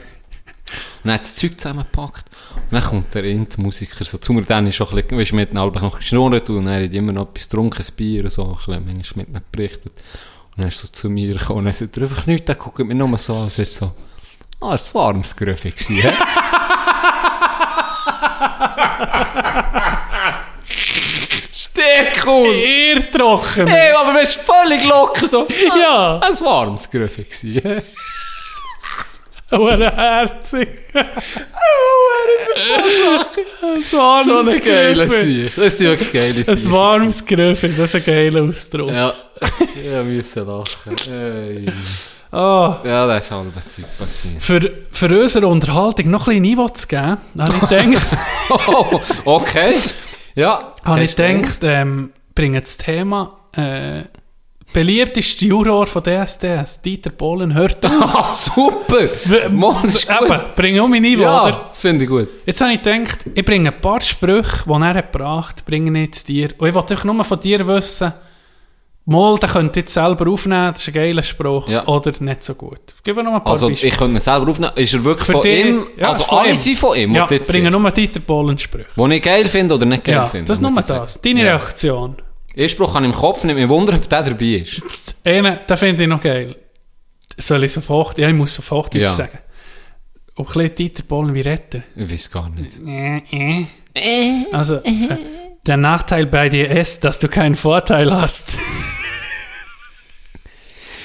[1.05, 2.25] dann hat das Zeug zusammengepackt.
[2.55, 5.37] Und dann kommt der Indie-Musiker so zu mir, dann ist schon ein bisschen, weißt du,
[5.37, 8.31] mit den Alben noch geschnurrt und dann hat immer noch etwas getrunken, ein Bier und
[8.31, 9.93] so, ein bisschen, manchmal mit ihnen berichtet.
[10.57, 12.55] Und dann ist er so zu mir gekommen und dann sagt er einfach nichts, der
[12.55, 13.93] guckt mich nur so an sagt so,
[14.65, 16.13] ah, es war warmes gewesen, hä?
[21.75, 22.55] Sehr cool!
[22.55, 23.67] Eher trocken.
[23.67, 25.47] Hey, aber wir sind völlig locker so.
[25.79, 26.21] Ja.
[26.31, 27.83] Es war warmes Gröfe gewesen, hä?
[29.51, 30.69] Hure herzig.
[30.95, 31.11] Ein
[33.83, 35.09] So warmes eine geile.
[35.09, 35.53] Sieg.
[35.57, 36.73] Das sind wirklich geile Ein Sieg.
[36.73, 38.91] warmes Gröffi, das ist ein geiler Ausdruck.
[38.91, 39.13] Ja,
[39.85, 40.97] ja, müssen lachen.
[41.13, 41.67] Ey.
[42.35, 42.81] Ah.
[42.85, 44.43] Ja, das ist halt ein Zeug passiert.
[44.43, 48.07] Für, für unsere Unterhaltung noch ein bisschen Niveau zu geben, habe ich gedacht,
[48.69, 49.75] Oh, okay.
[50.35, 50.73] Ja.
[50.85, 54.03] habe ich gedacht ähm, bringen das Thema äh,
[54.73, 57.93] beliebteste Juror von DSDS, Dieter Bohlen, hört auf.
[58.01, 59.09] Ah, super.
[59.51, 59.85] Mann.
[59.85, 61.67] Eben, bringen um mein Niveau, Ja, oder?
[61.69, 62.29] das finde ich gut.
[62.45, 66.07] Jetzt habe ich gedacht, ich bringe ein paar Sprüche, die er hat gebracht bringe ich
[66.07, 66.49] jetzt dir.
[66.59, 68.13] Und ich wollte nur von dir wissen,
[69.07, 71.69] Mal, der könnte jetzt selber aufnehmen, das ist ein geiler Spruch.
[71.69, 71.87] Ja.
[71.87, 72.81] Oder nicht so gut.
[73.05, 73.93] Gib mir noch ein paar Also, Beispiele.
[73.93, 74.73] ich könnte ihn selber aufnehmen.
[74.77, 75.87] Ist er wirklich Für von dich- ihm?
[75.99, 76.57] ja, also, von alle ihm.
[76.57, 77.15] sind von ihm.
[77.15, 78.87] Ja, jetzt bringen nur Dieter Bohlen Sprüche.
[78.97, 80.49] Den ich geil finde oder nicht geil Ja, finde.
[80.49, 81.21] das ist nur muss ich das.
[81.21, 81.57] Deine Ja.
[81.57, 82.17] Reaktion.
[82.57, 84.81] Den Spruch habe ich im Kopf, nicht mehr wundern, ob der dabei ist.
[85.25, 86.57] Einen, den finde ich noch geil.
[87.37, 89.09] Soll ich so Hochdeutsch, ja, ich muss so Hochdeutsch Ja.
[89.09, 89.39] sagen.
[90.37, 91.81] Ob ein bisschen Dieter Bohlen wie Retter.
[91.95, 92.71] Ich weiß gar nicht.
[92.87, 93.19] Äh,
[93.95, 94.47] äh.
[94.53, 95.17] Also, äh,
[95.67, 98.59] der Nachteil bei dir ist, dass du keinen Vorteil hast.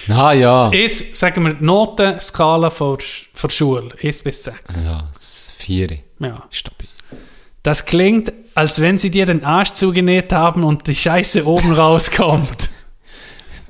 [0.09, 0.69] Na ja.
[0.69, 2.97] Ist, sagen wir, die Notenskala von,
[3.33, 4.81] von Schule, 1 bis 6.
[4.81, 5.99] Ja, das Viere.
[6.19, 6.43] Ja.
[6.49, 6.87] Stabil.
[7.61, 12.69] Das klingt, als wenn sie dir den Arsch zugenäht haben und die Scheiße oben rauskommt.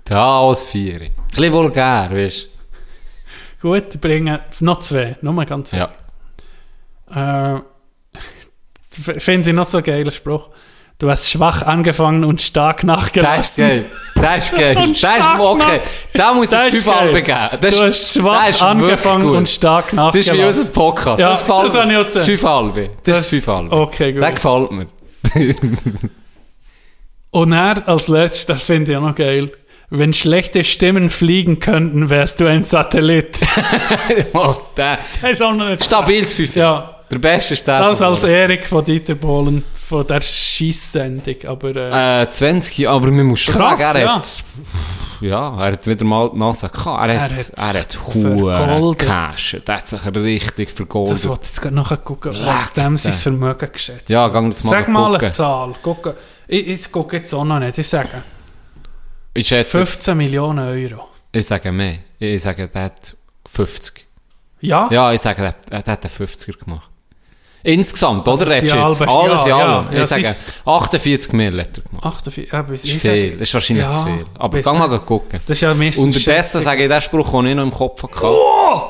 [0.06, 1.06] Da als Viere.
[1.06, 2.48] Ein bisschen vulgär, weißt
[3.61, 5.78] Gut, ich bringe noch zwei, nur mal ganz du?
[5.78, 7.57] Ja.
[7.57, 7.61] Äh,
[9.20, 10.49] Finde ich noch so geiler Spruch.
[10.98, 13.68] Du hast schwach angefangen und stark Das ist nachgelassen.
[13.68, 13.86] geil.
[14.22, 14.76] Das ist geil.
[14.76, 15.80] Das ist okay.
[16.14, 17.38] Da muss Das es fünf Alben geben.
[17.60, 19.38] Das du ist- hast schwach das ist angefangen gut.
[19.38, 20.38] und stark Das ist nachgelassen.
[20.38, 21.20] wie unser Podcast.
[21.20, 22.04] Ja, das gefällt das mir.
[22.04, 22.90] Das ist fünf Alben.
[23.04, 23.72] Das, ist fünf Alben.
[23.74, 24.22] Okay, gut.
[24.24, 24.88] Das gefällt mir.
[27.32, 29.52] Und er als letztes, das finde ich auch noch geil.
[29.91, 33.40] Wenn schlechte Stimmen fliegen könnten, wärst du ein Satellit.
[34.34, 35.00] oh, der.
[35.22, 36.56] Das ist auch noch nicht Stabiles Fünf.
[36.56, 36.96] Ja.
[37.12, 37.80] Der Beste ist der.
[37.80, 41.36] Das als Erik von Dieter Bohlen von der Schießsendung.
[41.48, 44.16] Aber äh, Äh, 20, aber man muss schon Krass, sagen, er ja.
[44.16, 44.38] hat,
[45.22, 47.10] ja, er hat wieder mal die Nase gehabt.
[47.10, 48.98] Er hat, Er hat er hat.
[48.99, 49.57] Cash.
[49.66, 51.14] Er hat sich richtig vergoldet.
[51.16, 53.22] das wollte ich jetzt gerade nachher gucken, was dem sein der.
[53.22, 55.24] Vermögen geschätzt Ja, gang das mal Sag mal gucken.
[55.26, 55.74] eine Zahl.
[55.82, 56.14] Gucken.
[56.48, 57.78] Ich, ich gucke jetzt auch noch nicht.
[57.78, 58.10] Ich sage
[59.34, 61.07] Ich schätze, 15 Millionen Euro.
[61.32, 61.99] ich sage mehr.
[62.20, 63.16] Ich sage, der hat
[63.52, 64.06] 50.
[64.61, 64.88] Ja?
[64.91, 66.89] Ja, ich sage, der, der hat einen 50er gemacht.
[67.64, 68.56] Insgesamt, Also oder?
[68.56, 69.57] Redest Alles ja, in ja.
[69.57, 69.94] allem.
[69.94, 72.06] Ja, Ich sage, es ist- 48 mehr hat er gemacht.
[72.06, 72.99] 48, ja, ist viel.
[72.99, 74.26] sage- Das ist wahrscheinlich Ja, zu viel.
[74.38, 75.40] Aber bis- geh mal gucken.
[75.45, 78.18] Das ist ja meistens Unterdessen sage ich den Spruch, den ich noch im Kopf hatte.
[78.26, 78.81] Oh!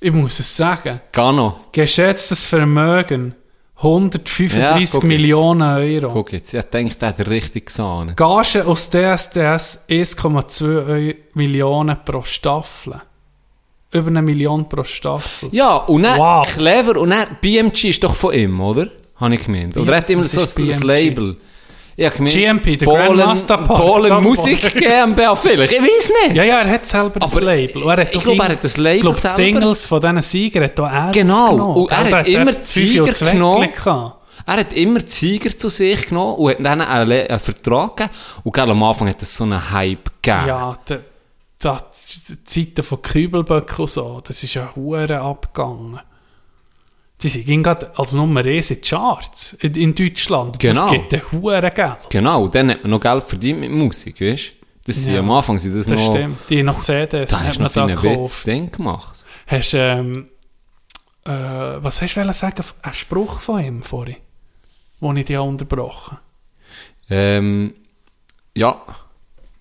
[0.00, 1.00] Ich muss es sagen.
[1.16, 1.60] Noch.
[1.72, 3.34] Geschätztes Vermögen
[3.82, 5.02] 135 Ja, guck jetzt.
[5.04, 6.12] Millionen Euro.
[6.12, 8.16] Guck jetzt, ich denke, der hat richtig gesahnt.
[8.16, 13.00] Gage aus DSDS 1,2 Eu- Millionen pro Staffel.
[13.96, 15.48] Über eine Million pro Staffel.
[15.52, 16.46] Ja, und dann, Wow.
[16.46, 18.88] clever, und dann, BMG ist doch von ihm, oder?
[19.16, 19.76] Habe ich gemeint.
[19.76, 20.80] Oder Ja, er hat immer so ein?
[20.82, 21.36] Label.
[21.98, 23.80] Habe gemeint, GMP, der Polen, Grandmaster Park.
[23.80, 25.72] Polen Musik GmbH vielleicht.
[25.72, 26.36] Ich weiß nicht.
[26.36, 27.82] Ja, ja, er hat selber das Aber Label.
[27.84, 29.36] Er hat ich glaube, er hat das Label die selber.
[29.36, 31.72] Singles von diesen Siegern hat auch er Genau.
[31.72, 33.68] Und er Gell, hat der immer Sieger genommen.
[34.48, 38.14] Er hat immer die Sieger zu sich genommen und hat dann einen, einen Vertrag gegeben.
[38.44, 40.48] Und gell, am Anfang hat es so einen Hype gegeben.
[40.48, 40.98] Ja, die,
[41.62, 41.76] die,
[42.28, 46.00] die Zeiten von Kübelböck und so, das ist ja hure abgegangen.
[47.22, 50.58] Die sind gerade als Nummer 1 in die Charts in, in Deutschland.
[50.58, 50.82] Genau.
[50.82, 51.96] Das gibt ja hure Geld.
[52.10, 54.66] Genau, und dann hat man noch Geld verdient mit Musik, weißt du?
[54.84, 55.18] Das Ja.
[55.20, 56.12] am Anfang sind das, Das noch...
[56.14, 56.38] stimmt.
[56.50, 58.42] Die noch CDs Da hast du man noch da einen Witz.
[58.42, 59.18] Ding gemacht.
[59.46, 60.28] Hast du, ähm,
[61.24, 61.30] äh,
[61.82, 62.62] was hast du sagen?
[62.82, 64.16] Ein Spruch von ihm vorhin,
[65.00, 66.18] wo ich dich unterbrochen
[67.08, 67.74] Ähm,
[68.54, 68.80] ja,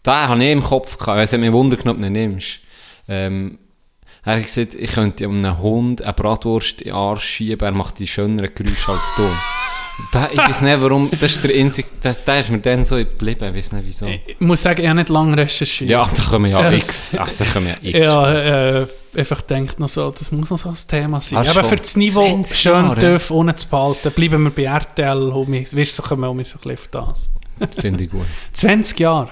[0.06, 1.20] da habe ich im Kopf gehabt.
[1.20, 2.60] Es hat mich Wunder genommen, ob du ihn nimmst.
[3.08, 3.58] Ähm,
[4.24, 8.00] er hat gesagt, ich könnte einem Hund eine Bratwurst in den Arsch schieben, er macht
[8.00, 9.28] die schöneren Geräusche als du.
[10.12, 12.98] Da, ich weiß nicht warum, das ist der einzige, das, der ist mir dann so
[12.98, 14.08] geblieben, ich weiß nicht wieso.
[14.08, 15.90] Ich muss sagen, ich habe nicht lange recherchiert.
[15.90, 17.98] Ja, da kommen ja Äh, x, also da kommen ja x.
[17.98, 18.34] Ja,
[18.82, 21.40] äh, einfach denkt noch so, das muss noch so ein Thema sein.
[21.46, 25.32] Ach Aber für das Niveau 20 schön tief unten zu behalten, bleiben wir bei RTL,
[25.32, 27.30] weißt du, so kommen wir so ein bisschen auf das.
[27.80, 28.26] Finde ich gut.
[28.54, 29.30] 20 Jahre.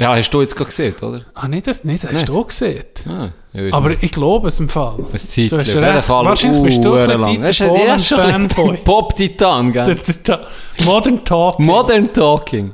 [0.00, 1.26] Ja, hast du jetzt gerade gesehen, oder?
[1.34, 2.82] Ah, nicht das, nicht, das hast du auch gesehen.
[3.06, 4.02] Ah, ich Aber nicht.
[4.02, 4.94] ich glaube es im Fall.
[4.98, 6.02] ein Zeitchen, auf jeden.
[6.02, 8.18] Fall Wahrscheinlich bist du ein bisschen Das ist Dieter
[8.48, 8.76] Bohlen-Fanboy.
[8.78, 9.94] Pop-Titan, gell?
[9.94, 10.46] der- der
[10.86, 11.58] Modern Talk.
[11.58, 12.72] Modern Talking.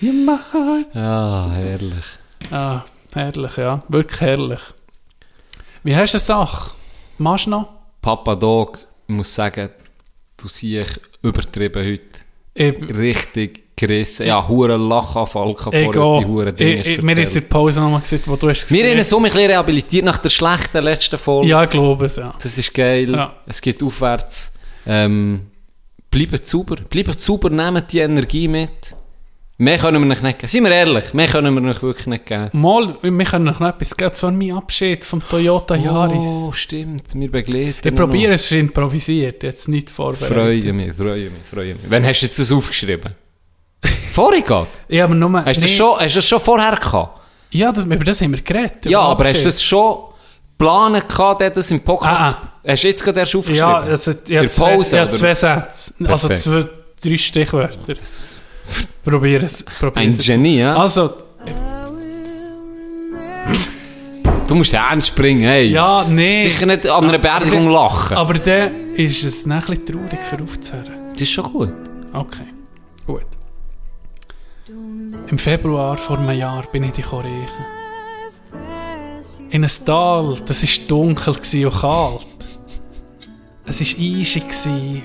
[0.00, 2.04] Ja, herrlich.
[2.50, 2.82] Ah,
[3.14, 3.82] herrlich, ja.
[3.88, 4.60] Wirklich herrlich.
[5.84, 6.70] Wie hast du eine Sache?
[7.18, 7.68] Machst du noch?
[8.02, 9.70] Papa Dog, ich muss sagen,
[10.36, 12.02] du siehst übertrieben heute.
[12.54, 14.26] Ich, Richtig gerissen.
[14.26, 15.90] Ja, hure Lachanfall vorher, die
[16.20, 16.28] gehe.
[16.28, 18.78] hure Dinge Ich- ich- Mir ist in der Pause nochmal gesehen, wo du hast Wir
[18.78, 21.48] gesehen haben uns so ein bisschen rehabilitiert nach der schlechten letzten Folge.
[21.48, 22.34] Ja, ich glaube es, ja.
[22.42, 23.10] Das ist geil.
[23.10, 23.34] Ja.
[23.46, 24.54] Es geht aufwärts.
[24.86, 25.42] Ähm,
[26.10, 26.76] bleibt sauber.
[26.88, 28.94] Bleibt sauber, nehmt die Energie mit.
[29.58, 30.48] Mehr können wir euch nicht geben.
[30.48, 32.50] Seien wir ehrlich, mehr können wir euch wirklich nicht geben.
[32.52, 34.10] Mal, wir können noch etwas geben.
[34.14, 36.16] So mein Abschied vom Toyota Yaris.
[36.26, 37.14] Oh, stimmt.
[37.14, 40.28] Wir begleiten ich probiere es, es improvisiert, jetzt nicht vorbereitet.
[40.36, 41.82] Freue mich, freue mich, freue mich.
[41.88, 43.14] Wann hast du jetzt das aufgeschrieben?
[44.16, 44.80] Vorher geht?
[44.88, 45.30] Ich habe nur...
[45.44, 45.76] Hast du das nee.
[45.76, 47.20] schon, hast du das schon vorher gehabt?
[47.50, 48.86] Ja, das, über das haben wir geredet.
[48.86, 49.98] Ja, aber hast du das schon
[50.52, 52.38] geplant gehabt, das im Podcast?
[52.66, 53.68] Hast du jetzt gerade erst aufgeschrieben?
[53.68, 55.10] Ja, also, ich habe zwei, Pause, oder?
[55.10, 55.92] zwei Sätze.
[56.06, 56.64] Also zwei,
[57.04, 57.94] drei Stichwörter.
[59.04, 59.62] Probier es.
[59.78, 60.26] Probier Ein es.
[60.26, 60.74] Genie, ja?
[60.76, 61.10] Also,
[64.48, 65.66] Du musst ernst springen, hey.
[65.66, 66.42] ja, nee.
[66.44, 68.16] Sicher nicht an einer Beerdigung lachen.
[68.16, 71.12] Aber dann ist es ein bisschen traurig für aufzuhören.
[71.12, 71.74] Das ist schon gut.
[72.14, 72.44] Okay,
[73.06, 73.35] gut.
[75.28, 77.48] Im Februar vor einem Jahr bin ich dich reichen.
[79.50, 82.26] In einem Tal, das war dunkel und kalt.
[83.64, 84.44] Es war eisig,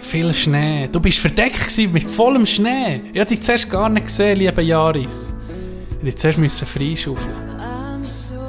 [0.02, 0.88] viel Schnee.
[0.91, 3.02] Du bist verdeckt mit vollem Schnee.
[3.11, 5.34] Ich hab dich zuerst gar nicht gesehen, liebe Jaris.
[5.89, 7.35] Ich musste dich zuerst müssen freischaufeln.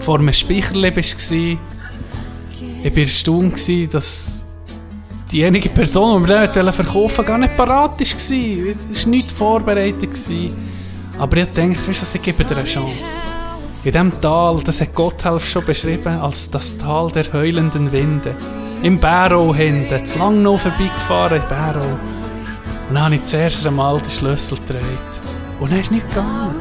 [0.00, 1.56] Vor einem Speicherli bist du.
[2.84, 4.44] Ich war erstaunt, dass
[5.30, 8.00] diejenige Person, die wir verkaufen wollten, gar nicht parat war.
[8.02, 10.10] Es war nichts vorbereitet.
[10.10, 10.71] Gewesen.
[11.22, 13.24] Aber ich dachte, weißt du ich gebe dir eine Chance.
[13.84, 18.34] In diesem Tal, das hat Gotthelf schon beschrieben, als das Tal der heulenden Winde.
[18.82, 21.86] Im Bärau hinten, zu lang noch vorbeigefahren in Bärau.
[22.88, 24.82] Und dann habe ich zuerst einmal den Schlüssel gedreht.
[25.60, 26.56] Und dann ist nicht gegangen.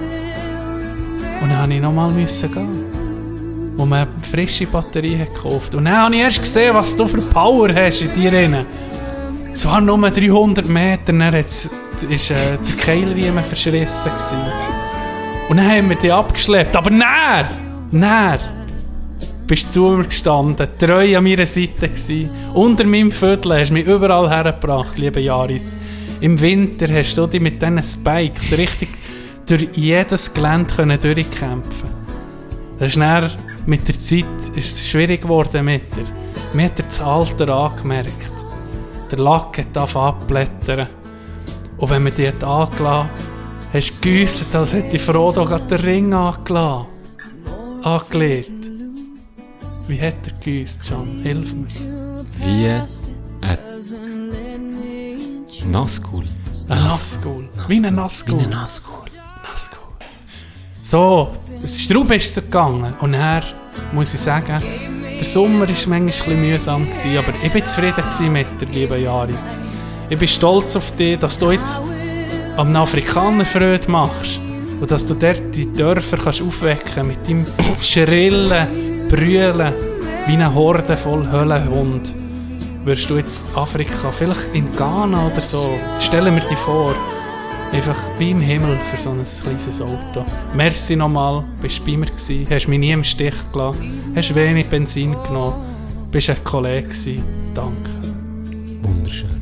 [1.41, 3.73] Und dann musste ich nochmal gehen.
[3.77, 5.73] Wo man eine frische Batterie hat gekauft.
[5.73, 8.63] Und dann habe ich erst gesehen, was du für Power hast in dir.
[9.53, 11.67] Zwar nur 300 Meter, dann hat's-
[12.09, 14.11] ist äh, der Keilriemen verschrissen.
[14.11, 14.37] Gewesen.
[15.49, 16.75] Und dann haben wir dich abgeschleppt.
[16.75, 17.47] Aber näher!
[17.91, 18.39] Näher!
[19.47, 22.29] Bist zu mir gestanden, treu an meiner Seite gewesen.
[22.53, 25.77] Unter meinem Viertel hast du mich überall hergebracht, liebe Jaris.
[26.21, 28.89] Im Winter hast du dich mit diesen Spikes richtig
[29.45, 31.89] durch jedes Gelände können durchkämpfen
[32.79, 33.29] Das ist dann,
[33.65, 36.05] mit der Zeit ist es schwierig geworden mit dir.
[36.53, 38.31] Mir hat er das Alter angemerkt.
[39.11, 40.87] Der Lack hat angefangen abblättern.
[41.81, 43.09] Und wenn man die hat angelassen
[43.73, 46.85] hast du geüsset, als hätte Frodo gerade den Ring angelassen.
[47.81, 48.51] Angelegt.
[49.87, 51.21] Wie hat er geüsst, John?
[51.23, 51.65] Hilf mir.
[52.35, 52.67] Wie
[55.63, 56.25] ein Nazgul.
[56.69, 57.49] Ein Nazgul.
[57.67, 58.39] Wie ein Nazgul.
[58.39, 59.09] Wie ein Nazgul.
[59.43, 59.79] Nazgul.
[60.83, 61.31] So,
[61.63, 62.93] es Straub ist es gegangen.
[63.01, 63.43] Und dann
[63.91, 64.61] muss ich sagen,
[65.19, 69.03] der Sommer war manchmal ein bisschen mühsam, gewesen, aber ich war zufrieden mit der lieben
[69.03, 69.57] Jaris.
[70.11, 71.79] Ich bin stolz auf dich, dass du jetzt
[72.57, 74.41] am Afrikaner Freude machst.
[74.81, 77.45] Und dass du dort die Dörfer kannst aufwecken mit deinem
[77.81, 79.73] schrillen Brüllen
[80.27, 82.13] wie eine Horde voll Höllenhund.
[82.83, 86.93] Wirst du jetzt in Afrika, vielleicht in Ghana oder so, stellen wir dir vor,
[87.71, 90.25] einfach beim Himmel für so ein kleines Auto.
[90.53, 95.15] Merci nochmal, bist bei mir gewesen, hast mich nie im Stich gelassen, hast wenig Benzin
[95.23, 95.53] genommen,
[96.11, 97.23] bist ein Kollege gewesen.
[97.53, 97.91] Danke.
[98.81, 99.40] Wunderschön.